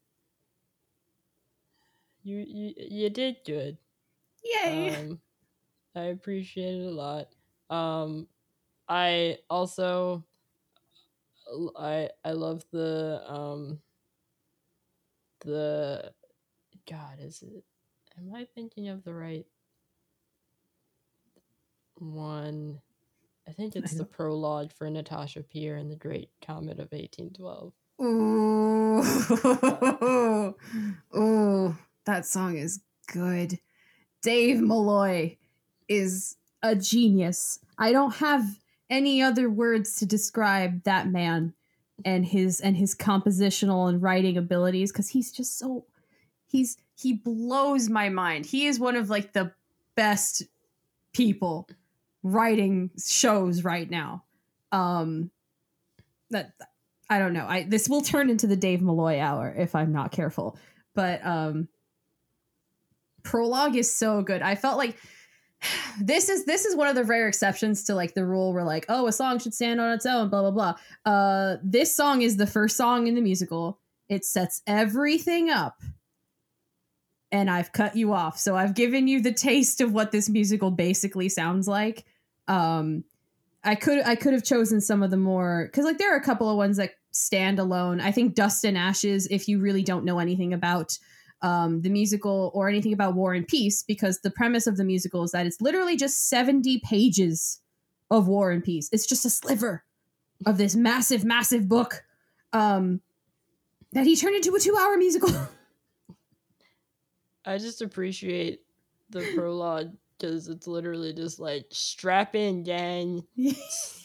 [2.23, 3.79] You you you did good.
[4.45, 4.91] Yay.
[4.95, 5.21] Um,
[5.95, 7.29] I appreciate it a lot.
[7.71, 8.27] Um,
[8.89, 10.25] I also
[11.77, 13.81] I I love the um
[15.41, 16.13] the
[16.89, 17.65] God is it?
[18.19, 19.47] Am I thinking of the right
[21.97, 22.81] one?
[23.49, 27.73] I think it's the prologue for Natasha Pierre and the Great Comet of 1812.
[28.03, 29.03] Ooh.
[31.19, 31.77] Ooh.
[32.05, 32.81] That song is
[33.11, 33.59] good.
[34.23, 35.39] Dave Malloy
[35.89, 37.61] is a genius.
[37.79, 38.45] I don't have
[38.91, 41.55] any other words to describe that man
[42.05, 45.85] and his and his compositional and writing abilities cuz he's just so
[46.47, 48.47] he's he blows my mind.
[48.47, 49.53] He is one of like the
[49.95, 50.43] best
[51.13, 51.69] people
[52.23, 54.25] writing shows right now.
[54.73, 55.31] Um
[56.31, 56.53] that
[57.11, 57.47] I don't know.
[57.47, 60.59] I this will turn into the Dave Malloy hour if I'm not careful.
[60.95, 61.69] But um
[63.23, 64.43] prologue is so good.
[64.43, 64.97] I felt like
[66.01, 68.87] this is this is one of the rare exceptions to like the rule where like
[68.89, 70.75] oh a song should stand on its own blah blah blah.
[71.11, 73.79] Uh this song is the first song in the musical.
[74.09, 75.81] It sets everything up.
[77.31, 78.39] And I've cut you off.
[78.39, 82.05] So I've given you the taste of what this musical basically sounds like.
[82.47, 83.05] Um
[83.65, 86.25] I could I could have chosen some of the more because like there are a
[86.25, 88.01] couple of ones that stand alone.
[88.01, 90.99] I think Dust and Ashes, if you really don't know anything about
[91.43, 95.23] um, the musical or anything about War and Peace, because the premise of the musical
[95.23, 97.61] is that it's literally just 70 pages
[98.11, 98.89] of War and Peace.
[98.93, 99.85] It's just a sliver
[100.47, 102.05] of this massive, massive book.
[102.53, 103.01] Um,
[103.93, 105.31] that he turned into a two-hour musical.
[107.45, 108.61] I just appreciate
[109.11, 113.25] the prologue because it's literally just like strap in, gang.
[113.37, 114.05] it's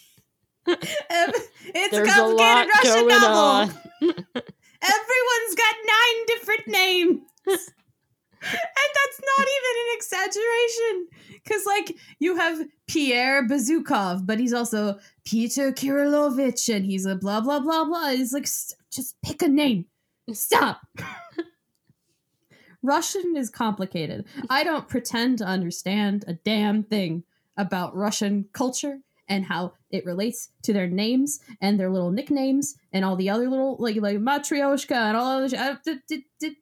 [0.66, 1.34] a
[1.74, 3.76] There's a complicated lot Russian going novel.
[4.02, 4.44] on.
[4.84, 7.22] Everyone's got nine different names.
[7.48, 11.08] and that's not even an exaggeration.
[11.44, 17.42] Because, like, you have Pierre Bezukhov, but he's also Peter Kirilovich, and he's a blah,
[17.42, 18.10] blah, blah, blah.
[18.10, 19.86] He's like, "S- just pick a name.
[20.32, 20.82] Stop.
[22.82, 24.26] Russian is complicated.
[24.50, 27.24] I don't pretend to understand a damn thing
[27.58, 33.06] about Russian culture and how it relates to their names and their little nicknames and
[33.06, 35.52] all the other little like like matryoshka and all of
[35.84, 36.56] did, did,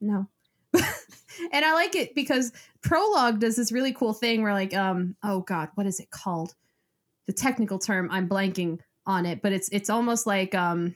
[0.00, 0.26] no.
[1.52, 5.40] And i like it because prologue does this really cool thing where like um oh
[5.40, 6.54] god what is it called?
[7.26, 10.94] The technical term i'm blanking on it but it's it's almost like um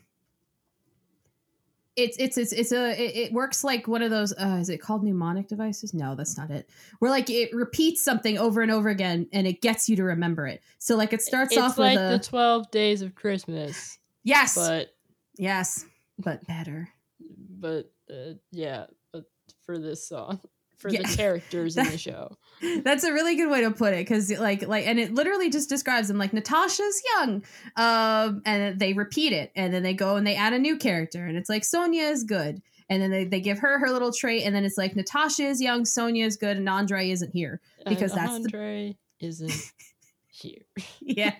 [1.97, 4.79] it's it's it's it's a it, it works like one of those uh is it
[4.79, 5.95] called mnemonic devices?
[5.95, 6.69] No that's not it.
[6.99, 10.47] Where like it repeats something over and over again and it gets you to remember
[10.47, 10.63] it.
[10.79, 14.55] So like it starts it's off like with the 12 days of Christmas, yes.
[14.55, 14.95] But
[15.37, 15.85] yes
[16.19, 16.89] but better.
[17.21, 19.25] But uh, yeah, but
[19.65, 20.41] for this song,
[20.89, 21.03] for Yeah.
[21.09, 22.37] the characters in the show.
[22.85, 25.69] That's a really good way to put it because like like and it literally just
[25.69, 27.43] describes them like Natasha's young,
[27.77, 31.25] um, and they repeat it and then they go and they add a new character
[31.27, 32.61] and it's like Sonia is good
[32.91, 35.61] and then they, they give her her little trait and then it's like Natasha is
[35.61, 37.61] young, Sonia is good, and Andre isn't here.
[37.87, 39.73] Because and that's the- Andre isn't
[40.29, 40.63] here.
[41.01, 41.35] yeah.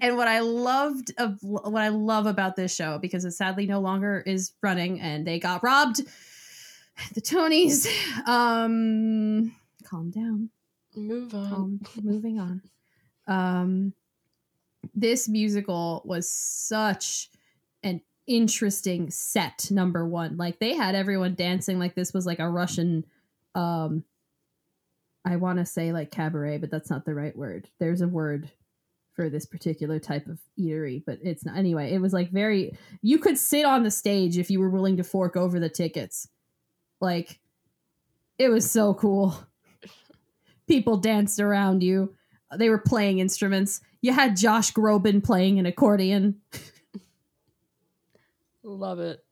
[0.00, 3.80] And what I loved of what I love about this show because it sadly no
[3.80, 6.02] longer is running and they got robbed.
[7.14, 7.86] The Tonys.
[8.26, 10.50] Um calm down.
[10.96, 11.80] Move on.
[12.02, 12.62] Moving on.
[13.26, 13.92] Um,
[14.94, 17.30] this musical was such
[17.82, 19.68] an interesting set.
[19.70, 23.04] Number one, like they had everyone dancing like this was like a Russian.
[23.54, 24.04] Um,
[25.24, 27.68] I want to say like cabaret, but that's not the right word.
[27.78, 28.50] There's a word
[29.14, 31.56] for this particular type of eatery, but it's not.
[31.56, 32.76] Anyway, it was like very.
[33.00, 36.28] You could sit on the stage if you were willing to fork over the tickets.
[37.04, 37.38] Like,
[38.38, 39.36] it was so cool
[40.66, 42.14] people danced around you.
[42.56, 43.80] They were playing instruments.
[44.00, 46.40] You had Josh Groban playing an accordion.
[48.62, 49.24] Love it.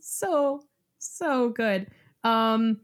[0.00, 0.62] so
[0.98, 1.88] so good.
[2.24, 2.80] Um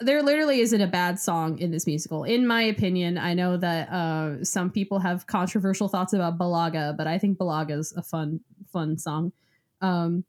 [0.00, 2.22] there literally isn't a bad song in this musical.
[2.22, 7.06] In my opinion, I know that uh some people have controversial thoughts about Balaga, but
[7.06, 8.40] I think Balaga is a fun
[8.72, 9.32] fun song.
[9.80, 10.24] Um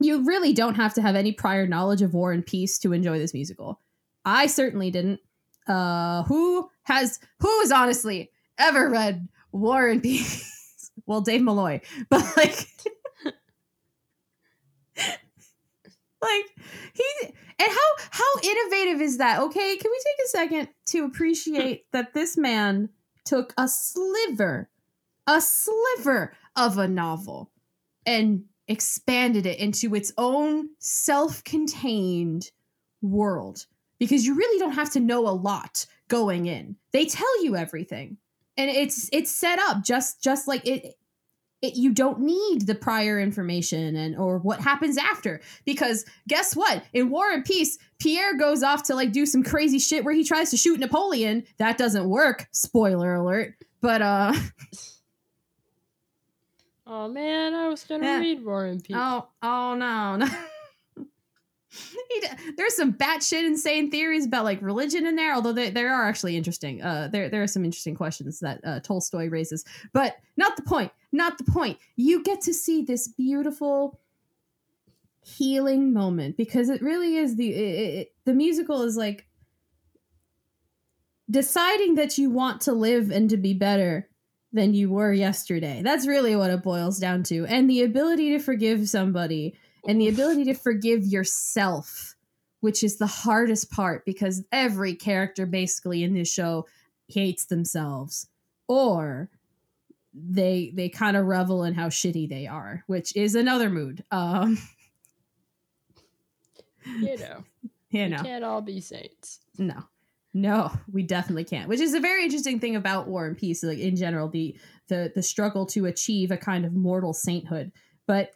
[0.00, 3.18] you really don't have to have any prior knowledge of War and Peace to enjoy
[3.18, 3.80] this musical.
[4.24, 5.20] I certainly didn't.
[5.66, 10.90] Uh who has who has honestly ever read War and Peace?
[11.06, 12.68] well, Dave Malloy, but like
[16.22, 16.46] like
[16.94, 17.04] he
[17.58, 22.14] and how how innovative is that okay can we take a second to appreciate that
[22.14, 22.88] this man
[23.24, 24.70] took a sliver
[25.26, 27.50] a sliver of a novel
[28.06, 32.50] and expanded it into its own self-contained
[33.02, 33.66] world.
[33.98, 36.76] Because you really don't have to know a lot going in.
[36.92, 38.18] They tell you everything.
[38.58, 40.96] And it's it's set up just just like it
[41.62, 45.40] it, you don't need the prior information and or what happens after.
[45.64, 46.84] Because guess what?
[46.92, 50.24] In war and peace pierre goes off to like do some crazy shit where he
[50.24, 51.44] tries to shoot napoleon.
[51.58, 52.46] That doesn't work.
[52.52, 53.54] Spoiler alert.
[53.80, 54.34] But uh
[56.86, 58.20] Oh man, I was gonna Yeah.
[58.20, 58.96] read War and Peace.
[58.98, 60.26] oh oh no no
[60.96, 66.06] d- there's some batshit insane theories about like religion in there, although they, there are
[66.08, 66.82] actually interesting.
[66.82, 70.92] Uh, there there are some interesting questions that uh, Tolstoy raises, but not the point.
[71.12, 71.78] Not the point.
[71.96, 74.00] You get to see this beautiful
[75.22, 79.26] healing moment because it really is the it, it, the musical is like
[81.28, 84.08] deciding that you want to live and to be better
[84.52, 85.82] than you were yesterday.
[85.84, 89.54] That's really what it boils down to, and the ability to forgive somebody
[89.86, 92.14] and the ability to forgive yourself,
[92.60, 96.66] which is the hardest part because every character basically in this show
[97.08, 98.28] hates themselves
[98.68, 99.30] or
[100.12, 104.02] they they kind of revel in how shitty they are, which is another mood.
[104.10, 104.58] Um,
[106.84, 107.44] You know,
[107.90, 109.40] you we know, can't all be saints.
[109.58, 109.84] no.
[110.36, 111.66] No, we definitely can't.
[111.66, 114.54] Which is a very interesting thing about War and Peace, like in general, the
[114.88, 117.72] the the struggle to achieve a kind of mortal sainthood.
[118.06, 118.32] But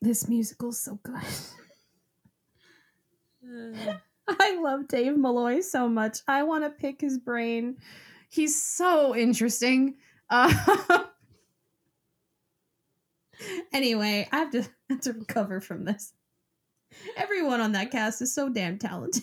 [0.00, 1.16] this musical's so good.
[3.44, 3.94] Uh,
[4.40, 6.18] I love Dave Malloy so much.
[6.28, 7.78] I want to pick his brain.
[8.30, 9.96] He's so interesting.
[10.30, 10.54] Uh,
[13.72, 16.12] anyway, I have to have to recover from this.
[17.16, 19.22] Everyone on that cast is so damn talented.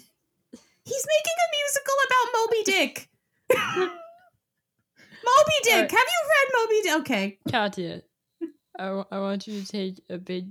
[0.83, 3.09] He's making a musical about Moby Dick.
[5.23, 5.73] Moby Dick.
[5.73, 5.91] Alright.
[5.91, 6.95] Have you read Moby Dick?
[7.01, 8.01] Okay, Katya,
[8.79, 10.49] I, w- I want you to take a big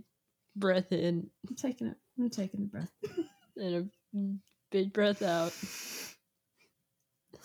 [0.56, 1.96] breath in I'm taking it.
[2.18, 2.90] I'm taking a breath.
[3.56, 4.18] and a
[4.70, 5.52] big breath out.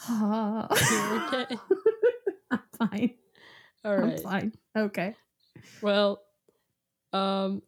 [0.09, 1.57] okay?
[2.51, 3.13] I'm fine.
[3.84, 4.13] All right.
[4.13, 4.53] I'm fine.
[4.78, 5.16] Okay.
[5.82, 6.22] Well,
[7.13, 7.61] um,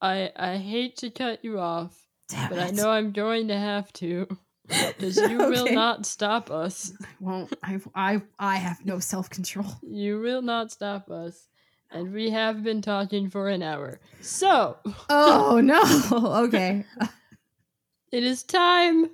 [0.00, 1.96] I I hate to cut you off,
[2.28, 4.26] Damn but I know I'm going to have to
[4.68, 6.92] because you will not stop us.
[7.02, 7.52] I won't.
[7.62, 9.72] I I I have no self control.
[9.82, 11.48] You will not stop us.
[11.90, 14.00] And we have been talking for an hour.
[14.20, 14.76] So,
[15.08, 15.60] Oh
[16.12, 16.44] no.
[16.44, 16.84] Okay.
[18.12, 19.10] it is time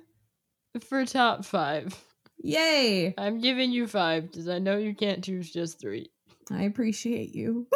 [0.81, 1.97] for top five.
[2.43, 3.13] Yay.
[3.17, 6.11] I'm giving you five because I know you can't choose just three.
[6.51, 7.67] I appreciate you.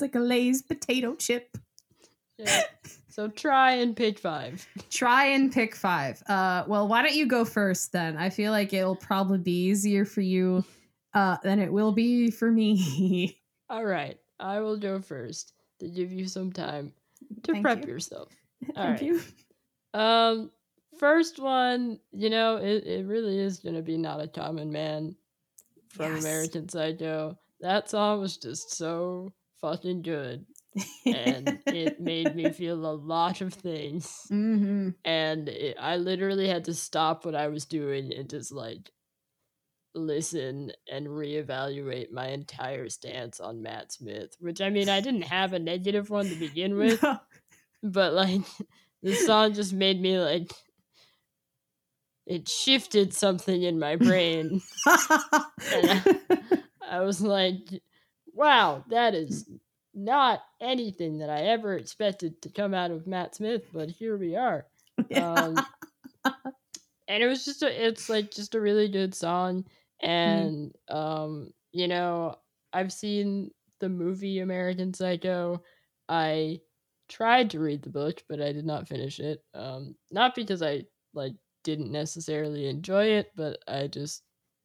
[0.00, 1.56] It's like a Lay's potato chip.
[2.38, 2.62] Yeah.
[3.08, 4.66] so try and pick five.
[4.90, 6.22] Try and pick five.
[6.26, 8.16] Uh, well, why don't you go first then?
[8.16, 10.64] I feel like it'll probably be easier for you
[11.12, 13.38] uh, than it will be for me.
[13.68, 16.92] All right, I will go first to give you some time
[17.42, 17.92] to Thank prep you.
[17.92, 18.32] yourself.
[18.74, 19.02] Thank right.
[19.02, 19.20] you.
[19.92, 20.50] Um,
[20.98, 25.14] first one, you know, it, it really is gonna be not a common man
[25.90, 26.24] from Yes.
[26.24, 27.36] American Psycho.
[27.60, 29.30] That song was just so
[29.60, 30.46] fucking good,
[31.06, 34.26] and it made me feel a lot of things.
[34.28, 38.90] hmm And it, I literally had to stop what I was doing and just like
[39.94, 44.36] listen and reevaluate my entire stance on Matt Smith.
[44.38, 47.04] Which I mean, I didn't have a negative one to begin with,
[47.82, 48.42] but like
[49.02, 50.52] this song just made me like
[52.26, 54.60] it shifted something in my brain.
[56.88, 57.82] I was like,
[58.40, 59.46] wow, that is
[59.92, 64.34] not anything that I ever expected to come out of Matt Smith, but here we
[64.34, 64.66] are.
[65.14, 65.66] Um,
[67.08, 69.64] and it was just a, it's like just a really good song.
[70.02, 72.36] And, um, you know,
[72.72, 75.62] I've seen the movie American Psycho.
[76.08, 76.60] I
[77.08, 79.42] tried to read the book, but I did not finish it.
[79.54, 80.84] Um, not because I
[81.14, 81.32] like
[81.64, 84.22] didn't necessarily enjoy it, but I just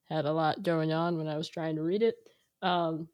[0.09, 2.15] had a lot going on when I was trying to read it.
[2.61, 3.07] Um,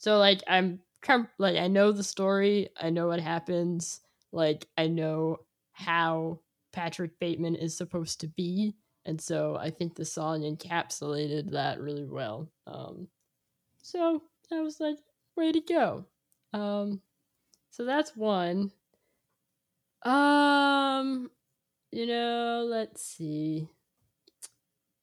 [0.00, 4.00] so like I'm com- like I know the story, I know what happens,
[4.32, 5.40] like I know
[5.72, 6.40] how
[6.72, 8.74] Patrick Bateman is supposed to be,
[9.04, 12.50] and so I think the song encapsulated that really well.
[12.66, 13.08] Um,
[13.82, 14.96] so I was like,
[15.36, 16.06] way to go.
[16.54, 17.02] Um,
[17.68, 18.72] so that's one.
[20.02, 21.30] Um,
[21.92, 23.68] you know, let's see.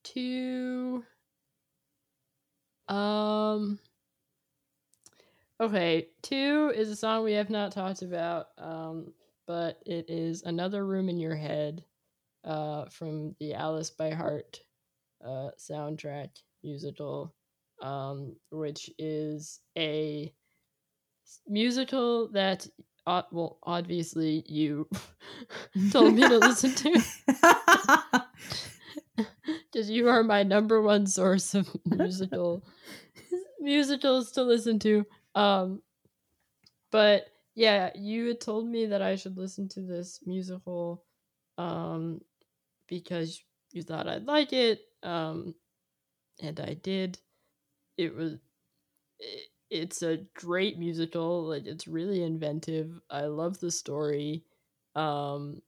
[0.03, 1.03] Two.
[2.87, 3.77] Um.
[5.59, 9.11] Okay, two is a song we have not talked about, um,
[9.47, 11.83] but it is "Another Room in Your Head"
[12.43, 14.61] uh, from the Alice by Heart
[15.25, 16.29] uh, soundtrack
[16.63, 17.33] musical,
[17.81, 20.31] um, which is a
[21.47, 22.67] musical that,
[23.07, 24.87] uh, well, obviously you
[25.91, 27.01] told me to listen to
[29.71, 32.63] because you are my number one source of musical
[33.59, 35.03] musicals to listen to.
[35.37, 35.83] Um,
[36.91, 41.03] but yeah, you had told me that I should listen to this musical,
[41.59, 42.21] um,
[42.87, 43.39] because
[43.71, 44.81] you thought I'd like it.
[45.03, 45.53] Um,
[46.41, 47.19] and I did.
[47.97, 48.33] It was.
[49.19, 51.43] It, it's a great musical.
[51.43, 52.99] Like it's really inventive.
[53.09, 54.43] I love the story.
[54.95, 55.61] Um,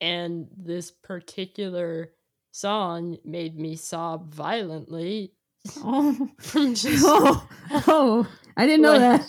[0.00, 2.10] and this particular
[2.50, 5.32] song made me sob violently
[5.78, 6.28] oh.
[6.38, 7.48] from just oh,
[7.86, 9.20] oh, I didn't know Like-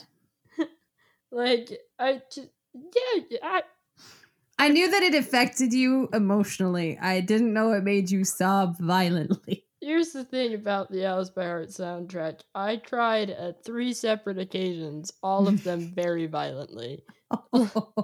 [0.58, 0.68] that.
[1.32, 3.62] like I just yeah I
[4.60, 6.98] I knew that it affected you emotionally.
[7.02, 9.66] I didn't know it made you sob violently.
[9.82, 12.42] here's the thing about the Alice by Heart soundtrack.
[12.56, 17.04] I cried at three separate occasions, all of them very violently.
[17.32, 18.04] oh,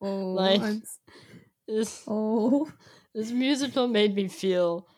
[0.00, 0.98] Like- once.
[1.68, 2.70] This oh,
[3.14, 4.88] this musical made me feel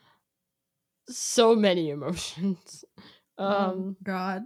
[1.08, 2.84] so many emotions.
[3.38, 4.44] Um oh, God.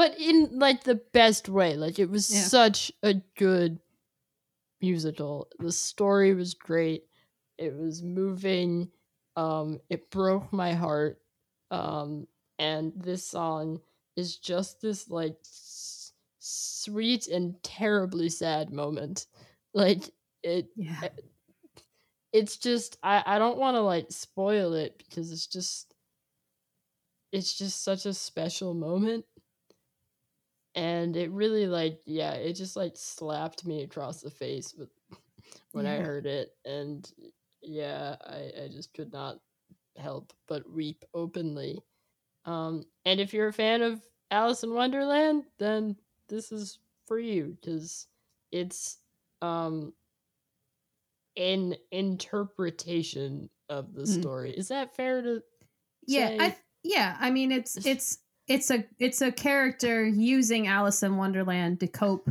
[0.00, 1.76] But in like the best way.
[1.76, 2.40] Like it was Yeah.
[2.40, 3.80] such a good
[4.80, 5.48] musical.
[5.58, 7.04] The story was great.
[7.58, 8.90] It was moving.
[9.36, 11.20] Um, it broke my heart.
[11.70, 12.26] Um,
[12.58, 13.82] and this song
[14.16, 19.26] is just this like s- sweet and terribly sad moment.
[19.74, 20.10] Like
[20.42, 21.10] it Yeah.
[22.32, 25.94] it's just I, I don't want to like spoil it because it's just
[27.32, 29.24] it's just such a special moment
[30.74, 34.90] and it really like yeah it just like slapped me across the face with
[35.72, 37.12] when i heard it and
[37.62, 39.38] yeah i i just could not
[39.96, 41.80] help but weep openly
[42.44, 45.96] um and if you're a fan of alice in wonderland then
[46.28, 48.08] this is for you because
[48.52, 48.98] it's
[49.42, 49.92] um
[51.36, 54.06] an interpretation of the Mm.
[54.06, 55.42] story is that fair to
[56.06, 56.38] yeah say?
[56.38, 58.18] I, yeah i mean it's it's
[58.50, 62.28] it's a it's a character using alice in wonderland to cope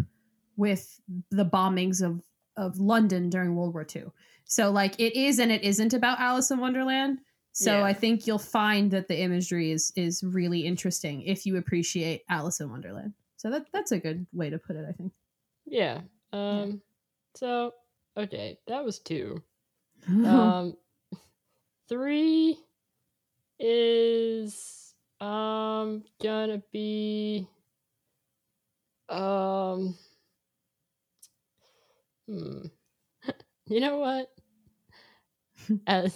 [0.57, 0.99] with
[1.31, 2.21] the bombings of
[2.57, 4.03] of london during world war ii
[4.45, 7.19] so like it is and it isn't about alice in wonderland
[7.53, 7.85] so Yeah.
[7.85, 12.59] i think you'll find that the imagery is is really interesting if you appreciate alice
[12.59, 15.11] in wonderland so that that's a good way to put it i think
[15.65, 16.01] Yeah.
[16.33, 16.81] Um
[17.35, 17.73] so
[18.17, 19.41] okay, that was two.
[20.07, 20.75] Um
[21.87, 22.57] three
[23.59, 24.78] is
[25.21, 27.47] um gonna be
[29.09, 29.95] um
[32.27, 32.65] hmm.
[33.67, 34.29] you know what?
[35.87, 36.15] As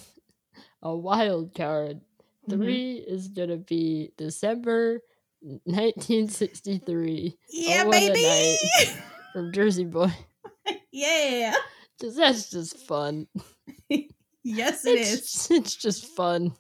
[0.81, 2.01] a wild card,
[2.49, 2.59] Mhm.
[2.59, 5.01] 3 is gonna be December
[5.41, 8.57] 1963 yeah baby
[9.33, 10.11] from Jersey Boy.
[10.91, 11.53] yeah
[12.01, 13.27] Cause that's just fun.
[14.43, 16.53] yes it is it's, It's just fun.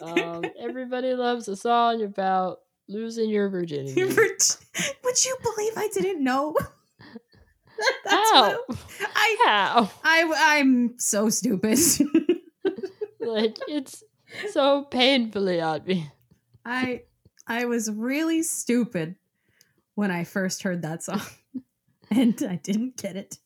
[0.00, 4.02] Um, everybody loves a song about losing your virginity.
[4.02, 6.56] Would you believe I didn't know?
[8.04, 8.58] That's How?
[8.66, 8.78] what
[9.14, 9.90] I, How?
[10.02, 11.78] I I'm so stupid.
[13.20, 14.02] Like it's
[14.52, 16.06] so painfully obvious.
[16.64, 17.02] I
[17.46, 19.16] I was really stupid
[19.96, 21.20] when I first heard that song,
[22.10, 23.36] and I didn't get it.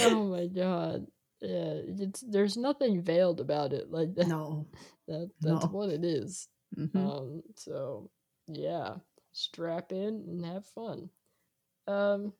[0.00, 1.06] Oh my god.
[1.40, 3.90] Yeah, it's there's nothing veiled about it.
[3.92, 4.66] Like that, No.
[5.10, 5.70] That that's no.
[5.70, 6.48] what it is.
[6.76, 6.96] Mhm.
[6.96, 8.10] Um, so
[8.46, 8.94] yeah,
[9.32, 11.10] strap in and have fun.
[11.86, 12.32] Um.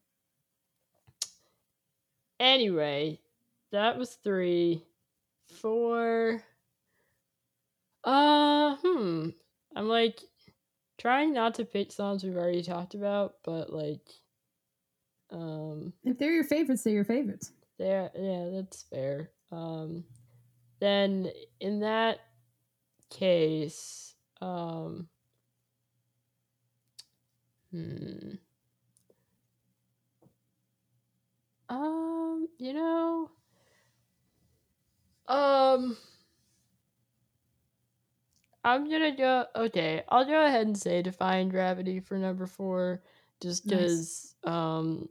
[2.39, 3.21] Anyway,
[3.73, 4.83] that was three.
[5.61, 6.43] Four.
[8.05, 9.29] Uh, hmm.
[9.77, 10.21] I'm like
[10.99, 14.09] trying not to pick songs we've already talked about, but like,
[15.31, 17.53] um, If they're your favorites, they're your favorites.
[17.79, 19.31] Yeah, yeah, that's fair.
[19.53, 20.05] Um,
[20.81, 22.21] then in that
[23.11, 25.08] case, um,
[27.72, 28.38] hmm,
[31.70, 33.30] um, you know,
[35.28, 35.96] um,
[38.64, 39.46] I'm gonna go.
[39.56, 43.02] Okay, I'll go ahead and say Defying Gravity for number four,
[43.40, 44.08] just Nice.
[44.08, 45.08] because, um,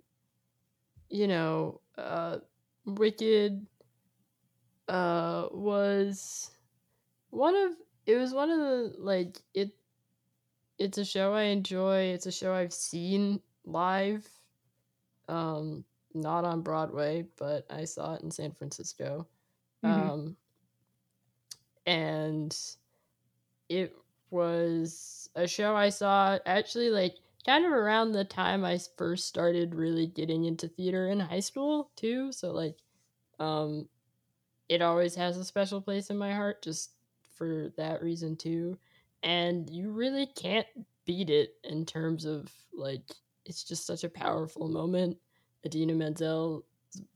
[1.10, 2.38] you know, uh,
[2.86, 3.66] Wicked,
[4.88, 6.52] uh, was
[7.30, 7.72] one of
[8.10, 9.74] it was one of the like it.
[10.80, 12.06] It's a show I enjoy.
[12.14, 14.28] It's a show I've seen live,
[15.28, 19.28] um, not on Broadway, but I saw it in San Francisco,
[19.84, 20.14] Mhm.
[20.14, 20.38] um,
[21.86, 22.56] and
[23.70, 23.96] it
[24.32, 29.76] was a show I saw actually like kind of around the time I first started
[29.76, 32.32] really getting into theater in high school too.
[32.34, 32.78] So like
[33.40, 33.90] um
[34.70, 36.92] it always has a special place in my heart just
[37.40, 38.78] for that reason too.
[39.24, 40.68] And you really can't
[41.06, 43.02] beat it in terms of like
[43.48, 45.18] it's just such a powerful moment.
[45.66, 46.64] Idina Menzel's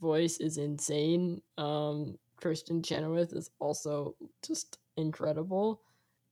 [0.02, 1.44] voice is insane.
[1.60, 5.82] Um Kristin Chenoweth is also just incredible.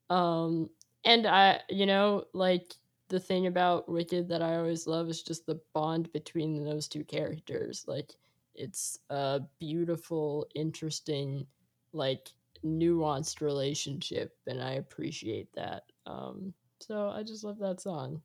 [0.09, 0.69] Um,
[1.05, 2.73] and I, you know, like
[3.09, 7.03] the thing about Wicked that I always love is just the bond between those two
[7.03, 7.85] characters.
[7.87, 8.15] Like,
[8.55, 11.47] it's a beautiful, interesting,
[11.93, 12.29] like
[12.65, 15.83] nuanced relationship, and I appreciate that.
[16.05, 18.21] Um, so I just love that song.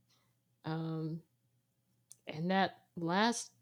[0.65, 1.21] Um,
[2.27, 3.53] and that last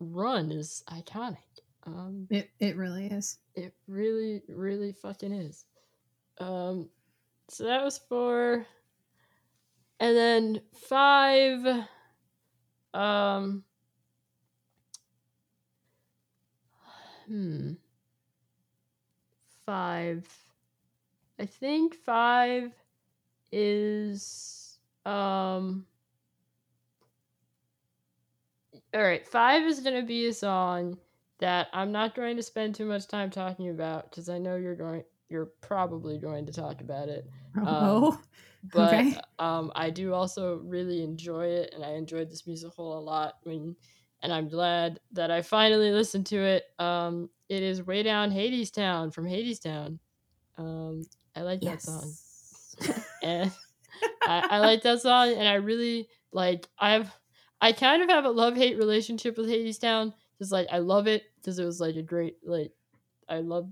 [0.00, 1.36] run is iconic.
[1.84, 3.38] Um, It it really is.
[3.54, 5.64] it really, really fucking is.
[6.38, 6.88] Um,
[7.48, 8.66] so that was four,
[9.98, 11.86] and then five.
[12.94, 13.64] Um,
[17.26, 17.72] hmm.
[19.70, 20.26] Five.
[21.38, 22.72] I think five
[23.52, 25.86] is um.
[28.92, 30.98] All right, five is gonna be a song
[31.38, 34.74] that I'm not going to spend too much time talking about because I know you're
[34.74, 37.30] going, you're probably going to talk about it.
[37.56, 38.20] Oh,
[38.72, 39.20] But Okay.
[39.38, 43.34] um, I do also really enjoy it, and I enjoyed this musical a lot.
[43.44, 43.76] When,
[44.20, 46.64] and I'm glad that I finally listened to it.
[46.80, 50.00] Um, it is "Way Down Hadestown" from Hadestown.
[50.58, 51.02] Um,
[51.36, 52.76] I like that song, yes.
[53.22, 53.52] and
[54.26, 56.68] I, I like that song, and I really like.
[56.78, 57.10] I've
[57.60, 60.14] I kind of have a love hate relationship with Hadestown.
[60.38, 62.72] Just like I love it because it was like a great like.
[63.28, 63.70] I love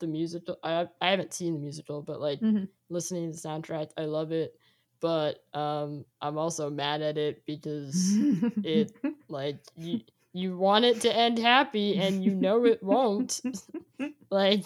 [0.00, 0.58] the musical.
[0.62, 2.68] I I haven't seen the musical, but like Mhm.
[2.90, 4.54] listening to the soundtrack, I love it.
[5.00, 8.18] But um, I'm also mad at it because
[8.62, 8.92] it
[9.28, 10.00] like you
[10.32, 13.40] you want it to end happy and you know it won't
[14.30, 14.64] like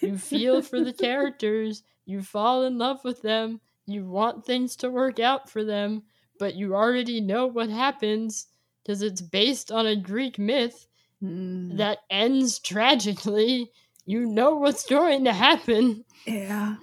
[0.00, 4.90] you feel for the characters you fall in love with them you want things to
[4.90, 6.02] work out for them
[6.38, 8.46] but you already know what happens
[8.82, 10.86] because it's based on a greek myth
[11.22, 11.78] Mm.
[11.78, 13.72] that ends tragically
[14.04, 16.76] you know what's going to happen yeah.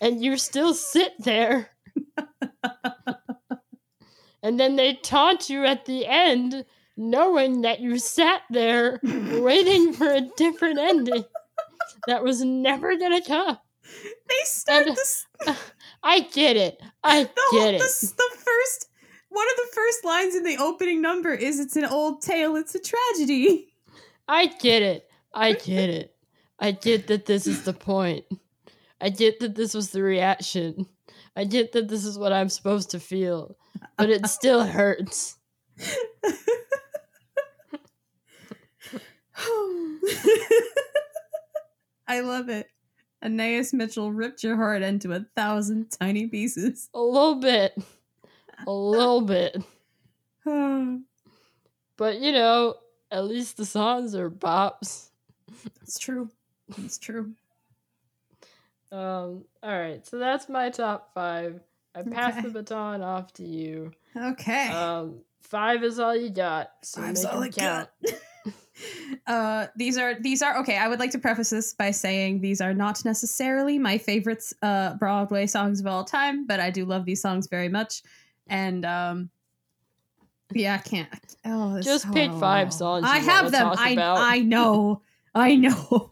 [0.00, 1.70] and you still sit there.
[4.42, 6.64] and then they taunt you at the end,
[6.96, 11.24] knowing that you sat there waiting for a different ending
[12.06, 13.58] that was never gonna come.
[14.28, 15.26] They start And- this.
[16.02, 16.80] I get it.
[17.02, 18.12] I The, get the, it.
[18.16, 18.88] the first
[19.30, 22.56] one of the first lines in the opening number is "It's an old tale.
[22.56, 23.72] It's a tragedy."
[24.28, 25.08] I get it.
[25.34, 26.14] I get it.
[26.60, 28.24] I get that this is the point.
[29.00, 30.86] I get that this was the reaction.
[31.36, 33.56] I get that this is what I'm supposed to feel.
[33.98, 35.36] But it still hurts.
[42.06, 42.68] I love it.
[43.24, 46.90] Anaïs Mitchell ripped your heart into a thousand tiny pieces.
[46.94, 47.74] A little bit.
[48.66, 49.56] A little bit.
[50.44, 52.74] But you know,
[53.10, 55.08] at least the songs are bops.
[55.80, 56.28] That's true.
[56.76, 57.32] That's true.
[58.92, 61.60] Um, alright, so that's my top five.
[61.94, 62.42] I pass Okay.
[62.42, 63.92] the baton off to you.
[64.16, 64.68] Okay.
[64.68, 66.70] Um, five is all you got.
[66.82, 67.90] So Five's all I got.
[69.26, 70.76] uh, these are these are okay.
[70.76, 74.94] I would like to preface this by saying these are not necessarily my favorites uh,
[74.94, 78.02] Broadway songs of all time, but I do love these songs very much.
[78.46, 79.30] And um,
[80.52, 81.08] yeah, I can't.
[81.44, 82.70] Oh, Just pick five oh.
[82.70, 83.72] songs I have them.
[83.76, 84.18] I about.
[84.18, 85.02] I know.
[85.34, 86.10] I know.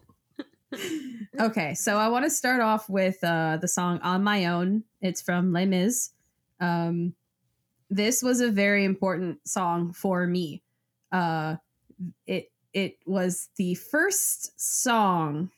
[1.39, 5.21] okay, so I want to start off with uh, the song "On My Own." It's
[5.21, 6.11] from Les Mis.
[6.59, 7.13] Um,
[7.89, 10.63] this was a very important song for me.
[11.11, 11.57] Uh,
[12.25, 15.51] it it was the first song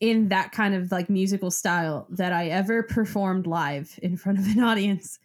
[0.00, 4.46] in that kind of like musical style that I ever performed live in front of
[4.46, 5.18] an audience,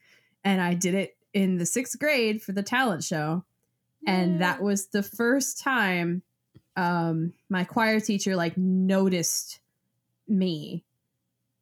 [0.43, 3.43] and I did it in the sixth grade for the talent show.
[4.07, 6.21] And that was the first time
[6.77, 9.61] um my choir teacher like noticed
[10.27, 10.83] me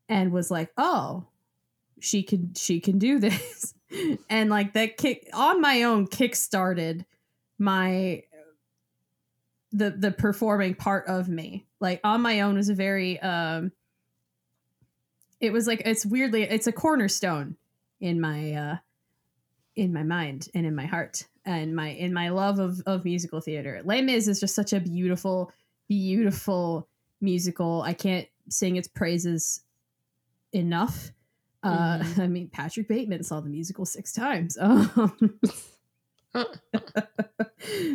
[0.10, 1.24] and was like oh
[2.00, 3.74] she can she can do this.
[4.28, 7.06] And like that kick on my own kick started
[7.60, 8.24] my
[9.74, 13.72] the the performing part of me like on my own was a very um
[15.42, 17.58] it was like it's weirdly it's a cornerstone
[18.00, 18.76] in my uh
[19.76, 23.42] in my mind and in my heart and my in my love of of musical
[23.42, 23.82] theater.
[23.84, 25.52] Les Mis is just such a beautiful,
[25.88, 26.88] beautiful
[27.22, 27.82] musical.
[27.82, 29.62] I can't sing its praises
[30.52, 31.12] enough.
[31.64, 34.58] Uh, I mean, Patrick Bateman saw the musical six times.
[36.36, 36.46] Um,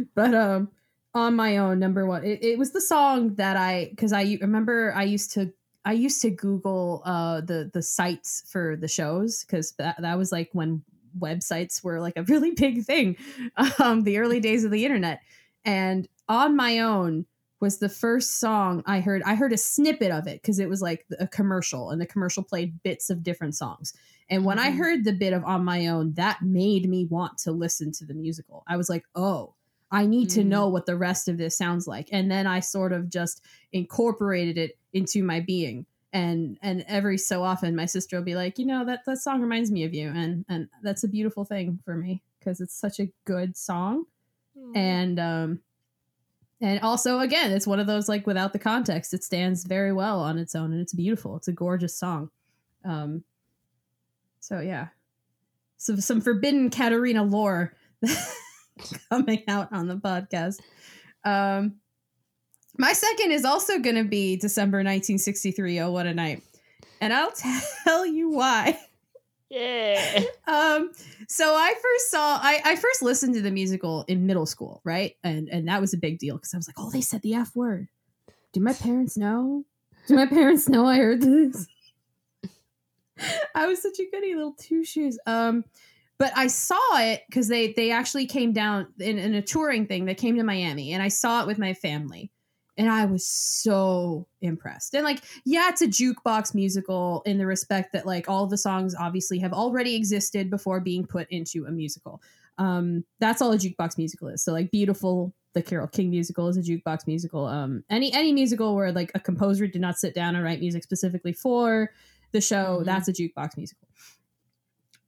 [0.14, 0.70] but um,
[1.14, 4.92] on my own, number one, it, it was the song that I because I remember
[4.94, 5.52] I used to
[5.84, 10.32] I used to Google uh the the sites for the shows because that that was
[10.32, 10.84] like when
[11.18, 13.16] websites were like a really big thing
[13.78, 15.20] um the early days of the internet.
[15.64, 17.26] And on my own
[17.60, 20.80] was the first song i heard i heard a snippet of it because it was
[20.80, 23.92] like a commercial and the commercial played bits of different songs.
[24.30, 24.70] And when i Mhm.
[24.70, 28.14] heard the bit of on my own that made me want to listen to the
[28.14, 28.62] musical.
[28.68, 29.54] I was like oh
[29.90, 30.46] i need to Mm.
[30.46, 32.08] know what the rest of this sounds like.
[32.12, 33.42] And then i sort of just
[33.72, 35.86] incorporated it into my being.
[36.12, 39.40] And and every so often my sister will be like you know that that song
[39.40, 40.08] reminds me of you.
[40.08, 44.04] And and that's a beautiful thing for me because it's such a good song.
[44.74, 45.60] And um
[46.60, 50.20] and also again it's one of those like without the context it stands very well
[50.20, 51.36] on its own and it's beautiful.
[51.36, 52.30] It's a gorgeous song.
[52.84, 53.22] Um
[54.40, 54.88] so yeah.
[55.76, 57.74] So some forbidden katarina lore
[59.10, 60.60] coming out on the podcast
[61.24, 61.74] um
[62.78, 65.80] my second is also going to be December 1963.
[65.80, 66.42] Oh, what a night.
[67.00, 67.32] And I'll
[67.84, 68.78] tell you why.
[69.50, 70.22] yeah.
[70.46, 70.92] Um,
[71.28, 75.14] so I first saw, I, I first listened to the musical in middle school, right?
[75.22, 77.34] And and that was a big deal because I was like, oh, they said the
[77.34, 77.88] F word.
[78.54, 79.64] Do my parents know?
[80.06, 81.66] Do my parents know I heard this?
[83.54, 85.18] I was such a goody little two shoes.
[85.26, 85.64] Um,
[86.18, 90.04] but I saw it because they they actually came down in, in a touring thing.
[90.04, 92.30] They came to Miami, and I saw it with my family
[92.78, 94.94] and I was so impressed.
[94.94, 98.94] And like, yeah, it's a jukebox musical in the respect that like all the songs
[98.94, 102.22] obviously have already existed before being put into a musical.
[102.56, 104.44] Um, that's all a jukebox musical is.
[104.44, 107.46] So like, beautiful, the Carole King musical is a jukebox musical.
[107.46, 110.84] Um, any any musical where like a composer did not sit down and write music
[110.84, 111.90] specifically for
[112.30, 112.84] the show, Mhm.
[112.84, 113.88] that's a jukebox musical.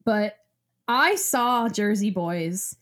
[0.04, 0.39] But
[0.92, 2.76] I saw Jersey Boys.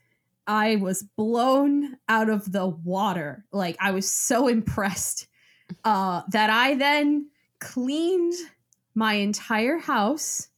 [0.47, 3.45] I was blown out of the water.
[3.53, 5.27] Like I was so impressed
[5.85, 7.29] uh, that I then
[7.59, 8.33] cleaned
[8.95, 10.49] my entire house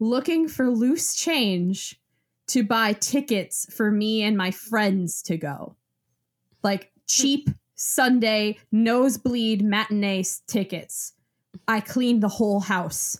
[0.00, 2.00] looking for loose change
[2.46, 5.76] to buy tickets for me and my friends to go.
[6.62, 11.12] Like cheap Sunday nosebleed matinee tickets.
[11.68, 13.18] I cleaned the whole house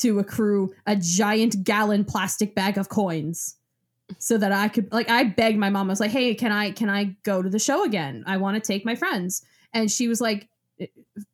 [0.00, 3.56] to accrue a giant gallon plastic bag of coins
[4.18, 6.70] so that I could like I begged my mom I was like hey can I
[6.70, 8.24] can I go to the show again?
[8.26, 9.42] I want to take my friends.
[9.74, 10.48] And she was like
[10.80, 10.86] "Eh,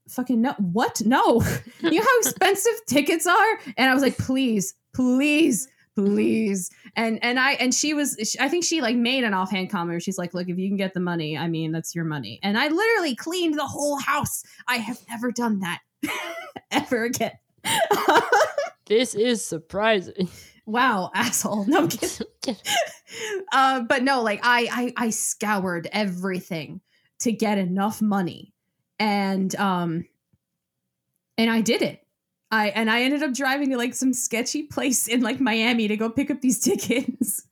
[0.09, 1.03] fucking no what?
[1.05, 1.43] No.
[1.83, 3.59] You know how expensive tickets are?
[3.77, 6.71] And I was like please please please.
[6.97, 10.03] And and I and she was I think she like made an offhand comment.
[10.03, 12.41] She's like look if you can get the money I mean that's your money.
[12.43, 14.43] And I literally cleaned the whole house.
[14.67, 15.81] I have never done that
[16.73, 17.33] ever again
[18.87, 20.29] This is surprising.
[20.67, 22.57] wow asshole no I'm kidding
[23.53, 26.81] uh, but no, like I, I I scoured everything
[27.21, 28.53] to get enough money,
[28.99, 30.07] and um,
[31.39, 32.07] and I did it.
[32.51, 35.97] I and I ended up driving to like some sketchy place in like Miami to
[35.97, 37.47] go pick up these tickets.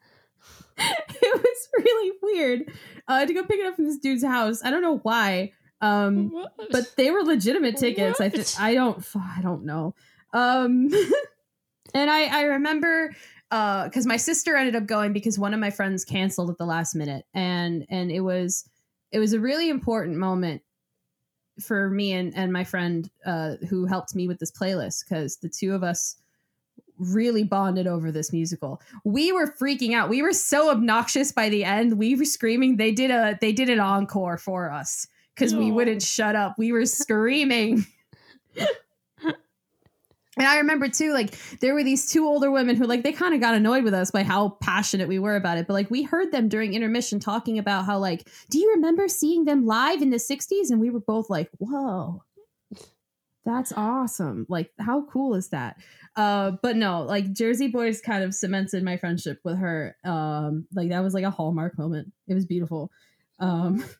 [0.78, 2.72] it was really weird
[3.06, 4.62] uh, to go pick it up from this dude's house.
[4.64, 5.52] I don't know why,
[5.82, 6.54] um, What?
[6.70, 8.20] but they were legitimate tickets.
[8.20, 9.94] I th- I don't I don't know.
[10.32, 10.90] Um
[11.94, 13.14] and I I remember
[13.50, 16.64] uh cuz my sister ended up going because one of my friends canceled at the
[16.64, 18.64] last minute and and it was
[19.10, 20.62] it was a really important moment
[21.60, 25.50] for me and and my friend uh who helped me with this playlist cuz the
[25.50, 26.16] two of us
[26.98, 28.80] really bonded over this musical.
[29.04, 30.09] We were freaking out.
[30.09, 31.98] We were so obnoxious by the end.
[31.98, 32.76] We were screaming.
[32.76, 36.54] They did a they did an encore for us because we wouldn't shut up.
[36.59, 37.86] We were screaming.
[40.36, 43.34] And I remember too, like there were these two older women who, like, they kind
[43.34, 45.66] of got annoyed with us by how passionate we were about it.
[45.66, 49.44] But like, we heard them during intermission talking about how, like, do you remember seeing
[49.44, 50.70] them live in the '60s?
[50.70, 52.22] And we were both like, "Whoa,
[53.44, 54.46] that's awesome!
[54.48, 55.76] Like, how cool is that?"
[56.16, 59.96] Uh, but no, like Jersey Boys kind of cemented my friendship with her.
[60.02, 62.10] Um, like that was like a hallmark moment.
[62.26, 62.90] It was beautiful.
[63.38, 63.84] Um.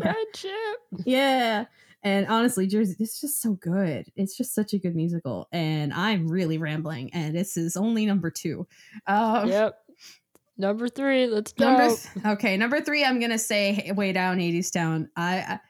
[0.00, 1.06] Friendship.
[1.06, 1.64] yeah.
[2.02, 4.06] And honestly, Jersey, it's just so good.
[4.14, 5.48] It's just such a good musical.
[5.52, 7.10] And I'm really rambling.
[7.14, 8.66] And this is only number two.
[9.06, 9.78] Um, Yep.
[10.56, 11.26] Number three.
[11.26, 11.64] Let's go.
[11.64, 13.04] Number th- okay, number three.
[13.04, 15.08] I'm gonna say way down, Hadestown.
[15.16, 15.60] I I,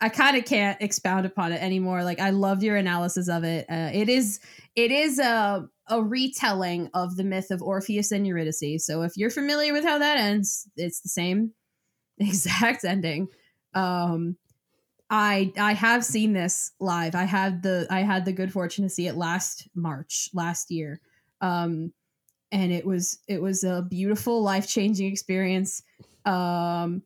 [0.00, 2.04] I kind of can't expound upon it anymore.
[2.04, 3.66] Like I loved your analysis of it.
[3.68, 4.40] Uh, it is
[4.76, 8.86] it is a a retelling of the myth of Orpheus and Eurydice.
[8.86, 11.50] So if you're familiar with how that ends, it's the same
[12.18, 13.28] exact ending.
[13.74, 14.36] Um,
[15.10, 17.14] I I have seen this live.
[17.14, 21.00] I had the I had the good fortune to see it last March last year.
[21.40, 21.92] Um,
[22.52, 25.82] and it was it was a beautiful life-changing experience.
[26.24, 27.02] Um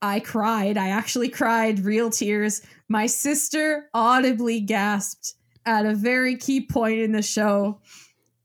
[0.00, 0.78] I cried.
[0.78, 2.62] I actually cried real tears.
[2.88, 5.34] My sister audibly gasped
[5.66, 7.80] at a very key point in the show.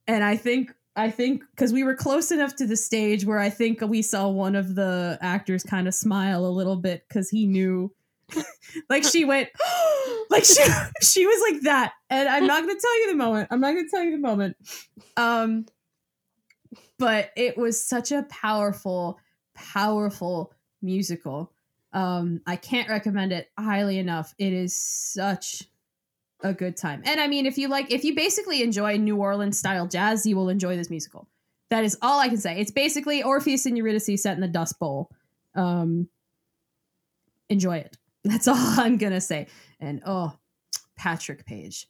[0.07, 3.49] And I think I think because we were close enough to the stage where I
[3.49, 7.47] think we saw one of the actors kind of smile a little bit because he
[7.47, 7.91] knew
[8.89, 9.49] like she went
[10.29, 10.63] like she
[11.01, 11.93] she was like that.
[12.09, 14.55] And i'm not gonna tell you the moment i'm not gonna tell you the moment.
[15.17, 15.65] Um
[16.99, 19.19] but it was such a powerful
[19.55, 21.51] powerful musical.
[21.91, 24.35] Um i can't recommend it highly enough.
[24.37, 25.63] It is such
[26.43, 27.01] a good time.
[27.05, 30.35] And i mean if you like if you basically enjoy new orleans style jazz you
[30.35, 31.27] will enjoy this musical.
[31.69, 32.59] That is all i can say.
[32.59, 35.09] It's basically orpheus and eurydice set in the dust bowl.
[35.55, 36.09] Um
[37.49, 37.97] enjoy it.
[38.23, 39.47] That's all i'm gonna say.
[39.79, 40.33] And oh
[40.95, 41.87] patrick page.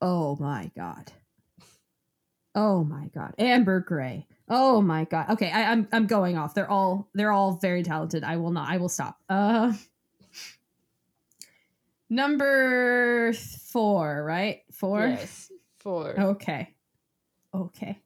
[0.00, 1.12] Oh my god.
[2.54, 3.34] Oh my god.
[3.38, 4.26] Amber gray.
[4.48, 5.30] Oh my god.
[5.30, 6.54] Okay I, i'm i'm going off.
[6.54, 8.24] They're all they're all very talented.
[8.24, 9.18] I will not i will stop.
[9.28, 9.74] Uh
[12.10, 15.50] number four right four Yes.
[15.78, 16.20] Four.
[16.20, 16.74] Okay.
[17.54, 17.98] Okay.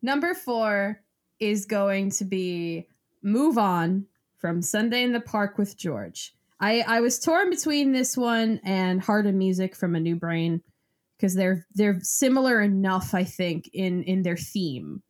[0.00, 1.02] Number four
[1.38, 2.88] is going to be
[3.22, 4.06] Move On
[4.38, 6.34] from Sunday in the Park with George.
[6.58, 10.62] I, I was torn between this one and Heart of Music from A New Brain
[11.18, 15.02] because they're they're similar enough, I think, in in their theme.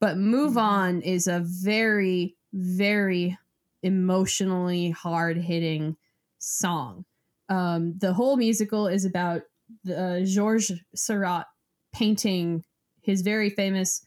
[0.00, 0.62] But Move Mhm.
[0.62, 3.36] On is a very, very
[3.82, 5.96] emotionally hard hitting
[6.38, 7.04] song.
[7.48, 9.42] Um, the whole musical is about
[9.84, 11.46] the, uh, Georges Seurat
[11.92, 12.64] painting
[13.00, 14.02] his very famous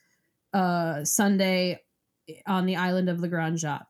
[0.53, 1.79] uh, Sunday
[2.45, 3.85] on the island of La Grande Jatte,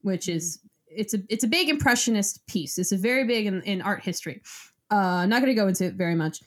[0.00, 2.78] which is it's a it's a big impressionist piece.
[2.78, 4.42] It's a very big in, in art history.
[4.90, 6.40] Uh, I'm not going to go into it very much,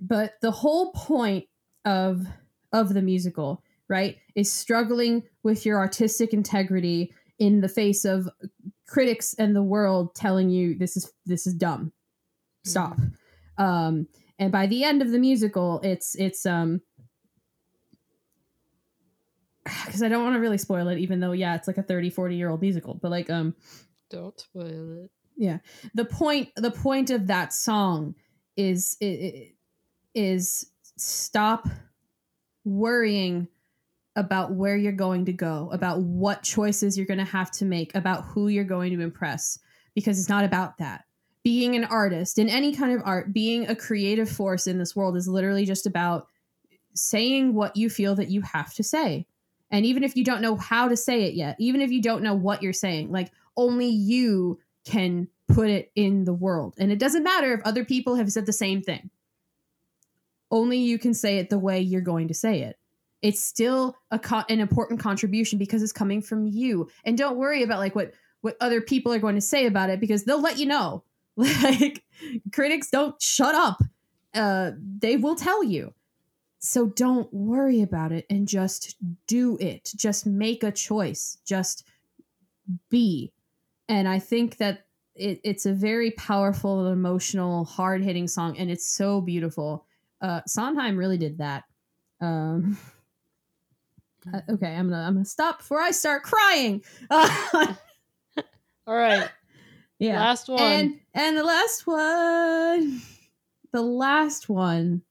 [0.00, 1.44] but the whole point
[1.84, 2.26] of
[2.72, 8.28] of the musical, right, is struggling with your artistic integrity in the face of
[8.90, 11.92] critics and the world telling you this is this is dumb.
[12.64, 12.98] Stop.
[13.56, 14.08] Um,
[14.38, 16.80] and by the end of the musical, it's it's um
[19.84, 22.10] because I don't want to really spoil it, even though yeah, it's like a 30,
[22.10, 22.94] 40 year old musical.
[22.94, 23.54] But like um
[24.10, 25.10] Don't spoil it.
[25.36, 25.58] yeah
[25.94, 28.14] the point the point of that song
[28.56, 28.96] is
[30.14, 31.68] is stop
[32.64, 33.46] worrying
[34.20, 37.94] about where you're going to go about what choices you're going to have to make
[37.94, 39.58] about who you're going to impress
[39.94, 41.04] because it's not about that
[41.42, 45.16] being an artist in any kind of art being a creative force in this world
[45.16, 46.28] is literally just about
[46.94, 49.26] saying what you feel that you have to say
[49.70, 52.22] and even if you don't know how to say it yet even if you don't
[52.22, 56.74] know what you're saying like only you can put it in the world.
[56.78, 59.10] And it doesn't matter if other people have said the same thing.
[60.50, 62.76] Only you can say it the way you're going to say it.
[63.22, 66.88] It's still a co- an important contribution because it's coming from you.
[67.04, 70.00] And don't worry about like what what other people are going to say about it
[70.00, 71.04] because they'll let you know.
[71.36, 72.02] Like
[72.52, 73.82] critics don't shut up.
[74.34, 75.94] Uh they will tell you.
[76.58, 79.90] So don't worry about it and just do it.
[79.96, 81.38] Just make a choice.
[81.46, 81.86] Just
[82.90, 83.32] be
[83.90, 84.86] and I think that
[85.16, 89.84] it, it's a very powerful, emotional, hard hitting song, and it's so beautiful.
[90.22, 91.64] Uh, Sondheim really did that.
[92.20, 92.78] Um,
[94.32, 96.82] uh, okay, I'm gonna I'm gonna stop before I start crying.
[97.10, 97.74] Uh,
[98.86, 99.28] All right.
[99.98, 100.60] yeah, Last one.
[100.62, 103.00] and and the last one,
[103.72, 105.02] the last one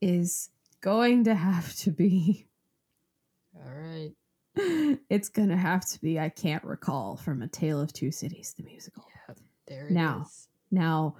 [0.00, 0.48] is
[0.80, 2.46] going to have to be.
[3.54, 4.12] All right.
[5.08, 6.18] It's gonna have to be.
[6.18, 9.04] I can't recall from A Tale of Two Cities, the musical.
[9.28, 9.34] Yeah,
[9.68, 10.22] there it Now.
[10.26, 10.48] is.
[10.70, 11.16] Now,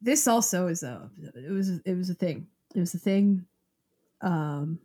[0.00, 2.46] this also is a it was it was a thing.
[2.74, 3.46] It was a thing
[4.20, 4.78] um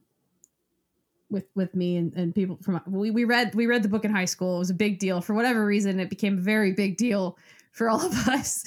[1.30, 4.12] with with me and, and people from we, we read we read the book in
[4.12, 4.58] high school.
[4.58, 5.22] It was a big deal.
[5.22, 7.38] For whatever reason, it became a very big deal
[7.72, 8.64] for all of us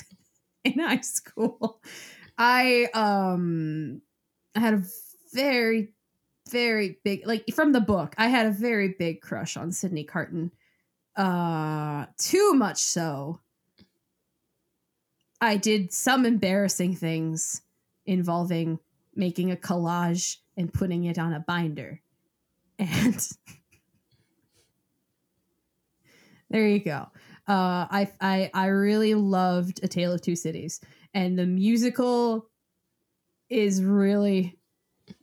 [0.64, 1.80] in high school.
[2.38, 4.02] I um
[4.54, 4.82] I had a
[5.32, 5.92] very
[6.50, 8.14] very big like from the book.
[8.18, 10.50] I had a very big crush on Sydney Carton.
[11.16, 13.40] Uh too much so
[15.40, 17.62] I did some embarrassing things
[18.04, 18.78] involving
[19.14, 22.00] making a collage and putting it on a binder.
[22.80, 23.14] And
[26.50, 27.06] there you go.
[27.46, 30.80] Uh, I, I I really loved A Tale of Two Cities,
[31.14, 32.48] and the musical
[33.50, 34.58] is really,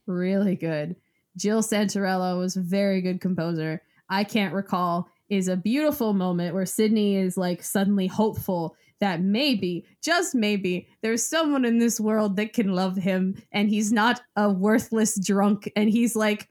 [0.06, 0.96] really good.
[1.36, 3.82] Jill Santoriello was a very good composer.
[4.10, 9.86] I can't recall is a beautiful moment where Sydney is like suddenly hopeful that maybe,
[10.02, 14.50] just maybe, there's someone in this world that can love him and he's not a
[14.50, 15.72] worthless drunk.
[15.76, 16.50] And he's like,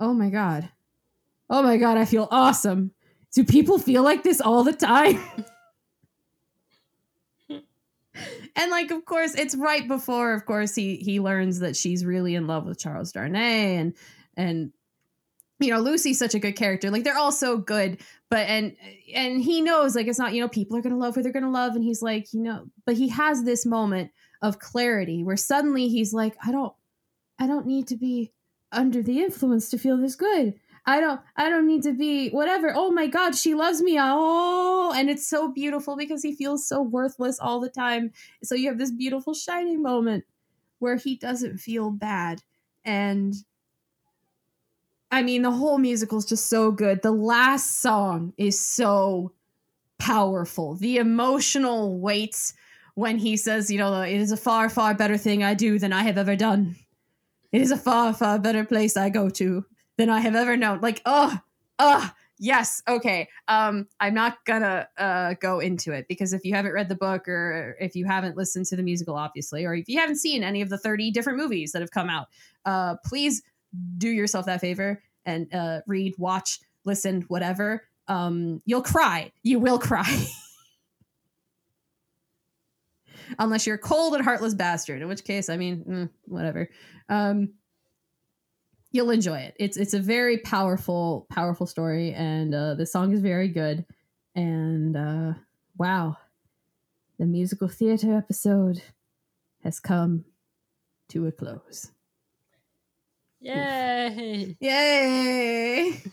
[0.00, 0.68] oh my God.
[1.50, 2.92] Oh my God, I feel awesome.
[3.32, 5.20] Do people feel like this all the time?
[8.56, 12.34] and like of course it's right before of course he he learns that she's really
[12.34, 13.94] in love with Charles Darnay and
[14.36, 14.72] and
[15.60, 18.76] you know Lucy's such a good character like they're all so good but and
[19.14, 21.50] and he knows like it's not you know people are gonna love who they're gonna
[21.50, 24.10] love and he's like you know but he has this moment
[24.42, 26.72] of clarity where suddenly he's like i don't
[27.38, 28.32] i don't need to be
[28.72, 30.54] under the influence to feel this good
[30.86, 34.92] i don't i don't need to be whatever oh my god she loves me oh
[34.94, 38.12] and it's so beautiful because he feels so worthless all the time
[38.42, 40.24] so you have this beautiful shining moment
[40.78, 42.42] where he doesn't feel bad
[42.84, 43.34] and
[45.10, 47.02] I mean, the whole musical is just so good.
[47.02, 49.32] The last song is so
[49.98, 50.74] powerful.
[50.74, 52.54] The emotional weights
[52.94, 55.92] when he says, you know, it is a far, far better thing I do than
[55.92, 56.76] I have ever done.
[57.52, 59.64] It is a far, far better place I go to
[59.96, 60.80] than I have ever known.
[60.80, 61.38] Like, oh,
[61.78, 63.28] oh, yes, okay.
[63.48, 67.28] Um, I'm not gonna uh, go into it because if you haven't read the book
[67.28, 70.60] or if you haven't listened to the musical, obviously, or if you haven't seen any
[70.62, 72.28] of the 30 different movies that have come out,
[72.64, 73.42] uh, please
[73.98, 77.84] do yourself that favor and uh, read, watch, listen, whatever.
[78.08, 79.32] Um, you'll cry.
[79.42, 80.26] You will cry.
[83.38, 86.68] Unless you're a cold and heartless bastard, in which case, I mean, mm, whatever.
[87.08, 87.54] Um,
[88.90, 89.54] you'll enjoy it.
[89.58, 93.84] It's it's a very powerful, powerful story, and uh, the song is very good.
[94.34, 95.34] And uh,
[95.76, 96.16] wow,
[97.18, 98.82] the musical theater episode
[99.64, 100.24] has come
[101.08, 101.90] to a close.
[103.40, 104.56] Yay!
[104.60, 106.02] Yay!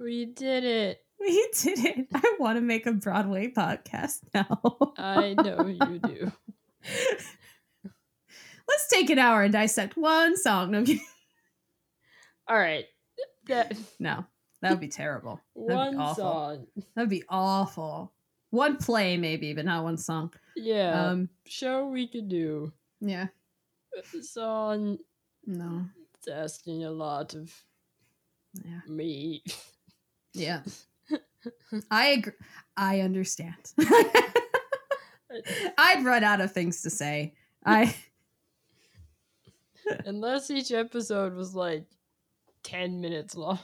[0.00, 1.04] We did it.
[1.20, 2.06] We did it.
[2.14, 4.60] I want to make a Broadway podcast now.
[4.96, 6.32] I know you do.
[8.68, 10.70] Let's take an hour and dissect one song.
[10.70, 10.84] No,
[12.46, 12.84] All right.
[13.46, 14.26] That no
[14.60, 15.40] that would be terrible.
[15.54, 16.24] That'd be one awful.
[16.24, 16.66] song.
[16.94, 18.12] That'd be awful.
[18.50, 20.32] One play, maybe, but not one song.
[20.56, 21.08] Yeah.
[21.08, 22.72] Um, show we could do.
[23.00, 23.26] yeah,
[24.22, 24.98] song
[25.46, 27.52] no, that's asking a lot of
[28.64, 29.42] yeah, me.
[30.32, 30.62] yeah.
[31.90, 32.32] I agree.
[32.76, 33.54] I understand.
[35.78, 37.34] I'd run out of things to say.
[37.64, 37.94] I
[40.04, 41.84] Unless each episode was like
[42.62, 43.58] 10 minutes long.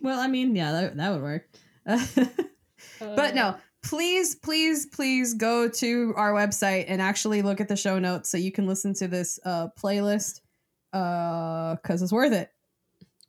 [0.00, 1.48] well, I mean, yeah, that, that would work.
[2.98, 7.76] but no, Uh, please, please, please go to our website and actually look at the
[7.76, 10.40] show notes so you can listen to this uh, playlist
[10.92, 12.50] because it's worth it.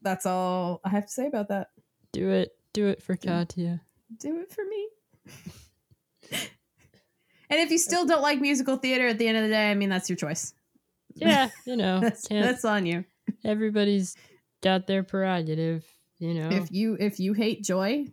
[0.02, 1.70] That's all I have to say about that.
[2.14, 2.52] Do it.
[2.74, 3.82] Do it for Katya.
[4.20, 4.88] Do it for me.
[7.50, 9.76] and if you still don't like musical theater at the end of the day, I
[9.76, 10.54] mean, that's your choice.
[11.16, 13.06] Yeah, you know, That's, that's on you.
[13.44, 14.16] everybody's
[14.62, 15.86] got their prerogative,
[16.20, 16.50] you know.
[16.50, 18.06] If you if you hate joy,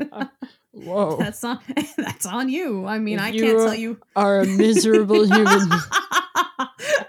[0.12, 0.26] uh,
[0.72, 1.16] Whoa.
[1.16, 1.60] that's on
[1.96, 2.86] that's on you.
[2.86, 5.68] I mean, If I can't tell you Are a miserable human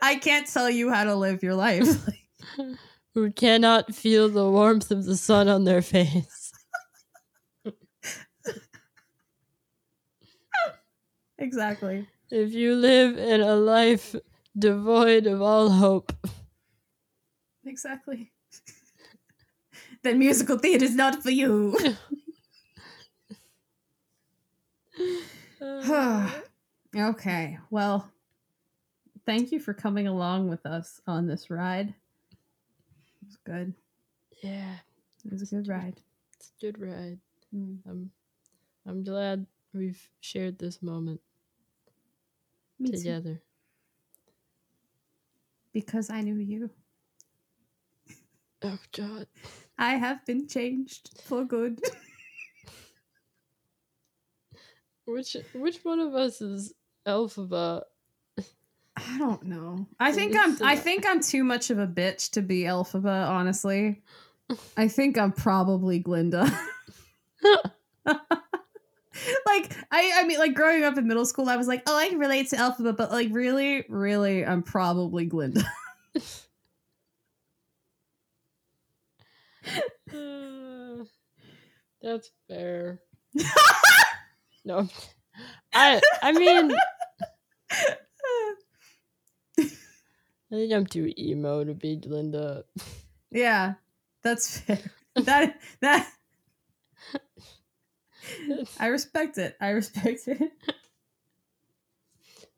[0.01, 1.87] I can't tell you how to live your life.
[3.15, 6.51] Who cannot feel the warmth of the sun on their face.
[11.39, 12.07] exactly.
[12.29, 14.15] If you live in a life
[14.57, 16.13] devoid of all hope,
[17.65, 18.31] Exactly.
[20.03, 21.75] then musical theater is not for you.
[26.95, 27.57] okay.
[27.69, 28.11] Well,
[29.25, 31.95] thank you for coming along with us on this ride.
[33.45, 33.73] Good.
[34.43, 34.75] yeah,
[35.23, 36.01] It was a good ride.
[36.35, 37.19] it's a good ride.
[37.55, 37.77] Mm.
[37.87, 38.11] I'm,
[38.87, 41.21] I'm glad we've shared this moment
[42.79, 42.97] Me too.
[42.97, 43.41] together.
[45.73, 46.69] Because I knew you.
[48.63, 49.27] Oh God.
[49.77, 51.79] I have been changed for good.
[55.05, 56.73] Which which one of us is
[57.07, 57.83] Elphaba?
[59.07, 59.87] I don't know.
[59.99, 64.01] I think I'm I think I'm too much of a bitch to be Elphaba, honestly.
[64.77, 66.41] I think I'm probably Glinda.
[68.05, 72.09] like I I mean like growing up in middle school I was like, "Oh, I
[72.09, 75.63] can relate to Elphaba," but like really, really I'm probably Glinda.
[80.13, 81.03] Uh,
[82.01, 83.01] that's fair.
[84.65, 84.87] no,
[85.73, 86.75] I I mean
[90.55, 92.65] think I'm too emo to be Glinda.
[93.31, 93.73] yeah.
[94.23, 94.79] That's fair.
[95.15, 96.09] That that
[98.79, 99.55] I respect it.
[99.61, 100.51] I respect it.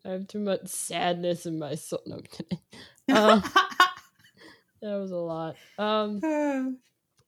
[0.06, 2.02] I have too much sadness in my soul.
[2.06, 2.60] No, I'm kidding.
[3.10, 3.41] Uh,
[4.82, 5.56] that was a lot.
[5.78, 6.78] Um.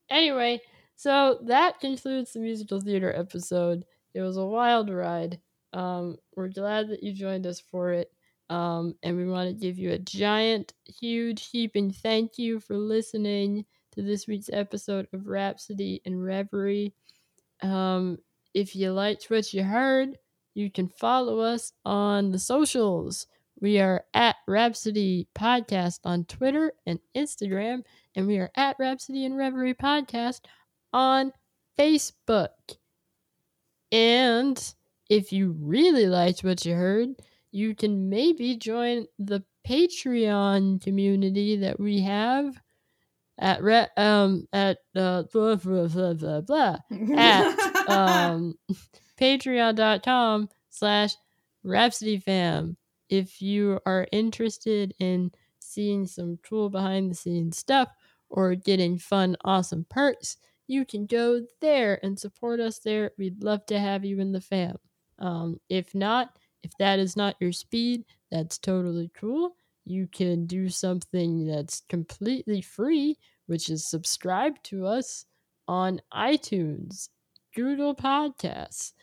[0.09, 0.59] Anyway,
[0.95, 3.85] so that concludes the musical theater episode.
[4.13, 5.39] It was a wild ride.
[5.71, 8.11] Um, we're glad that you joined us for it.
[8.49, 13.65] Um, and we want to give you a giant, huge, heaping thank you for listening
[13.93, 16.93] to this week's episode of Rhapsody and Reverie.
[17.61, 18.17] Um,
[18.53, 20.17] if you liked what you heard,
[20.55, 23.27] you can follow us on the socials.
[23.61, 27.83] We are at Rhapsody Podcast on Twitter and Instagram,
[28.15, 30.41] and we are at Rhapsody and Reverie Podcast
[30.91, 31.33] on
[31.77, 32.49] Facebook.
[33.91, 34.73] And
[35.09, 37.15] if you really liked what you heard,
[37.51, 42.59] you can maybe join the Patreon community that we have
[43.37, 46.77] at re- um at uh blah blah blah blah blah
[47.15, 48.55] at um
[49.19, 51.15] patreon.com slash
[51.63, 52.75] rhapsody fam
[53.09, 57.89] if you are interested in seeing some cool behind the scenes stuff
[58.29, 60.37] or getting fun awesome perks
[60.69, 63.11] you can go there and support us there.
[63.17, 64.77] We'd love to have you in the fam.
[65.17, 69.55] Um, if not if that is not your speed that's totally cool
[69.85, 73.17] you can do something that's completely free
[73.47, 75.25] which is subscribe to us
[75.67, 77.09] on itunes
[77.55, 78.93] google podcasts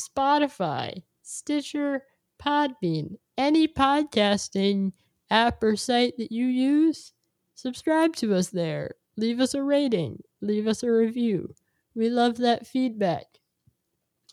[0.00, 2.04] Spotify, Stitcher,
[2.42, 4.92] Podbean, any podcasting
[5.30, 7.12] app or site that you use,
[7.54, 8.94] subscribe to us there.
[9.16, 11.54] Leave us a rating, leave us a review.
[11.94, 13.26] We love that feedback.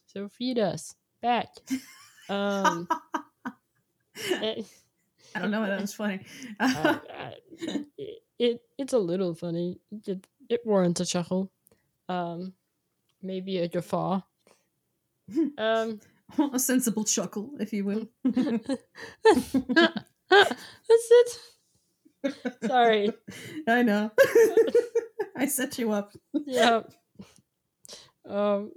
[0.05, 1.49] So feed us back.
[2.29, 2.87] Um,
[5.35, 6.25] I don't know why that was funny.
[6.59, 6.99] uh,
[7.59, 7.87] it,
[8.39, 9.79] it it's a little funny.
[10.05, 11.51] It, it warrants a chuckle.
[12.09, 12.53] Um,
[13.21, 14.21] maybe a guffaw.
[15.57, 15.99] Um,
[16.53, 18.07] a sensible chuckle, if you will.
[18.23, 18.77] that's
[20.89, 21.39] it.
[22.65, 23.11] Sorry.
[23.67, 24.11] I know.
[25.35, 26.13] I set you up.
[26.45, 26.83] Yeah.
[28.25, 28.71] Um,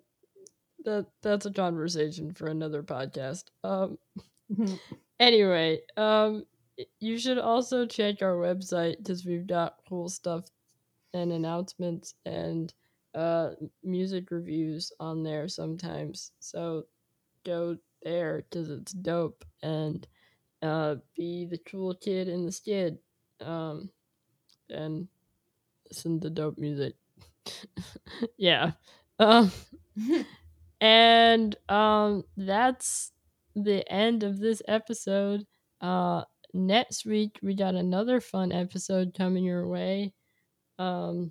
[0.85, 3.45] that that's a conversation for another podcast.
[3.65, 3.99] Um,
[5.21, 6.45] anyway, um,
[7.01, 10.45] you should also check our website because we've got cool stuff
[11.15, 12.73] and announcements and
[13.15, 13.51] uh
[13.83, 16.33] music reviews on there sometimes.
[16.41, 16.85] So
[17.45, 20.07] go there because it's dope and
[20.63, 22.99] uh be the cool kid in the skid
[23.41, 23.91] um
[24.71, 25.09] and
[25.91, 26.95] listen to dope music
[28.37, 28.73] yeah
[29.19, 29.51] um
[30.81, 33.13] and um that's
[33.55, 35.47] the end of this episode
[35.81, 36.23] uh
[36.55, 40.13] next week we got another fun episode coming your way
[40.79, 41.31] um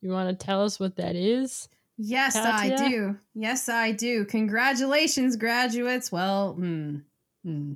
[0.00, 3.16] you want to tell us what that is Yes, I do.
[3.34, 4.24] Yes, I do.
[4.24, 6.10] Congratulations, graduates.
[6.10, 6.96] Well, hmm,
[7.44, 7.74] hmm.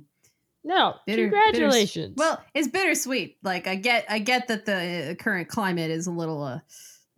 [0.63, 3.37] no Bitter- congratulations Well, it's bittersweet.
[3.43, 6.59] Like I get, I get that the uh, current climate is a little, uh,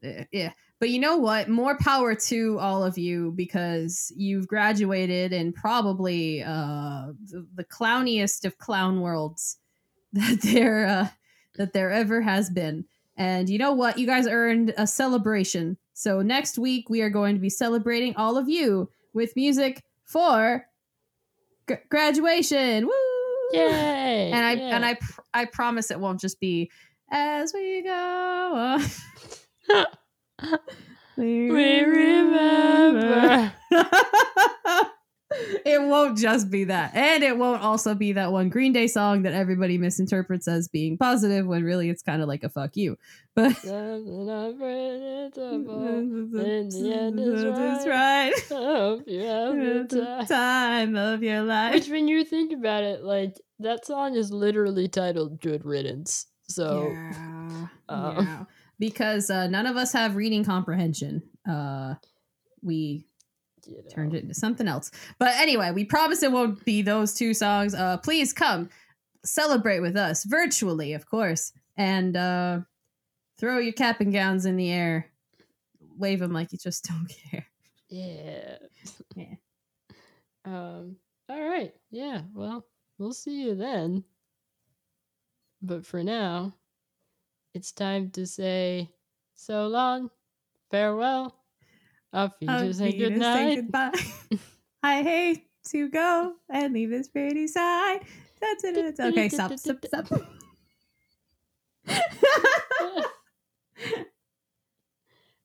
[0.03, 0.51] eh, yeah.
[0.82, 1.48] But you know what?
[1.48, 8.45] More power to all of you because you've graduated in probably uh, the, the clowniest
[8.45, 9.60] of clown worlds
[10.14, 11.08] that there uh,
[11.58, 12.86] that there ever has been.
[13.16, 13.99] And you know what?
[13.99, 15.78] You guys earned a celebration.
[15.94, 20.66] So next week we are going to be celebrating all of you with music for
[21.68, 22.88] gr- graduation.
[22.88, 22.94] Woo!
[23.53, 24.32] Yay!
[24.32, 24.76] and I yeah.
[24.76, 26.72] and I pr- I promise it won't just be
[27.12, 28.80] as we go.
[30.51, 30.59] on."
[31.18, 31.49] we,
[31.84, 33.53] remember.
[35.65, 39.23] it won't just be that, and it won't also be that one Green Day song
[39.23, 42.97] that everybody misinterprets as being positive when really it's kind of like a fuck you.
[43.35, 45.88] But Something unpredictable.
[45.88, 48.34] In the end is It's right.
[48.34, 48.34] right.
[48.49, 50.27] Hope you have the time.
[50.27, 51.76] time of your life.
[51.76, 56.89] Which, when you think about it, like that song is literally titled "Good Riddance." So
[56.91, 58.43] yeah, um, yeah.
[58.82, 61.22] Because uh, none of us have reading comprehension.
[61.48, 61.94] Uh,
[62.64, 63.06] we
[63.68, 63.90] you know.
[63.94, 64.90] turned it into something else.
[65.20, 67.76] But anyway, we promise it won't be those two songs.
[67.76, 68.70] Uh, please come
[69.24, 72.62] celebrate with us virtually, of course, and uh,
[73.40, 75.06] throw your cap and gowns in the air,
[75.95, 77.45] wave them like you just don't care.
[77.88, 78.58] Yeah.
[79.16, 79.36] Yeah.
[80.44, 80.95] Um.
[81.30, 81.72] All right.
[81.91, 82.22] Yeah.
[82.34, 82.66] Well,
[82.98, 84.03] we'll see you then.
[85.62, 86.56] But for now,
[87.53, 88.90] it's time to say
[89.36, 90.10] so long,
[90.69, 91.36] farewell.
[92.14, 93.56] Auf Wiedersehen, Auf good night.
[93.56, 93.91] goodbye.
[94.84, 98.02] I hate to go and leave this pretty side.
[98.41, 98.78] That's it.
[98.78, 100.07] it's- Okay, stop, stop, stop.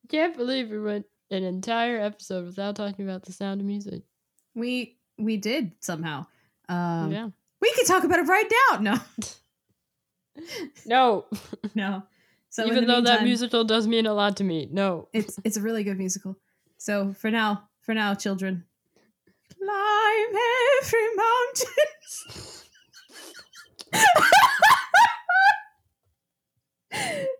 [0.09, 4.03] Can't believe we went an entire episode without talking about the sound of music.
[4.55, 6.27] we we did somehow.
[6.69, 7.28] Um, yeah.
[7.61, 8.78] We could talk about it right now.
[8.81, 8.97] No,
[10.87, 11.27] No.
[11.75, 12.03] no.
[12.51, 14.69] So Even though that musical does mean a lot to me.
[14.71, 15.09] No.
[15.13, 16.37] it's it's a really good musical.
[16.79, 18.65] So for now, for now, children,
[19.59, 20.35] climb
[20.83, 21.67] every mountain.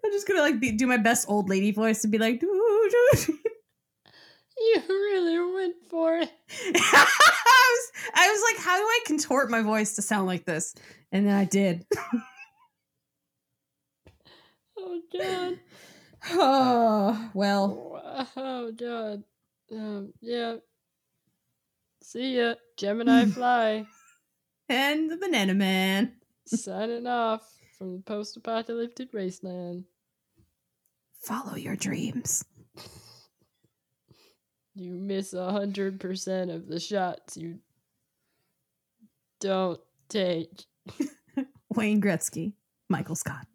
[0.05, 2.91] I'm just gonna like be, do my best old lady voice and be like, doo,
[2.91, 3.39] doo.
[4.59, 6.31] You really went for it.
[6.75, 10.75] I was I was like, how do I contort my voice to sound like this?
[11.13, 11.87] And then I did.
[14.87, 15.59] Oh John.
[16.31, 18.29] oh well.
[18.37, 19.25] Oh John.
[19.73, 20.57] Um, yeah.
[22.03, 22.55] See ya.
[22.77, 23.87] Gemini Fly.
[24.69, 26.13] And the banana man.
[26.47, 27.43] signing off
[27.77, 29.85] from the post apocalyptic wasteland.
[31.21, 32.45] Follow your dreams.
[34.75, 37.59] You miss a hundred percent of the shots you
[39.41, 40.65] don't take.
[41.75, 42.53] Wayne Gretzky,
[42.89, 43.47] Michael Scott.